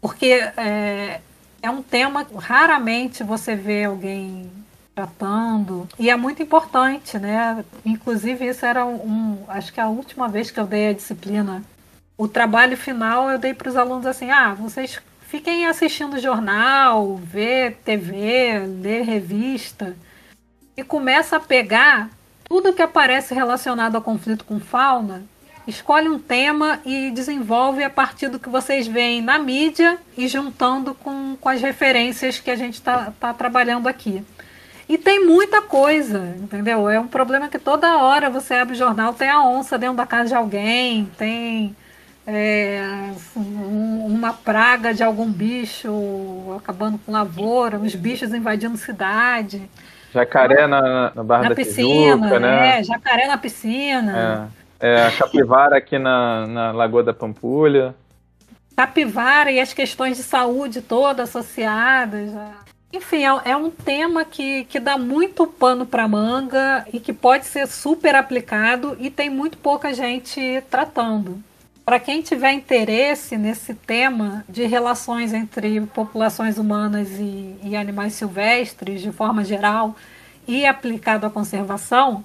porque 0.00 0.26
é, 0.26 1.20
é 1.62 1.70
um 1.70 1.82
tema 1.82 2.26
raramente 2.36 3.24
você 3.24 3.56
vê 3.56 3.84
alguém 3.84 4.50
tratando. 4.94 5.88
E 5.98 6.08
é 6.08 6.16
muito 6.16 6.42
importante, 6.42 7.18
né? 7.18 7.62
Inclusive 7.84 8.46
isso 8.46 8.64
era 8.64 8.84
um, 8.84 9.44
acho 9.48 9.72
que 9.72 9.80
a 9.80 9.88
última 9.88 10.26
vez 10.26 10.50
que 10.50 10.58
eu 10.58 10.66
dei 10.66 10.88
a 10.88 10.92
disciplina, 10.94 11.62
o 12.16 12.26
trabalho 12.26 12.76
final 12.76 13.30
eu 13.30 13.38
dei 13.38 13.52
para 13.52 13.68
os 13.68 13.76
alunos 13.76 14.06
assim, 14.06 14.30
ah, 14.30 14.54
vocês 14.54 15.00
fiquem 15.36 15.66
assistindo 15.66 16.18
jornal, 16.18 17.16
ver 17.16 17.76
TV, 17.84 18.58
ler 18.80 19.02
revista 19.02 19.94
e 20.74 20.82
começa 20.82 21.36
a 21.36 21.40
pegar 21.40 22.08
tudo 22.44 22.72
que 22.72 22.80
aparece 22.80 23.34
relacionado 23.34 23.96
ao 23.96 24.00
conflito 24.00 24.46
com 24.46 24.58
fauna, 24.58 25.24
escolhe 25.66 26.08
um 26.08 26.18
tema 26.18 26.80
e 26.86 27.10
desenvolve 27.10 27.84
a 27.84 27.90
partir 27.90 28.28
do 28.28 28.38
que 28.38 28.48
vocês 28.48 28.86
veem 28.86 29.20
na 29.20 29.38
mídia 29.38 29.98
e 30.16 30.26
juntando 30.26 30.94
com, 30.94 31.36
com 31.38 31.48
as 31.50 31.60
referências 31.60 32.38
que 32.38 32.50
a 32.50 32.56
gente 32.56 32.74
está 32.74 33.12
tá 33.20 33.34
trabalhando 33.34 33.88
aqui. 33.88 34.24
E 34.88 34.96
tem 34.96 35.22
muita 35.22 35.60
coisa, 35.60 36.34
entendeu? 36.38 36.88
É 36.88 36.98
um 36.98 37.08
problema 37.08 37.48
que 37.48 37.58
toda 37.58 37.98
hora 37.98 38.30
você 38.30 38.54
abre 38.54 38.74
o 38.74 38.78
jornal, 38.78 39.12
tem 39.12 39.28
a 39.28 39.42
onça 39.42 39.76
dentro 39.76 39.98
da 39.98 40.06
casa 40.06 40.28
de 40.30 40.34
alguém, 40.34 41.10
tem 41.18 41.76
é, 42.26 42.82
uma 43.36 44.32
praga 44.32 44.92
de 44.92 45.02
algum 45.02 45.30
bicho 45.30 46.54
acabando 46.56 46.98
com 46.98 47.12
lavoura, 47.12 47.78
os 47.78 47.94
bichos 47.94 48.34
invadindo 48.34 48.76
cidade. 48.76 49.70
Jacaré 50.12 50.66
na, 50.66 51.12
na 51.14 51.22
Barra 51.22 51.44
na 51.44 51.48
da 51.50 51.54
piscina, 51.54 52.16
Tijuca, 52.16 52.40
né? 52.40 52.80
É, 52.80 52.82
jacaré 52.82 53.26
na 53.28 53.38
piscina. 53.38 54.50
É, 54.80 54.94
é 54.94 55.06
a 55.06 55.12
capivara 55.12 55.76
aqui 55.76 55.98
na, 55.98 56.46
na 56.46 56.72
Lagoa 56.72 57.04
da 57.04 57.14
Pampulha. 57.14 57.94
Capivara 58.76 59.52
e 59.52 59.60
as 59.60 59.72
questões 59.72 60.16
de 60.16 60.22
saúde 60.22 60.82
todas 60.82 61.28
associadas. 61.28 62.30
Enfim, 62.92 63.24
é, 63.24 63.50
é 63.50 63.56
um 63.56 63.70
tema 63.70 64.24
que, 64.24 64.64
que 64.64 64.80
dá 64.80 64.98
muito 64.98 65.46
pano 65.46 65.86
para 65.86 66.08
manga 66.08 66.84
e 66.92 66.98
que 66.98 67.12
pode 67.12 67.46
ser 67.46 67.66
super 67.68 68.14
aplicado 68.14 68.96
e 68.98 69.10
tem 69.10 69.30
muito 69.30 69.58
pouca 69.58 69.94
gente 69.94 70.62
tratando. 70.68 71.42
Para 71.86 72.00
quem 72.00 72.20
tiver 72.20 72.50
interesse 72.50 73.36
nesse 73.36 73.72
tema 73.72 74.44
de 74.48 74.66
relações 74.66 75.32
entre 75.32 75.80
populações 75.82 76.58
humanas 76.58 77.08
e, 77.12 77.54
e 77.62 77.76
animais 77.76 78.14
silvestres, 78.14 79.00
de 79.00 79.12
forma 79.12 79.44
geral, 79.44 79.94
e 80.48 80.66
aplicado 80.66 81.24
à 81.26 81.30
conservação, 81.30 82.24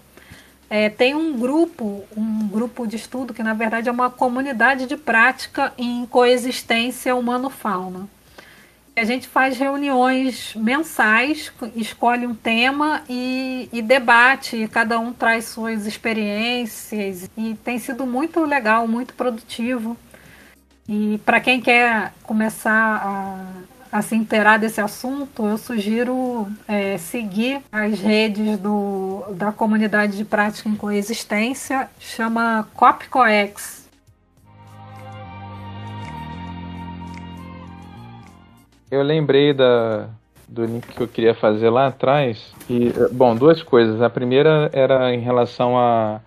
é, 0.67 0.89
tem 0.89 1.13
um 1.13 1.37
grupo, 1.37 2.03
um 2.17 2.47
grupo 2.47 2.87
de 2.87 2.95
estudo 2.95 3.35
que 3.35 3.43
na 3.43 3.53
verdade 3.53 3.87
é 3.87 3.91
uma 3.91 4.09
comunidade 4.09 4.87
de 4.87 4.97
prática 4.97 5.71
em 5.77 6.07
coexistência 6.07 7.15
humano-fauna. 7.15 8.09
A 9.01 9.03
gente 9.03 9.27
faz 9.27 9.57
reuniões 9.57 10.53
mensais, 10.53 11.51
escolhe 11.75 12.27
um 12.27 12.35
tema 12.35 13.01
e, 13.09 13.67
e 13.73 13.81
debate, 13.81 14.69
cada 14.71 14.99
um 14.99 15.11
traz 15.11 15.45
suas 15.45 15.87
experiências 15.87 17.27
e 17.35 17.55
tem 17.63 17.79
sido 17.79 18.05
muito 18.05 18.45
legal, 18.45 18.87
muito 18.87 19.15
produtivo. 19.15 19.97
E 20.87 21.19
para 21.25 21.39
quem 21.39 21.59
quer 21.59 22.13
começar 22.21 23.01
a, 23.91 23.97
a, 23.97 24.03
se 24.03 24.13
inteirar 24.13 24.59
desse 24.59 24.79
assunto, 24.79 25.47
eu 25.47 25.57
sugiro 25.57 26.47
é, 26.67 26.99
seguir 26.99 27.59
as 27.71 27.99
redes 27.99 28.59
do, 28.59 29.25
da 29.31 29.51
comunidade 29.51 30.15
de 30.15 30.23
prática 30.23 30.69
em 30.69 30.75
coexistência, 30.75 31.89
chama 31.99 32.67
COPCOEX, 32.75 33.80
Eu 38.91 39.01
lembrei 39.01 39.53
da, 39.53 40.09
do 40.49 40.65
link 40.65 40.85
que 40.85 41.01
eu 41.01 41.07
queria 41.07 41.33
fazer 41.33 41.69
lá 41.69 41.87
atrás. 41.87 42.53
E, 42.69 42.91
bom, 43.13 43.33
duas 43.33 43.63
coisas. 43.63 44.01
A 44.01 44.09
primeira 44.09 44.69
era 44.73 45.15
em 45.15 45.21
relação 45.21 45.77
a, 45.77 46.19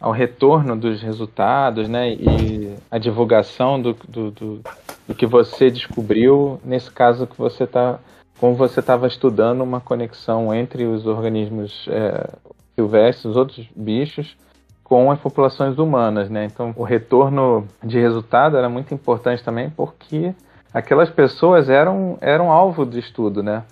ao 0.00 0.12
retorno 0.12 0.74
dos 0.74 1.02
resultados, 1.02 1.86
né? 1.88 2.10
E 2.14 2.74
a 2.90 2.96
divulgação 2.96 3.80
do, 3.80 3.94
do, 4.08 4.30
do, 4.30 4.60
do 5.06 5.14
que 5.14 5.26
você 5.26 5.70
descobriu, 5.70 6.58
nesse 6.64 6.90
caso 6.90 7.26
que 7.26 7.36
você 7.36 7.64
está 7.64 7.98
como 8.38 8.54
você 8.54 8.80
estava 8.80 9.06
estudando 9.06 9.62
uma 9.62 9.80
conexão 9.80 10.54
entre 10.54 10.84
os 10.84 11.06
organismos 11.06 11.86
é, 11.88 12.28
silvestres, 12.74 13.24
os 13.24 13.36
outros 13.36 13.66
bichos, 13.74 14.36
com 14.84 15.10
as 15.10 15.18
populações 15.18 15.78
humanas, 15.78 16.28
né? 16.28 16.44
Então, 16.44 16.74
o 16.76 16.82
retorno 16.84 17.66
de 17.82 17.98
resultado 17.98 18.56
era 18.56 18.68
muito 18.68 18.92
importante 18.92 19.42
também 19.42 19.70
porque 19.70 20.34
aquelas 20.76 21.08
pessoas 21.08 21.70
eram, 21.70 22.18
eram 22.20 22.52
alvo 22.52 22.84
de 22.84 22.98
estudo, 22.98 23.42
né? 23.42 23.64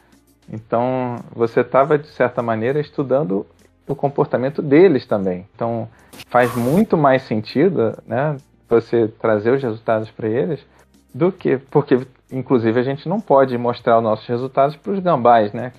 Então 0.50 1.16
você 1.34 1.60
estava, 1.60 1.98
de 1.98 2.08
certa 2.08 2.42
maneira, 2.42 2.80
estudando 2.80 3.46
o 3.86 3.94
comportamento 3.94 4.62
deles 4.62 5.04
também. 5.04 5.46
Então 5.54 5.86
faz 6.28 6.56
muito 6.56 6.96
mais 6.96 7.22
sentido 7.22 7.94
né, 8.06 8.38
você 8.66 9.06
trazer 9.20 9.50
os 9.50 9.62
resultados 9.62 10.10
para 10.10 10.28
eles 10.28 10.64
do 11.12 11.30
que. 11.30 11.58
Porque, 11.58 12.06
inclusive, 12.32 12.80
a 12.80 12.82
gente 12.82 13.06
não 13.06 13.20
pode 13.20 13.56
mostrar 13.58 13.98
os 13.98 14.02
nossos 14.02 14.26
resultados 14.26 14.74
para 14.74 14.92
os 14.92 14.98
gambás, 14.98 15.52
né? 15.52 15.70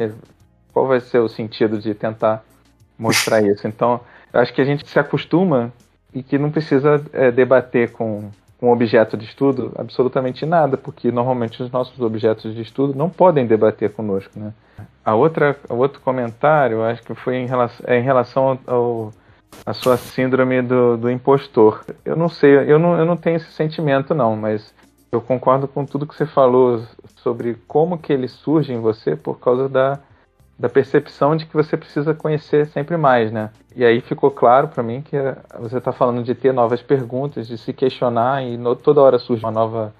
Qual 0.71 0.85
vai 0.85 0.99
ser 0.99 1.19
o 1.19 1.27
sentido 1.27 1.79
de 1.79 1.95
tentar 1.95 2.43
mostrar 2.99 3.41
isso? 3.41 3.67
Então, 3.67 3.99
eu 4.31 4.39
acho 4.39 4.53
que 4.53 4.61
a 4.61 4.65
gente 4.65 4.87
se 4.87 4.99
acostuma 4.99 5.73
e 6.13 6.21
que 6.21 6.37
não 6.37 6.51
precisa 6.51 7.03
é, 7.13 7.31
debater 7.31 7.91
com 7.91 8.29
um 8.61 8.69
objeto 8.69 9.17
de 9.17 9.25
estudo? 9.25 9.71
Absolutamente 9.77 10.45
nada, 10.45 10.77
porque 10.77 11.11
normalmente 11.11 11.61
os 11.61 11.71
nossos 11.71 11.99
objetos 11.99 12.53
de 12.53 12.61
estudo 12.61 12.97
não 12.97 13.09
podem 13.09 13.45
debater 13.45 13.91
conosco. 13.91 14.39
Né? 14.39 14.53
A 15.03 15.15
outra, 15.15 15.57
o 15.69 15.75
outro 15.75 16.01
comentário, 16.01 16.83
acho 16.83 17.03
que 17.03 17.13
foi 17.13 17.37
em 17.37 17.45
relação, 17.45 17.85
é 17.87 17.99
em 17.99 18.03
relação 18.03 18.59
ao, 18.65 19.11
à 19.65 19.73
sua 19.73 19.97
síndrome 19.97 20.61
do, 20.61 20.97
do 20.97 21.11
impostor. 21.11 21.83
Eu 22.03 22.15
não 22.15 22.29
sei, 22.29 22.55
eu 22.71 22.79
não, 22.79 22.97
eu 22.97 23.05
não 23.05 23.17
tenho 23.17 23.37
esse 23.37 23.51
sentimento 23.51 24.13
não, 24.13 24.35
mas 24.35 24.73
eu 25.11 25.21
concordo 25.21 25.67
com 25.67 25.85
tudo 25.85 26.07
que 26.07 26.15
você 26.15 26.25
falou 26.25 26.83
sobre 27.17 27.55
como 27.67 27.97
que 27.97 28.11
ele 28.11 28.27
surge 28.27 28.73
em 28.73 28.79
você 28.79 29.15
por 29.15 29.39
causa 29.39 29.69
da 29.69 29.99
da 30.57 30.69
percepção 30.69 31.35
de 31.35 31.45
que 31.45 31.53
você 31.53 31.75
precisa 31.75 32.13
conhecer 32.13 32.67
sempre 32.67 32.95
mais, 32.95 33.31
né? 33.31 33.49
E 33.75 33.83
aí 33.83 33.99
ficou 33.99 34.31
claro 34.31 34.69
para 34.69 34.81
mim 34.81 35.01
que 35.01 35.17
você 35.59 35.77
está 35.77 35.91
falando 35.91 36.23
de 36.23 36.33
ter 36.33 36.53
novas 36.53 36.81
perguntas, 36.81 37.47
de 37.47 37.57
se 37.57 37.73
questionar 37.73 38.43
e 38.43 38.57
no, 38.57 38.75
toda 38.75 39.01
hora 39.01 39.19
surge 39.19 39.43
uma 39.43 39.51
nova 39.51 39.93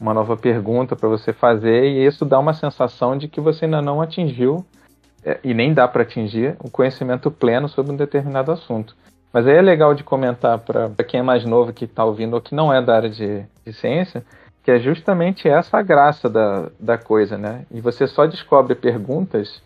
uma 0.00 0.12
nova 0.12 0.36
pergunta 0.36 0.94
para 0.96 1.08
você 1.08 1.32
fazer 1.32 1.84
e 1.84 2.04
isso 2.04 2.24
dá 2.24 2.38
uma 2.38 2.52
sensação 2.52 3.16
de 3.16 3.28
que 3.28 3.40
você 3.40 3.64
ainda 3.64 3.80
não 3.80 4.02
atingiu 4.02 4.64
é, 5.24 5.38
e 5.42 5.54
nem 5.54 5.72
dá 5.72 5.88
para 5.88 6.02
atingir 6.02 6.56
o 6.62 6.70
conhecimento 6.70 7.30
pleno 7.30 7.68
sobre 7.68 7.92
um 7.92 7.96
determinado 7.96 8.52
assunto. 8.52 8.94
Mas 9.32 9.46
aí 9.46 9.56
é 9.56 9.62
legal 9.62 9.94
de 9.94 10.04
comentar 10.04 10.58
para 10.58 11.04
quem 11.08 11.20
é 11.20 11.22
mais 11.22 11.44
novo 11.44 11.72
que 11.72 11.86
está 11.86 12.04
ouvindo 12.04 12.34
ou 12.34 12.40
que 12.40 12.54
não 12.54 12.72
é 12.72 12.82
da 12.82 12.94
área 12.94 13.10
de, 13.10 13.44
de 13.64 13.72
ciência, 13.72 14.24
que 14.62 14.70
é 14.70 14.78
justamente 14.78 15.48
essa 15.48 15.78
a 15.78 15.82
graça 15.82 16.28
da, 16.28 16.68
da 16.78 16.98
coisa, 16.98 17.36
né? 17.38 17.64
E 17.70 17.80
você 17.80 18.06
só 18.06 18.26
descobre 18.26 18.74
perguntas 18.74 19.62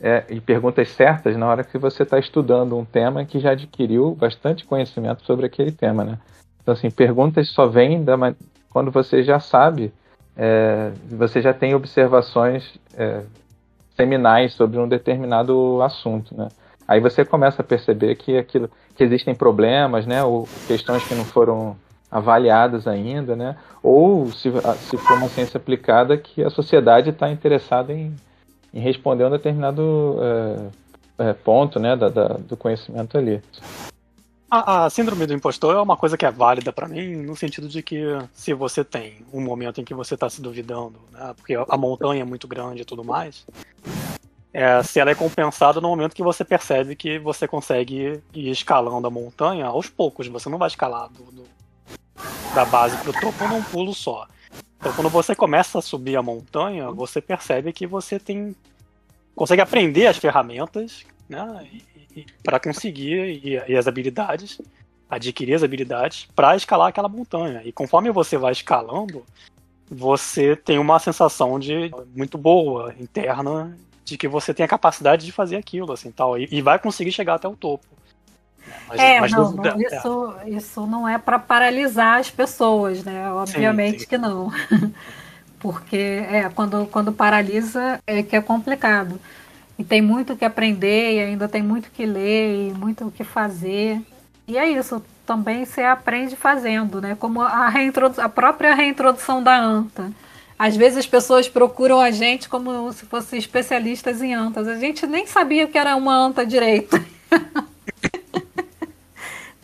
é, 0.00 0.24
e 0.28 0.40
perguntas 0.40 0.90
certas 0.90 1.36
na 1.36 1.46
hora 1.46 1.64
que 1.64 1.78
você 1.78 2.02
está 2.02 2.18
estudando 2.18 2.76
um 2.76 2.84
tema 2.84 3.24
que 3.24 3.40
já 3.40 3.52
adquiriu 3.52 4.14
bastante 4.14 4.64
conhecimento 4.64 5.24
sobre 5.24 5.46
aquele 5.46 5.72
tema, 5.72 6.04
né? 6.04 6.18
Então, 6.62 6.74
assim, 6.74 6.90
perguntas 6.90 7.48
só 7.48 7.66
vêm 7.66 8.02
da, 8.04 8.16
quando 8.70 8.90
você 8.90 9.22
já 9.22 9.40
sabe, 9.40 9.92
é, 10.36 10.90
você 11.10 11.40
já 11.40 11.54
tem 11.54 11.74
observações 11.74 12.78
é, 12.96 13.22
seminais 13.96 14.52
sobre 14.52 14.78
um 14.78 14.88
determinado 14.88 15.80
assunto, 15.82 16.36
né? 16.36 16.48
Aí 16.86 17.00
você 17.00 17.24
começa 17.24 17.62
a 17.62 17.64
perceber 17.64 18.14
que 18.14 18.36
aquilo 18.36 18.70
que 18.94 19.02
existem 19.02 19.34
problemas, 19.34 20.06
né, 20.06 20.22
ou 20.22 20.48
questões 20.66 21.04
que 21.04 21.14
não 21.14 21.24
foram 21.24 21.76
avaliadas 22.10 22.86
ainda, 22.86 23.34
né, 23.34 23.56
ou 23.82 24.30
se, 24.30 24.50
se 24.78 24.96
for 24.96 25.18
uma 25.18 25.28
ciência 25.28 25.58
aplicada 25.58 26.16
que 26.16 26.42
a 26.44 26.50
sociedade 26.50 27.10
está 27.10 27.28
interessada 27.28 27.92
em, 27.92 28.14
em 28.72 28.80
responder 28.80 29.24
a 29.24 29.28
um 29.28 29.30
determinado 29.30 30.16
é, 31.18 31.28
é, 31.30 31.32
ponto, 31.32 31.78
né, 31.78 31.96
da, 31.96 32.08
da, 32.08 32.28
do 32.28 32.56
conhecimento 32.56 33.16
ali. 33.16 33.42
A, 34.50 34.84
a, 34.84 34.90
síndrome 34.90 35.26
do 35.26 35.34
impostor 35.34 35.74
é 35.74 35.80
uma 35.80 35.96
coisa 35.96 36.16
que 36.16 36.24
é 36.24 36.30
válida 36.30 36.72
para 36.72 36.86
mim, 36.86 37.16
no 37.16 37.34
sentido 37.34 37.68
de 37.68 37.82
que 37.82 38.02
se 38.32 38.54
você 38.54 38.84
tem 38.84 39.16
um 39.32 39.40
momento 39.40 39.80
em 39.80 39.84
que 39.84 39.94
você 39.94 40.14
está 40.14 40.30
se 40.30 40.40
duvidando, 40.40 41.00
né, 41.12 41.34
porque 41.36 41.54
a 41.54 41.76
montanha 41.76 42.22
é 42.22 42.24
muito 42.24 42.46
grande 42.46 42.82
e 42.82 42.84
tudo 42.84 43.02
mais, 43.02 43.44
é, 44.52 44.82
se 44.82 44.98
ela 44.98 45.10
é 45.10 45.14
compensada 45.14 45.80
no 45.82 45.88
momento 45.88 46.14
que 46.14 46.22
você 46.22 46.44
percebe 46.44 46.96
que 46.96 47.18
você 47.18 47.46
consegue 47.46 48.22
ir 48.32 48.50
escalando 48.50 49.06
a 49.06 49.10
montanha 49.10 49.66
aos 49.66 49.90
poucos, 49.90 50.28
você 50.28 50.48
não 50.48 50.56
vai 50.56 50.68
escalar 50.68 51.10
do, 51.10 51.24
do, 51.24 51.44
da 52.54 52.64
base 52.64 52.96
para 52.96 53.10
o 53.10 53.20
topo 53.20 53.48
num 53.48 53.62
pulo 53.64 53.92
só. 53.92 54.26
Então, 54.78 54.92
quando 54.92 55.10
você 55.10 55.34
começa 55.34 55.78
a 55.78 55.82
subir 55.82 56.16
a 56.16 56.22
montanha, 56.22 56.90
você 56.90 57.20
percebe 57.20 57.72
que 57.72 57.86
você 57.86 58.18
tem 58.18 58.54
consegue 59.34 59.60
aprender 59.60 60.06
as 60.06 60.16
ferramentas, 60.16 61.04
né? 61.28 61.68
para 62.42 62.58
conseguir 62.58 63.44
e, 63.44 63.60
e, 63.68 63.76
as 63.76 63.86
habilidades, 63.86 64.60
adquirir 65.08 65.54
as 65.54 65.62
habilidades 65.62 66.26
para 66.34 66.56
escalar 66.56 66.88
aquela 66.88 67.08
montanha. 67.08 67.62
E 67.64 67.70
conforme 67.70 68.10
você 68.10 68.38
vai 68.38 68.52
escalando, 68.52 69.24
você 69.90 70.56
tem 70.56 70.78
uma 70.78 70.98
sensação 70.98 71.58
de 71.58 71.90
muito 72.14 72.38
boa 72.38 72.94
interna 72.98 73.76
de 74.04 74.16
que 74.16 74.28
você 74.28 74.54
tem 74.54 74.64
a 74.64 74.68
capacidade 74.68 75.26
de 75.26 75.32
fazer 75.32 75.56
aquilo, 75.56 75.92
assim, 75.92 76.10
tal, 76.10 76.38
e, 76.38 76.48
e 76.50 76.62
vai 76.62 76.78
conseguir 76.78 77.12
chegar 77.12 77.34
até 77.34 77.48
o 77.48 77.56
topo. 77.56 77.86
Mas, 78.88 79.00
é, 79.00 79.20
mas 79.20 79.32
não, 79.32 79.52
não, 79.52 79.64
é. 79.64 79.76
isso, 79.78 80.34
isso 80.46 80.86
não 80.86 81.08
é 81.08 81.18
para 81.18 81.38
paralisar 81.38 82.20
as 82.20 82.30
pessoas, 82.30 83.02
né? 83.02 83.30
Obviamente 83.32 83.98
sim, 83.98 83.98
sim. 84.00 84.06
que 84.06 84.18
não. 84.18 84.52
Porque 85.58 85.96
é, 86.30 86.48
quando, 86.54 86.86
quando 86.86 87.12
paralisa 87.12 88.00
é 88.06 88.22
que 88.22 88.36
é 88.36 88.40
complicado. 88.40 89.20
E 89.78 89.84
tem 89.84 90.00
muito 90.00 90.36
que 90.36 90.44
aprender, 90.44 91.14
e 91.14 91.20
ainda 91.20 91.48
tem 91.48 91.62
muito 91.62 91.90
que 91.90 92.06
ler, 92.06 92.70
e 92.70 92.72
muito 92.72 93.06
o 93.06 93.10
que 93.10 93.24
fazer. 93.24 94.00
E 94.48 94.56
é 94.56 94.68
isso, 94.70 95.02
também 95.26 95.64
você 95.64 95.82
aprende 95.82 96.36
fazendo, 96.36 97.00
né? 97.00 97.16
Como 97.18 97.42
a, 97.42 97.72
a 98.18 98.28
própria 98.28 98.74
reintrodução 98.74 99.42
da 99.42 99.58
anta. 99.58 100.10
Às 100.58 100.76
vezes 100.76 100.98
as 100.98 101.06
pessoas 101.06 101.48
procuram 101.48 102.00
a 102.00 102.10
gente 102.10 102.48
como 102.48 102.90
se 102.92 103.04
fossem 103.04 103.38
especialistas 103.38 104.22
em 104.22 104.32
antas. 104.32 104.66
A 104.66 104.76
gente 104.76 105.06
nem 105.06 105.26
sabia 105.26 105.66
o 105.66 105.68
que 105.68 105.76
era 105.76 105.94
uma 105.96 106.16
anta 106.16 106.46
direito. 106.46 106.96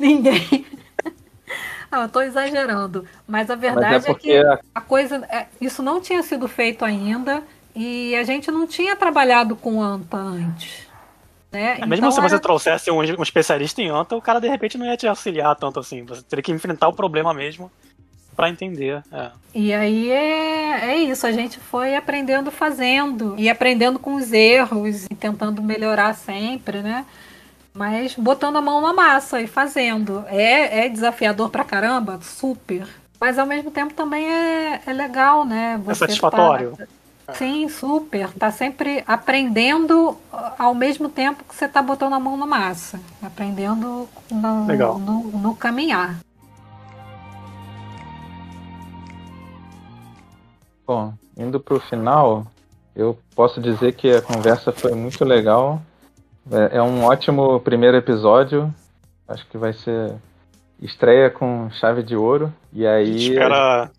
Ninguém. 0.02 0.66
Ah, 1.90 2.00
eu 2.00 2.06
estou 2.06 2.22
exagerando, 2.22 3.06
mas 3.28 3.50
a 3.50 3.54
verdade 3.54 3.92
mas 3.92 4.06
é, 4.06 4.10
é, 4.10 4.14
que 4.14 4.42
a 4.74 4.80
coisa, 4.80 5.16
é, 5.28 5.46
isso 5.60 5.82
não 5.82 6.00
tinha 6.00 6.22
sido 6.22 6.48
feito 6.48 6.84
ainda 6.84 7.42
e 7.76 8.16
a 8.16 8.24
gente 8.24 8.50
não 8.50 8.66
tinha 8.66 8.96
trabalhado 8.96 9.54
com 9.54 9.80
anta 9.80 10.16
antes. 10.16 10.88
Né? 11.52 11.78
É, 11.80 11.86
mesmo 11.86 12.06
então, 12.06 12.10
se 12.10 12.20
você 12.20 12.40
trouxesse 12.40 12.90
um, 12.90 12.98
um, 12.98 13.22
especialista 13.22 13.82
em 13.82 13.90
anta, 13.90 14.16
o 14.16 14.22
cara 14.22 14.40
de 14.40 14.48
repente 14.48 14.78
não 14.78 14.86
ia 14.86 14.96
te 14.96 15.06
auxiliar 15.06 15.54
tanto 15.54 15.78
assim. 15.78 16.02
Você 16.04 16.22
teria 16.22 16.42
que 16.42 16.50
enfrentar 16.50 16.88
o 16.88 16.94
problema 16.94 17.34
mesmo 17.34 17.70
para 18.34 18.48
entender. 18.48 19.02
É. 19.12 19.30
E 19.54 19.72
aí 19.74 20.10
é, 20.10 20.92
é 20.92 20.96
isso, 20.96 21.26
a 21.26 21.32
gente 21.32 21.60
foi 21.60 21.94
aprendendo 21.94 22.50
fazendo 22.50 23.34
e 23.38 23.50
aprendendo 23.50 23.98
com 23.98 24.14
os 24.14 24.32
erros 24.32 25.04
e 25.10 25.14
tentando 25.14 25.62
melhorar 25.62 26.14
sempre, 26.14 26.80
né? 26.80 27.04
Mas 27.74 28.14
botando 28.14 28.56
a 28.56 28.60
mão 28.60 28.80
na 28.80 28.92
massa 28.92 29.40
e 29.40 29.46
fazendo. 29.46 30.24
É, 30.28 30.86
é 30.86 30.88
desafiador 30.88 31.50
pra 31.50 31.64
caramba, 31.64 32.18
super. 32.20 32.86
Mas 33.18 33.38
ao 33.38 33.46
mesmo 33.46 33.70
tempo 33.70 33.94
também 33.94 34.30
é, 34.30 34.82
é 34.84 34.92
legal, 34.92 35.44
né? 35.44 35.80
Você 35.84 36.04
é 36.04 36.06
satisfatório. 36.08 36.76
Tá 37.24 37.34
Sim, 37.34 37.68
super. 37.68 38.30
Tá 38.32 38.50
sempre 38.50 39.02
aprendendo 39.06 40.16
ao 40.58 40.74
mesmo 40.74 41.08
tempo 41.08 41.44
que 41.44 41.54
você 41.54 41.68
tá 41.68 41.80
botando 41.80 42.14
a 42.14 42.20
mão 42.20 42.36
na 42.36 42.46
massa. 42.46 43.00
Aprendendo 43.22 44.08
no, 44.30 44.98
no, 44.98 45.22
no 45.38 45.56
caminhar. 45.56 46.18
Bom, 50.86 51.14
indo 51.36 51.60
para 51.60 51.74
o 51.74 51.80
final, 51.80 52.44
eu 52.94 53.16
posso 53.34 53.60
dizer 53.60 53.94
que 53.94 54.10
a 54.10 54.20
conversa 54.20 54.72
foi 54.72 54.92
muito 54.94 55.24
legal. 55.24 55.80
É, 56.50 56.78
é 56.78 56.82
um 56.82 57.04
ótimo 57.04 57.60
primeiro 57.60 57.96
episódio. 57.96 58.72
Acho 59.28 59.46
que 59.48 59.58
vai 59.58 59.72
ser 59.72 60.14
estreia 60.80 61.30
com 61.30 61.70
chave 61.70 62.02
de 62.02 62.16
ouro. 62.16 62.52
E 62.72 62.86
aí. 62.86 63.30
Espera 63.30 63.90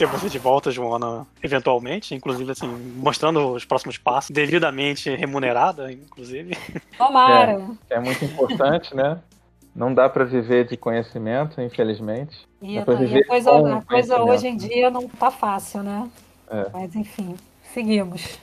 ter 0.00 0.06
você 0.06 0.30
de 0.30 0.38
volta, 0.38 0.70
Joana, 0.70 1.26
eventualmente, 1.42 2.14
inclusive 2.14 2.50
assim, 2.50 2.66
mostrando 2.96 3.52
os 3.52 3.66
próximos 3.66 3.98
passos, 3.98 4.30
devidamente 4.30 5.14
remunerada, 5.14 5.92
inclusive. 5.92 6.56
Tomara! 6.96 7.60
É, 7.90 7.96
é 7.96 8.00
muito 8.00 8.24
importante, 8.24 8.96
né? 8.96 9.18
Não 9.76 9.92
dá 9.92 10.08
para 10.08 10.24
viver 10.24 10.66
de 10.66 10.76
conhecimento, 10.76 11.60
infelizmente. 11.60 12.48
E, 12.62 12.78
a 12.78 12.84
coisa, 12.84 13.04
a 13.78 13.82
coisa 13.82 14.22
hoje 14.22 14.48
em 14.48 14.56
dia 14.56 14.90
não 14.90 15.06
tá 15.06 15.30
fácil, 15.30 15.82
né? 15.82 16.08
É. 16.50 16.66
Mas 16.72 16.96
enfim, 16.96 17.36
seguimos. 17.74 18.38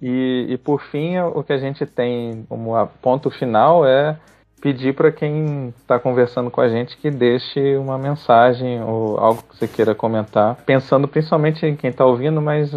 E, 0.00 0.46
e 0.50 0.58
por 0.58 0.80
fim, 0.80 1.18
o 1.18 1.42
que 1.42 1.52
a 1.52 1.58
gente 1.58 1.84
tem 1.84 2.44
como 2.48 2.74
ponto 3.02 3.30
final 3.30 3.86
é 3.86 4.16
pedir 4.60 4.94
para 4.94 5.12
quem 5.12 5.72
está 5.78 5.98
conversando 5.98 6.50
com 6.50 6.60
a 6.60 6.68
gente 6.68 6.96
que 6.96 7.10
deixe 7.10 7.76
uma 7.76 7.96
mensagem 7.96 8.82
ou 8.82 9.18
algo 9.18 9.42
que 9.42 9.56
você 9.56 9.68
queira 9.68 9.94
comentar, 9.94 10.56
pensando 10.66 11.06
principalmente 11.06 11.64
em 11.64 11.76
quem 11.76 11.90
está 11.90 12.04
ouvindo, 12.04 12.40
mas 12.42 12.72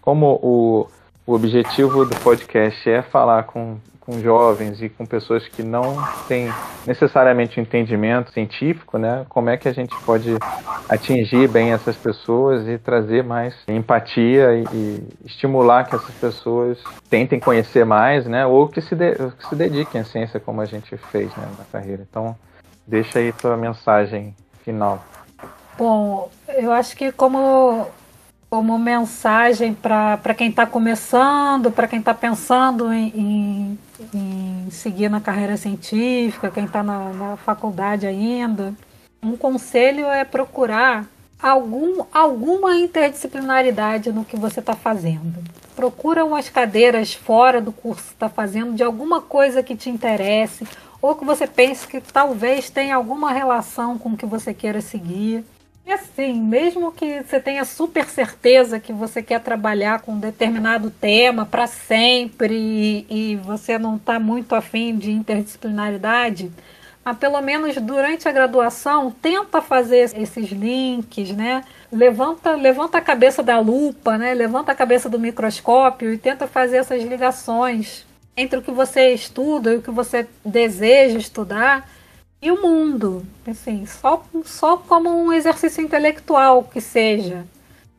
como 0.00 0.38
o, 0.42 0.86
o 1.26 1.34
objetivo 1.34 2.04
do 2.04 2.16
podcast 2.16 2.88
é 2.88 3.02
falar 3.02 3.44
com 3.44 3.76
com 4.04 4.20
jovens 4.20 4.82
e 4.82 4.88
com 4.88 5.06
pessoas 5.06 5.48
que 5.48 5.62
não 5.62 5.96
têm 6.28 6.52
necessariamente 6.86 7.60
entendimento 7.60 8.32
científico, 8.32 8.98
né? 8.98 9.24
Como 9.28 9.48
é 9.48 9.56
que 9.56 9.68
a 9.68 9.72
gente 9.72 9.94
pode 10.04 10.36
atingir 10.88 11.48
bem 11.48 11.72
essas 11.72 11.96
pessoas 11.96 12.68
e 12.68 12.78
trazer 12.78 13.24
mais 13.24 13.54
empatia 13.66 14.54
e, 14.54 14.64
e 14.72 15.08
estimular 15.24 15.84
que 15.84 15.96
essas 15.96 16.14
pessoas 16.16 16.78
tentem 17.08 17.40
conhecer 17.40 17.84
mais, 17.84 18.26
né? 18.26 18.46
Ou 18.46 18.68
que 18.68 18.80
se, 18.80 18.94
de, 18.94 19.14
que 19.14 19.48
se 19.48 19.56
dediquem 19.56 20.00
à 20.00 20.04
ciência 20.04 20.38
como 20.38 20.60
a 20.60 20.66
gente 20.66 20.96
fez 20.96 21.34
né, 21.36 21.48
na 21.58 21.64
carreira. 21.64 22.06
Então, 22.08 22.36
deixa 22.86 23.18
aí 23.18 23.32
tua 23.32 23.56
mensagem 23.56 24.34
final. 24.62 25.02
Bom, 25.78 26.30
eu 26.48 26.70
acho 26.70 26.96
que 26.96 27.10
como 27.10 27.86
como 28.54 28.78
mensagem 28.78 29.74
para 29.74 30.32
quem 30.32 30.48
está 30.48 30.64
começando, 30.64 31.72
para 31.72 31.88
quem 31.88 31.98
está 31.98 32.14
pensando 32.14 32.92
em, 32.92 33.08
em, 33.08 33.78
em, 34.14 34.70
seguir 34.70 35.10
na 35.10 35.20
carreira 35.20 35.56
científica, 35.56 36.52
quem 36.52 36.64
está 36.64 36.80
na, 36.80 37.12
na, 37.12 37.36
faculdade 37.36 38.06
ainda. 38.06 38.72
Um 39.20 39.36
conselho 39.36 40.06
é 40.06 40.24
procurar 40.24 41.04
algum, 41.42 42.04
alguma 42.12 42.76
interdisciplinaridade 42.76 44.12
no 44.12 44.24
que 44.24 44.36
você 44.36 44.60
está 44.60 44.76
fazendo. 44.76 45.42
Procura 45.74 46.24
umas 46.24 46.48
cadeiras 46.48 47.12
fora 47.12 47.60
do 47.60 47.72
curso 47.72 48.04
que 48.04 48.12
está 48.12 48.28
fazendo, 48.28 48.74
de 48.74 48.84
alguma 48.84 49.20
coisa 49.20 49.64
que 49.64 49.74
te 49.74 49.90
interesse, 49.90 50.64
ou 51.02 51.16
que 51.16 51.24
você 51.24 51.48
pense 51.48 51.88
que 51.88 52.00
talvez 52.00 52.70
tenha 52.70 52.94
alguma 52.94 53.32
relação 53.32 53.98
com 53.98 54.10
o 54.10 54.16
que 54.16 54.26
você 54.26 54.54
queira 54.54 54.80
seguir. 54.80 55.44
E 55.86 55.92
assim, 55.92 56.40
mesmo 56.40 56.90
que 56.92 57.22
você 57.22 57.38
tenha 57.38 57.62
super 57.64 58.06
certeza 58.06 58.80
que 58.80 58.92
você 58.92 59.22
quer 59.22 59.40
trabalhar 59.40 60.00
com 60.00 60.12
um 60.12 60.18
determinado 60.18 60.90
tema 60.90 61.44
para 61.44 61.66
sempre 61.66 62.54
e, 62.54 63.06
e, 63.10 63.36
você 63.36 63.78
não 63.78 63.96
está 63.96 64.18
muito 64.18 64.54
afim 64.54 64.96
de 64.96 65.10
interdisciplinaridade, 65.10 66.50
mas 67.04 67.18
pelo 67.18 67.38
menos 67.42 67.76
durante 67.76 68.26
a 68.26 68.32
graduação 68.32 69.10
tenta 69.10 69.60
fazer 69.60 70.10
esses 70.16 70.50
links, 70.50 71.32
né? 71.32 71.62
Levanta, 71.92 72.52
levanta 72.56 72.96
a 72.96 73.02
cabeça 73.02 73.42
da 73.42 73.60
lupa, 73.60 74.16
né? 74.16 74.32
Levanta 74.32 74.72
a 74.72 74.74
cabeça 74.74 75.10
do 75.10 75.18
microscópio 75.18 76.14
e 76.14 76.16
tenta 76.16 76.46
fazer 76.46 76.78
essas 76.78 77.02
ligações 77.02 78.06
entre 78.34 78.58
o 78.58 78.62
que 78.62 78.70
você 78.70 79.12
estuda 79.12 79.74
e 79.74 79.76
o 79.76 79.82
que 79.82 79.90
você 79.90 80.26
deseja 80.42 81.18
estudar 81.18 81.86
e 82.44 82.50
o 82.50 82.60
mundo, 82.60 83.24
assim, 83.46 83.86
só, 83.86 84.22
só 84.44 84.76
como 84.76 85.08
um 85.08 85.32
exercício 85.32 85.82
intelectual 85.82 86.62
que 86.62 86.78
seja, 86.78 87.46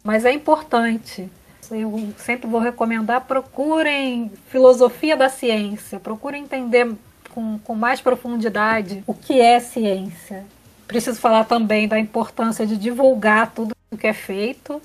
mas 0.03 0.23
é 0.23 0.31
importante. 0.31 1.27
Eu 1.71 2.13
sempre 2.15 2.47
vou 2.47 2.59
recomendar, 2.59 3.21
procurem 3.21 4.31
filosofia 4.49 5.17
da 5.17 5.29
ciência, 5.29 5.99
procurem 5.99 6.43
entender 6.43 6.93
com, 7.31 7.57
com 7.57 7.73
mais 7.73 7.99
profundidade 8.01 9.03
o 9.07 9.15
que 9.15 9.41
é 9.41 9.59
ciência. 9.59 10.45
Preciso 10.85 11.19
falar 11.19 11.45
também 11.45 11.87
da 11.87 11.97
importância 11.97 12.67
de 12.67 12.77
divulgar 12.77 13.51
tudo 13.51 13.75
o 13.89 13.97
que 13.97 14.05
é 14.05 14.13
feito, 14.13 14.79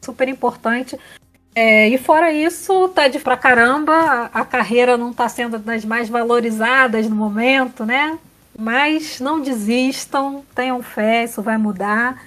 super 0.00 0.28
importante. 0.28 0.98
É, 1.54 1.90
e 1.90 1.98
fora 1.98 2.32
isso, 2.32 2.88
tá 2.88 3.06
de 3.06 3.18
pra 3.18 3.36
caramba, 3.36 3.92
a, 3.92 4.40
a 4.40 4.44
carreira 4.46 4.96
não 4.96 5.12
tá 5.12 5.28
sendo 5.28 5.58
das 5.58 5.84
mais 5.84 6.08
valorizadas 6.08 7.06
no 7.06 7.14
momento, 7.14 7.84
né? 7.84 8.18
Mas 8.58 9.20
não 9.20 9.40
desistam, 9.40 10.44
tenham 10.54 10.82
fé, 10.82 11.24
isso 11.24 11.42
vai 11.42 11.58
mudar. 11.58 12.22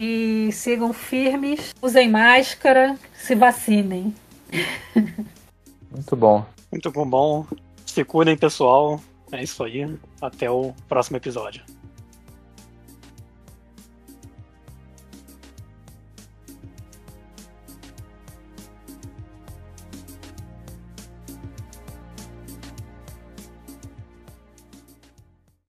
E 0.00 0.50
sigam 0.52 0.92
firmes, 0.92 1.74
usem 1.82 2.08
máscara, 2.08 2.96
se 3.14 3.34
vacinem. 3.34 4.14
Muito 5.90 6.16
bom. 6.16 6.46
Muito 6.70 6.90
bom. 6.92 7.46
Se 7.84 8.04
cuidem, 8.04 8.36
pessoal. 8.36 9.00
É 9.32 9.42
isso 9.42 9.64
aí. 9.64 9.98
Até 10.20 10.50
o 10.50 10.72
próximo 10.88 11.16
episódio. 11.16 11.62